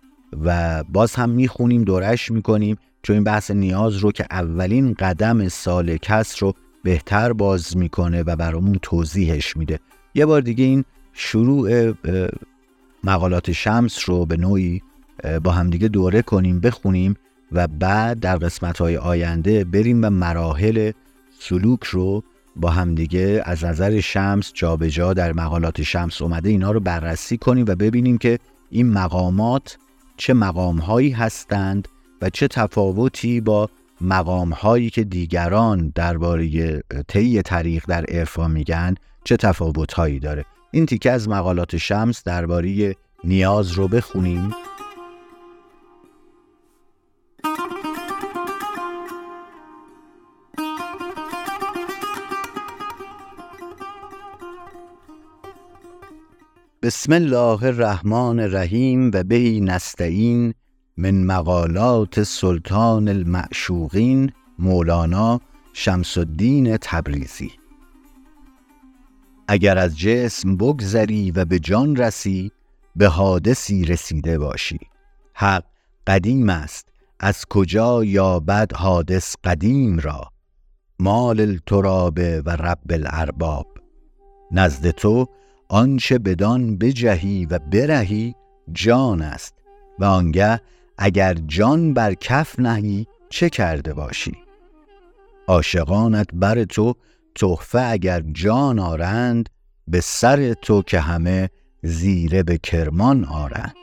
و 0.45 0.83
باز 0.83 1.15
هم 1.15 1.29
می‌خونیم 1.29 1.83
دورش 1.83 2.31
می‌کنیم 2.31 2.77
چون 3.03 3.13
این 3.13 3.23
بحث 3.23 3.51
نیاز 3.51 3.95
رو 3.95 4.11
که 4.11 4.25
اولین 4.31 4.93
قدم 4.93 5.47
سالکس 5.47 6.43
رو 6.43 6.53
بهتر 6.83 7.33
باز 7.33 7.77
می‌کنه 7.77 8.23
و 8.23 8.35
برامون 8.35 8.79
توضیحش 8.81 9.57
میده. 9.57 9.79
یه 10.15 10.25
بار 10.25 10.41
دیگه 10.41 10.65
این 10.65 10.85
شروع 11.13 11.93
مقالات 13.03 13.51
شمس 13.51 14.09
رو 14.09 14.25
به 14.25 14.37
نوعی 14.37 14.81
با 15.43 15.51
همدیگه 15.51 15.87
دوره 15.87 16.21
کنیم 16.21 16.59
بخونیم 16.59 17.15
و 17.51 17.67
بعد 17.67 18.19
در 18.19 18.35
قسمت 18.35 18.77
های 18.77 18.97
آینده 18.97 19.63
بریم 19.63 20.05
و 20.05 20.09
مراحل 20.09 20.91
سلوک 21.39 21.83
رو 21.83 22.23
با 22.59 22.69
همدیگه 22.69 23.41
از 23.45 23.63
نظر 23.63 23.99
شمس 23.99 24.51
جابجا 24.53 24.89
جا 24.89 25.13
در 25.13 25.33
مقالات 25.33 25.81
شمس 25.81 26.21
اومده 26.21 26.49
اینا 26.49 26.71
رو 26.71 26.79
بررسی 26.79 27.37
کنیم 27.37 27.65
و 27.67 27.75
ببینیم 27.75 28.17
که 28.17 28.39
این 28.69 28.89
مقامات 28.89 29.77
چه 30.17 30.33
مقامهایی 30.33 31.09
هستند 31.09 31.87
و 32.21 32.29
چه 32.29 32.47
تفاوتی 32.47 33.41
با 33.41 33.69
مقامهایی 34.01 34.89
که 34.89 35.03
دیگران 35.03 35.91
درباره 35.95 36.83
طی 37.07 37.41
طریق 37.41 37.83
در 37.87 38.05
عرفان 38.05 38.51
میگن 38.51 38.95
چه 39.23 39.37
تفاوتهایی 39.37 40.19
داره. 40.19 40.45
این 40.71 40.85
تیکه 40.85 41.11
از 41.11 41.29
مقالات 41.29 41.77
شمس 41.77 42.23
درباره 42.23 42.95
نیاز 43.23 43.71
رو 43.71 43.87
بخونیم. 43.87 44.55
بسم 56.81 57.13
الله 57.13 57.63
الرحمن 57.63 58.39
الرحیم 58.39 59.11
و 59.13 59.23
بهی 59.23 59.61
نستعین 59.61 60.53
من 60.97 61.23
مقالات 61.23 62.23
سلطان 62.23 63.07
المعشوقین 63.07 64.31
مولانا 64.59 65.41
شمس 65.73 66.17
الدین 66.17 66.77
تبریزی. 66.77 67.51
اگر 69.47 69.77
از 69.77 69.99
جسم 69.99 70.57
بگذری 70.57 71.31
و 71.31 71.45
به 71.45 71.59
جان 71.59 71.95
رسی 71.95 72.51
به 72.95 73.07
حادثی 73.07 73.85
رسیده 73.85 74.39
باشی. 74.39 74.79
حق 75.33 75.63
قدیم 76.07 76.49
است. 76.49 76.87
از 77.19 77.45
کجا 77.45 78.03
یابد 78.03 78.73
حادث 78.73 79.35
قدیم 79.43 79.99
را؟ 79.99 80.29
مال 80.99 81.39
التراب 81.39 82.19
و 82.45 82.49
رب 82.49 82.91
الارباب. 82.91 83.67
نزد 84.51 84.89
تو 84.89 85.27
آنچه 85.69 86.17
بدان 86.17 86.77
بجهی 86.77 87.45
و 87.45 87.59
برهی 87.59 88.35
جان 88.71 89.21
است 89.21 89.53
و 89.99 90.05
آنگه 90.05 90.61
اگر 90.97 91.33
جان 91.33 91.93
بر 91.93 92.13
کف 92.13 92.59
نهی 92.59 93.07
چه 93.29 93.49
کرده 93.49 93.93
باشی؟ 93.93 94.37
عاشقانت 95.47 96.27
بر 96.33 96.63
تو 96.63 96.95
تحفه 97.35 97.81
اگر 97.81 98.21
جان 98.31 98.79
آرند 98.79 99.49
به 99.87 100.01
سر 100.01 100.53
تو 100.53 100.81
که 100.81 100.99
همه 100.99 101.49
زیره 101.83 102.43
به 102.43 102.57
کرمان 102.57 103.25
آرند. 103.25 103.75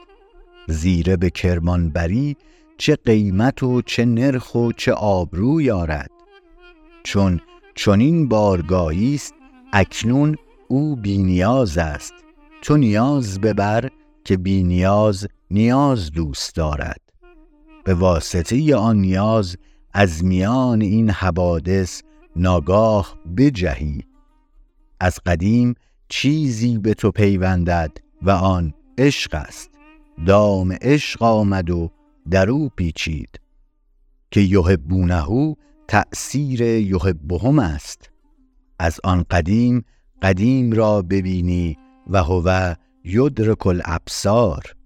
زیره 0.68 1.16
به 1.16 1.30
کرمان 1.30 1.90
بری 1.90 2.36
چه 2.78 2.96
قیمت 2.96 3.62
و 3.62 3.82
چه 3.82 4.04
نرخ 4.04 4.54
و 4.54 4.72
چه 4.72 4.92
آبروی 4.92 5.70
آرد. 5.70 6.10
چون 7.04 7.40
چنین 7.74 8.28
بارگاهی 8.28 9.14
است 9.14 9.34
اکنون 9.72 10.36
او 10.68 10.96
بینیاز 10.96 11.78
است 11.78 12.14
تو 12.62 12.76
نیاز 12.76 13.40
ببر 13.40 13.90
که 14.24 14.36
بینیاز 14.36 15.26
نیاز 15.50 16.10
دوست 16.10 16.54
دارد. 16.54 17.00
به 17.84 17.94
واسطه 17.94 18.76
آن 18.76 18.96
نیاز 18.96 19.56
از 19.92 20.24
میان 20.24 20.80
این 20.80 21.10
حوادث 21.10 22.02
ناگاه 22.36 23.16
بجهی. 23.36 24.04
از 25.00 25.18
قدیم 25.26 25.74
چیزی 26.08 26.78
به 26.78 26.94
تو 26.94 27.10
پیوندد 27.10 27.90
و 28.22 28.30
آن 28.30 28.74
عشق 28.98 29.34
است. 29.34 29.70
دام 30.26 30.72
عشق 30.72 31.22
آمد 31.22 31.70
و 31.70 31.90
در 32.30 32.50
او 32.50 32.68
پیچید. 32.68 33.40
که 34.30 34.40
یحبونه 34.40 35.56
تأثیر 35.88 36.62
یحبهم 36.62 37.58
است. 37.58 38.10
از 38.78 39.00
آن 39.04 39.24
قدیم 39.30 39.84
قدیم 40.22 40.72
را 40.72 41.02
ببینی 41.02 41.78
و 42.10 42.22
هو 42.22 42.74
یدرک 43.04 43.66
الابصار. 43.66 44.76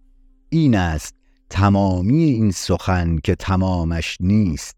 این 0.48 0.74
است 0.76 1.14
تمامی 1.50 2.24
این 2.24 2.50
سخن 2.50 3.18
که 3.18 3.34
تمامش 3.34 4.16
نیست. 4.20 4.76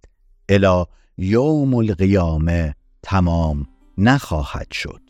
الا 0.49 0.87
یوم 1.19 1.75
القیامه 1.75 2.75
تمام 3.03 3.67
نخواهد 3.99 4.73
شد. 4.73 5.02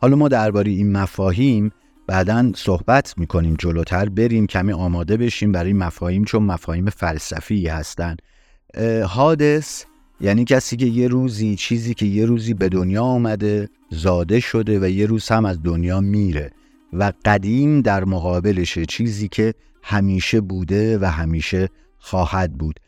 حالا 0.00 0.16
ما 0.16 0.28
درباره 0.28 0.70
این 0.70 0.92
مفاهیم 0.92 1.72
بعدا 2.06 2.52
صحبت 2.56 3.14
می‌کنیم 3.18 3.56
جلوتر 3.58 4.08
بریم 4.08 4.46
کمی 4.46 4.72
آماده 4.72 5.16
بشیم 5.16 5.52
برای 5.52 5.72
مفاهیم 5.72 6.24
چون 6.24 6.42
مفاهیم 6.42 6.90
فلسفی 6.90 7.68
هستن. 7.68 8.16
حادث 9.08 9.84
یعنی 10.20 10.44
کسی 10.44 10.76
که 10.76 10.86
یه 10.86 11.08
روزی 11.08 11.56
چیزی 11.56 11.94
که 11.94 12.06
یه 12.06 12.26
روزی 12.26 12.54
به 12.54 12.68
دنیا 12.68 13.02
آمده 13.02 13.68
زاده 13.90 14.40
شده 14.40 14.80
و 14.80 14.88
یه 14.88 15.06
روز 15.06 15.28
هم 15.28 15.44
از 15.44 15.62
دنیا 15.62 16.00
میره 16.00 16.50
و 16.92 17.12
قدیم 17.24 17.80
در 17.80 18.04
مقابلشه 18.04 18.86
چیزی 18.86 19.28
که 19.28 19.54
همیشه 19.82 20.40
بوده 20.40 20.98
و 20.98 21.04
همیشه 21.04 21.68
خواهد 21.98 22.52
بود. 22.52 22.80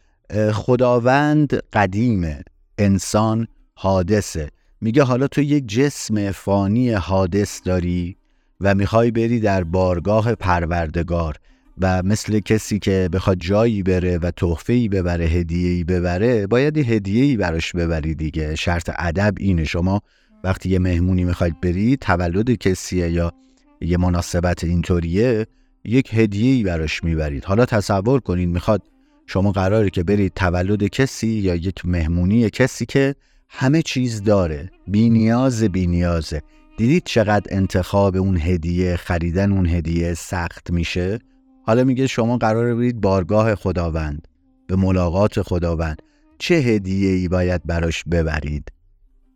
خداوند 0.53 1.55
قدیمه 1.73 2.43
انسان 2.79 3.47
حادثه. 3.75 4.51
میگه 4.83 5.03
حالا 5.03 5.27
تو 5.27 5.43
یک 5.43 5.67
جسم 5.67 6.31
فانی 6.31 6.91
حادث 6.91 7.61
داری 7.65 8.17
و 8.61 8.75
می‌خوای 8.75 9.11
بری 9.11 9.41
در 9.41 9.65
بارگاه 9.65 10.35
پروردگار 10.35 11.37
و 11.79 12.03
مثل 12.03 12.41
کسی 12.41 12.79
که 12.79 13.09
بخواد 13.13 13.39
جایی 13.39 13.83
بره 13.83 14.19
و 14.19 14.31
تحفه 14.31 14.89
ببره 14.89 15.25
هدیه 15.25 15.85
ببره 15.85 16.47
باید 16.47 16.77
یه 16.77 16.85
هدیه 16.85 17.25
ای 17.25 17.37
براش 17.37 17.73
ببری 17.73 18.15
دیگه. 18.15 18.55
شرط 18.55 18.91
ادب 18.99 19.35
اینه. 19.39 19.65
شما 19.65 20.01
وقتی 20.45 20.69
یه 20.69 20.79
مهمونی 20.79 21.25
می‌خواید 21.25 21.61
بری 21.61 21.97
تولد 21.97 22.51
کسیه 22.51 23.11
یا 23.11 23.33
یه 23.81 23.97
مناسبت 23.97 24.65
اینطوریه 24.65 25.47
یک 25.85 26.15
هدیه 26.15 26.55
ای 26.55 26.63
براش 26.63 27.05
می‌برید. 27.05 27.45
حالا 27.45 27.67
تصور 27.67 28.21
کنید 28.21 28.49
می‌خواد 28.49 28.83
شما 29.27 29.53
قراره 29.53 29.91
که 29.91 30.03
برید 30.03 30.33
تولد 30.35 30.85
کسی 30.85 31.29
یا 31.29 31.55
یک 31.55 31.87
مهمونی 31.87 32.51
کسی 32.51 32.87
که 32.87 33.15
همه 33.55 33.83
چیز 33.83 34.23
داره. 34.23 34.71
بی 34.87 35.11
نیاز 35.11 35.63
بی 35.63 35.87
نیازه 35.87 36.43
دیدید 36.77 37.03
چقدر 37.05 37.57
انتخاب 37.57 38.17
اون 38.17 38.37
هدیه 38.37 38.97
خریدن 38.97 39.53
اون 39.53 39.67
هدیه 39.67 40.15
سخت 40.15 40.71
میشه؟ 40.71 41.19
حالا 41.67 41.85
میگه 41.85 42.07
شما 42.07 42.37
قرار 42.37 42.75
برید 42.75 43.01
بارگاه 43.01 43.55
خداوند 43.55 44.29
به 44.67 44.77
ملاقات 44.77 45.43
خداوند. 45.43 46.03
چه 46.39 46.55
هدیه 46.55 47.11
ای 47.11 47.29
باید 47.29 47.63
براش 47.65 48.05
ببرید؟ 48.05 48.73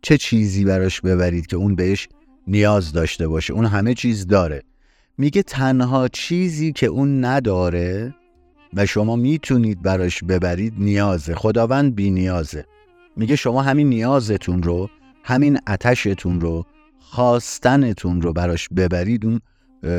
چه 0.01 0.17
چیزی 0.17 0.65
براش 0.65 1.01
ببرید 1.01 1.47
که 1.47 1.55
اون 1.57 1.75
بهش 1.75 2.07
نیاز 2.47 2.93
داشته 2.93 3.27
باشه؟ 3.27 3.53
اون 3.53 3.65
همه 3.65 3.93
چیز 3.93 4.27
داره. 4.27 4.63
میگه 5.17 5.43
تنها 5.43 6.07
چیزی 6.07 6.71
که 6.71 6.87
اون 6.87 7.25
نداره 7.25 8.15
و 8.73 8.85
شما 8.85 9.15
می‌تونید 9.15 9.81
براش 9.81 10.23
ببرید 10.23 10.73
نیازه. 10.77 11.35
خداوند 11.35 11.95
بی 11.95 12.09
نیازه 12.09 12.65
میگه 13.17 13.35
شما 13.35 13.61
همین 13.61 13.89
نیازتون 13.89 14.63
رو 14.63 14.89
همین 15.23 15.59
اتشتون 15.67 16.41
رو 16.41 16.65
خواستنتون 16.99 18.21
رو 18.21 18.33
براش 18.33 18.69
ببرید 18.69 19.25
اون 19.25 19.39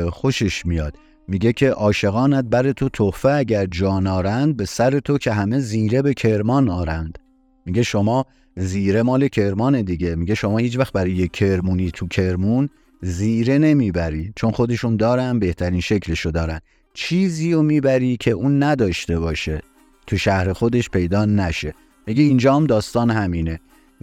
خوشش 0.09 0.65
میاد. 0.65 0.95
میگه 1.27 1.53
که 1.53 1.69
عاشقانت 1.69 2.45
بر 2.45 2.71
تو 2.71 2.89
تحفه 2.89 3.29
اگر 3.29 3.65
جان 3.65 4.07
آرند 4.07 4.57
به 4.57 4.65
سر 4.65 4.99
تو 4.99 5.17
که 5.17 5.31
همه 5.31 5.59
زیره 5.59 6.01
به 6.01 6.13
کرمان 6.13 6.69
آرند. 6.69 7.19
میگه 7.65 7.83
شما 7.83 8.25
زیره 8.57 9.03
مال 9.03 9.27
کرمان 9.27 9.81
دیگه. 9.81 10.15
میگه 10.15 10.35
شما 10.35 10.57
هیچ 10.57 10.79
وقت 10.79 10.93
برای 10.93 11.11
یک 11.11 11.31
کرمونی 11.31 11.91
تو 11.91 12.07
کرمون 12.07 12.69
زیره 13.01 13.57
نمی‌بری 13.57 14.33
چون 14.35 14.51
خودشون 14.51 14.95
دارن 14.95 15.39
بهترین 15.39 15.81
شکلشو 15.81 16.29
دارن. 16.29 16.59
چیزی 16.93 17.53
رو 17.53 17.61
می‌بری 17.61 18.17
که 18.17 18.31
اون 18.31 18.63
نداشته 18.63 19.19
باشه. 19.19 19.61
تو 20.07 20.17
شهر 20.17 20.53
خودش 20.53 20.89
پیدا 20.89 21.25
نشه. 21.25 21.73
میگه 22.09 22.23
اینجا 22.23 22.55
هم 22.55 22.65
داستان 22.65 23.11
همینه 23.11 23.59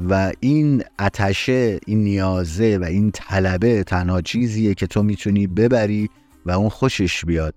و 0.09 0.33
این 0.41 0.83
اتشه 0.99 1.79
این 1.87 2.05
نیازه 2.05 2.79
و 2.79 2.85
این 2.85 3.11
طلبه 3.11 3.85
تنها 3.85 4.21
چیزیه 4.21 4.75
که 4.75 4.87
تو 4.87 5.03
می‌تونی 5.03 5.47
ببری 5.47 6.09
و 6.47 6.51
اون 6.51 6.69
خوشش 6.69 7.25
بیاد 7.25 7.55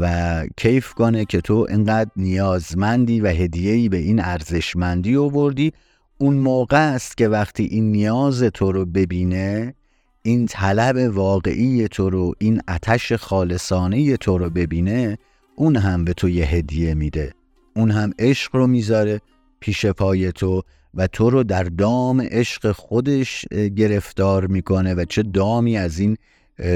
و 0.00 0.44
کیف 0.56 0.92
کنه 0.92 1.24
که 1.24 1.40
تو 1.40 1.66
انقدر 1.68 2.10
نیازمندی 2.16 3.20
و 3.20 3.26
هدیهی 3.26 3.88
به 3.88 3.96
این 3.96 4.20
ارزشمندی 4.20 5.16
آوردی. 5.16 5.72
اون 6.18 6.34
موقع 6.34 6.92
است 6.94 7.16
که 7.16 7.28
وقتی 7.28 7.64
این 7.64 7.92
نیاز 7.92 8.42
تو 8.42 8.72
رو 8.72 8.86
ببینه 8.86 9.74
این 10.22 10.46
طلب 10.46 11.16
واقعی 11.16 11.88
تو 11.88 12.10
رو 12.10 12.32
این 12.38 12.60
اتش 12.68 13.12
خالصانه 13.12 14.16
تو 14.16 14.38
رو 14.38 14.50
ببینه 14.50 15.18
اون 15.56 15.76
هم 15.76 16.04
به 16.04 16.12
تو 16.12 16.28
یه 16.28 16.44
هدیه 16.44 16.94
میده. 16.94 17.32
اون 17.76 17.90
هم 17.90 18.12
عشق 18.18 18.56
رو 18.56 18.66
می‌ذاره. 18.66 19.20
پیش 19.60 19.86
پای 19.86 20.32
تو 20.32 20.62
و 20.94 21.06
تو 21.06 21.30
رو 21.30 21.42
در 21.42 21.62
دام 21.62 22.20
عشق 22.20 22.72
خودش 22.72 23.44
گرفتار 23.76 24.46
می‌کنه 24.46 24.94
و 24.94 25.04
چه 25.04 25.22
دامی 25.22 25.76
از 25.76 25.98
این 25.98 26.16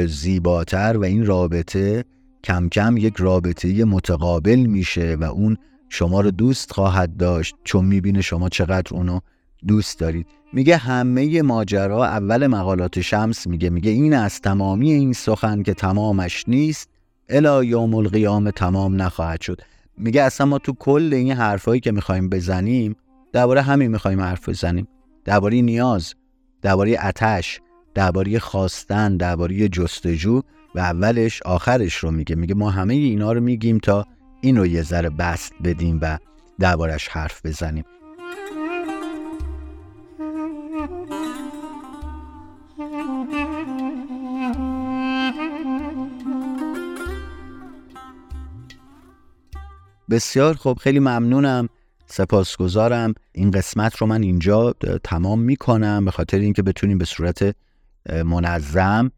زیباتر 0.06 0.96
و 0.96 1.04
این 1.04 1.26
رابطه 1.26 2.04
کم 2.44 2.68
کم 2.68 2.96
یک 2.96 3.14
رابطه 3.16 3.84
متقابل 3.84 4.56
میشه 4.56 5.16
و 5.20 5.24
اون 5.24 5.56
شما 5.88 6.20
رو 6.20 6.30
دوست 6.30 6.72
خواهد 6.72 7.16
داشت 7.16 7.54
چون 7.64 7.84
می‌بینه 7.84 8.20
شما 8.20 8.48
چقدر 8.48 8.94
اونو 8.94 9.20
دوست 9.66 9.98
دارید. 9.98 10.26
میگه 10.52 10.76
همه 10.76 11.42
ماجرا 11.42 12.04
اول 12.04 12.46
مقالات 12.46 13.00
شمس 13.00 13.46
میگه. 13.46 13.70
میگه 13.70 13.90
این 13.90 14.14
از 14.14 14.40
تمامی 14.40 14.92
این 14.92 15.12
سخن 15.12 15.62
که 15.62 15.74
تمامش 15.74 16.44
نیست 16.48 16.88
الا 17.28 17.64
یوم 17.64 17.94
القیام 17.94 18.50
تمام 18.50 19.02
نخواهد 19.02 19.40
شد. 19.40 19.60
میگه 20.00 20.22
اصلا 20.22 20.46
ما 20.46 20.58
تو 20.58 20.72
کل 20.72 21.10
این 21.12 21.32
حرفایی 21.32 21.80
که 21.80 21.92
می‌خوایم 21.92 22.28
بزنیم 22.28 22.96
درباره 23.32 23.62
همین 23.62 23.90
می‌خوایم 23.90 24.20
حرف 24.20 24.48
بزنیم. 24.48 24.88
درباره 25.24 25.62
نیاز 25.62 26.14
درباره 26.62 27.04
اتش 27.04 27.60
درباره 27.94 28.38
خواستن 28.38 29.16
درباره 29.16 29.68
جستجو 29.68 30.42
و 30.74 30.78
اولش 30.78 31.42
آخرش 31.42 31.96
رو 31.96 32.10
میگه. 32.10 32.36
میگه 32.36 32.54
ما 32.54 32.70
همه 32.70 32.94
اینا 32.94 33.32
رو 33.32 33.40
میگیم 33.40 33.78
تا 33.78 34.06
این 34.40 34.56
رو 34.56 34.66
یه 34.66 34.82
ذره 34.82 35.10
بست 35.10 35.52
بدیم 35.64 35.98
و 36.02 36.18
دربارش 36.58 37.08
حرف 37.08 37.46
بزنیم. 37.46 37.84
بسیار 50.10 50.54
خب 50.54 50.78
خیلی 50.80 50.98
ممنونم. 50.98 51.68
سپاسگزارم. 52.06 53.14
این 53.32 53.50
قسمت 53.50 53.96
رو 53.96 54.06
من 54.06 54.22
اینجا 54.22 54.74
تمام 55.04 55.40
می‌کنم 55.40 56.04
به 56.04 56.10
خاطر 56.10 56.38
اینکه 56.38 56.62
بتونیم 56.62 56.98
به 56.98 57.04
صورت 57.04 57.56
منظم 58.24 59.10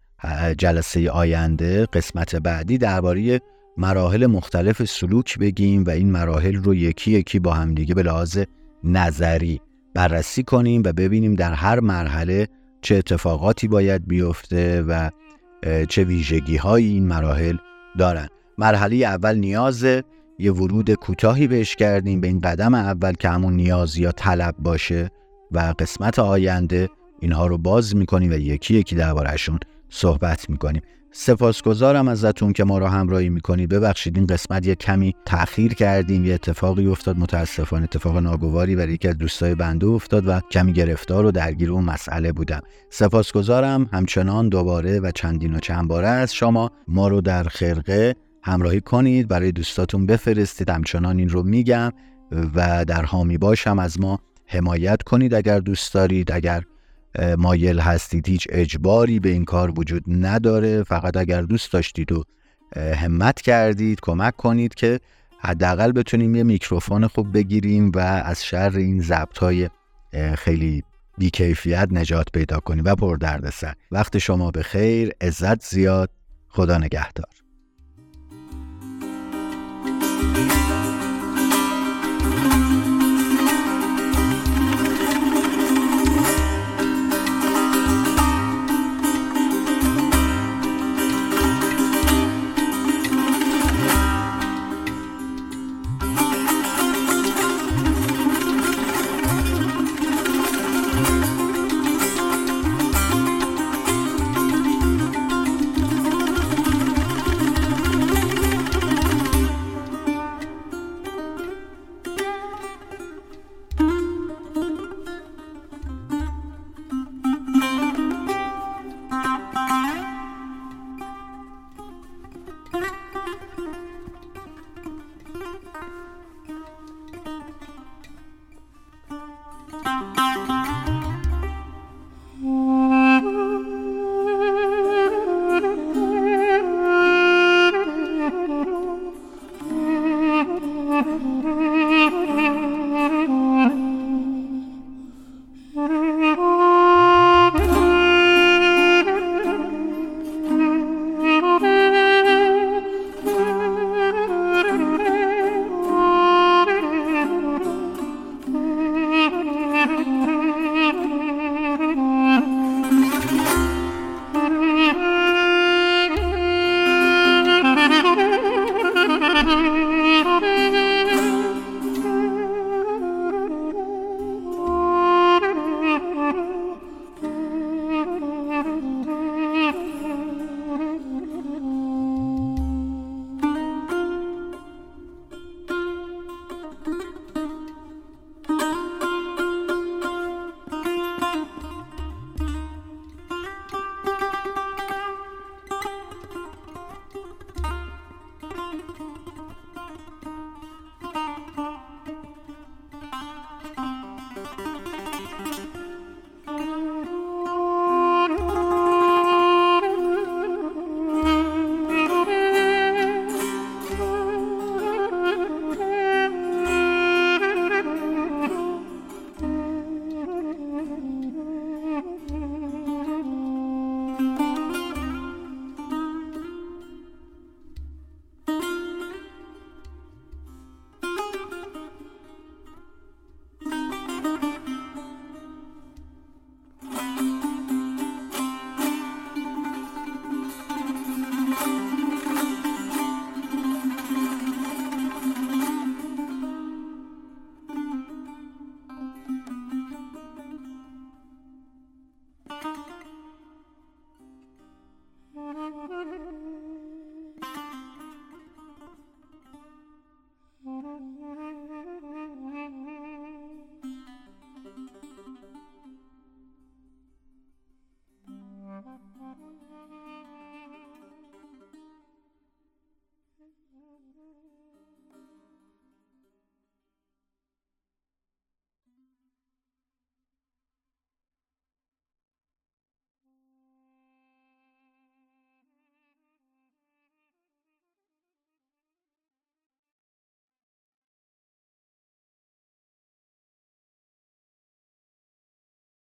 جلسه 0.58 1.10
آینده 1.10 1.86
قسمت 1.86 2.36
بعدی 2.36 2.78
درباره 2.78 3.40
مراحل 3.76 4.26
مختلف 4.26 4.84
سلوک 4.84 5.38
بگیم 5.38 5.84
و 5.84 5.90
این 5.90 6.10
مراحل 6.10 6.54
رو 6.54 6.74
یکی 6.74 7.10
یکی 7.10 7.38
با 7.38 7.52
همدیگه 7.52 7.94
به 7.94 8.02
لحاظ 8.02 8.38
نظری 8.84 9.60
بررسی 9.94 10.42
کنیم 10.42 10.82
و 10.84 10.92
ببینیم 10.92 11.34
در 11.34 11.52
هر 11.52 11.80
مرحله 11.80 12.48
چه 12.82 12.96
اتفاقاتی 12.96 13.68
باید 13.68 14.08
بیفته 14.08 14.82
و 14.82 15.10
چه 15.88 16.04
ویژگی 16.04 16.56
های 16.56 16.84
این 16.84 17.06
مراحل 17.06 17.56
دارن. 17.98 18.28
مرحله 18.58 18.96
اول 18.96 19.36
نیازه. 19.36 20.02
یه 20.42 20.52
ورود 20.52 20.90
کوتاهی 20.90 21.46
بهش 21.46 21.76
کردیم 21.76 22.20
به 22.20 22.26
این 22.28 22.40
قدم 22.40 22.74
اول 22.74 23.12
که 23.12 23.28
همون 23.28 23.52
نیاز 23.52 23.98
یا 23.98 24.12
طلب 24.12 24.54
باشه 24.58 25.10
و 25.52 25.74
قسمت 25.78 26.18
آینده 26.18 26.88
اینها 27.20 27.46
رو 27.46 27.58
باز 27.58 27.96
می‌کنیم 27.96 28.30
و 28.30 28.34
یکی 28.34 28.74
یکی 28.74 28.96
دربارهشون 28.96 29.58
صحبت 29.88 30.50
می‌کنیم. 30.50 30.82
سپاسگزارم 31.12 32.08
ازتون 32.08 32.52
که 32.52 32.64
ما 32.64 32.78
رو 32.78 32.86
همراهی 32.86 33.28
می‌کنید. 33.28 33.68
ببخشید 33.68 34.16
این 34.16 34.26
قسمت 34.26 34.66
یه 34.66 34.74
کمی 34.74 35.14
تاخیر 35.24 35.74
کردیم 35.74 36.24
یه 36.24 36.34
اتفاقی 36.34 36.86
افتاد. 36.86 37.18
متاسفانه 37.18 37.84
اتفاق 37.84 38.16
ناگواری 38.16 38.76
برای 38.76 38.92
یکی 38.92 39.08
از 39.08 39.18
دوستای 39.18 39.54
بنده 39.54 39.86
افتاد 39.86 40.28
و 40.28 40.40
کمی 40.50 40.72
گرفتار 40.72 41.26
و 41.26 41.30
درگیر 41.30 41.72
اون 41.72 41.84
مسئله 41.84 42.32
بودم. 42.32 42.60
سپاسگزارم 42.90 43.88
همچنان 43.92 44.48
دوباره 44.48 45.00
و 45.00 45.10
چندین 45.10 45.54
و 45.54 45.58
چند 45.58 45.88
باره 45.88 46.08
از 46.08 46.34
شما. 46.34 46.70
ما 46.88 47.08
رو 47.08 47.20
در 47.20 47.42
خرقه 47.42 48.14
همراهی 48.42 48.80
کنید 48.80 49.28
برای 49.28 49.52
دوستاتون 49.52 50.06
بفرستید. 50.06 50.70
همچنان 50.70 51.18
این 51.18 51.28
رو 51.28 51.42
میگم 51.42 51.92
و 52.54 52.84
در 52.84 53.04
حامی 53.04 53.38
باشم 53.38 53.78
از 53.78 54.00
ما 54.00 54.18
حمایت 54.46 55.02
کنید 55.02 55.34
اگر 55.34 55.58
دوست 55.58 55.94
دارید. 55.94 56.32
اگر 56.32 56.62
مایل 57.38 57.78
هستید 57.78 58.28
هیچ 58.28 58.46
اجباری 58.50 59.20
به 59.20 59.28
این 59.28 59.44
کار 59.44 59.72
وجود 59.78 60.04
نداره. 60.06 60.82
فقط 60.82 61.16
اگر 61.16 61.42
دوست 61.42 61.72
داشتید 61.72 62.12
و 62.12 62.24
همت 62.76 63.40
کردید 63.40 64.00
کمک 64.02 64.36
کنید 64.36 64.74
که 64.74 65.00
حداقل 65.38 65.92
بتونیم 65.92 66.34
یه 66.34 66.42
میکروفون 66.42 67.06
خوب 67.06 67.32
بگیریم 67.32 67.92
و 67.94 67.98
از 67.98 68.44
شر 68.44 68.72
این 68.76 69.00
ضبط 69.00 69.38
های 69.38 69.70
خیلی 70.38 70.82
بیکیفیت 71.18 71.88
نجات 71.90 72.26
پیدا 72.32 72.60
کنیم 72.60 72.84
و 72.84 72.94
پر 72.94 73.18
سر. 73.50 73.74
وقت 73.90 74.18
شما 74.18 74.50
به 74.50 74.62
خیر 74.62 75.12
عزت 75.20 75.64
زیاد. 75.64 76.10
خدا 76.48 76.78
نگهدار. 76.78 77.41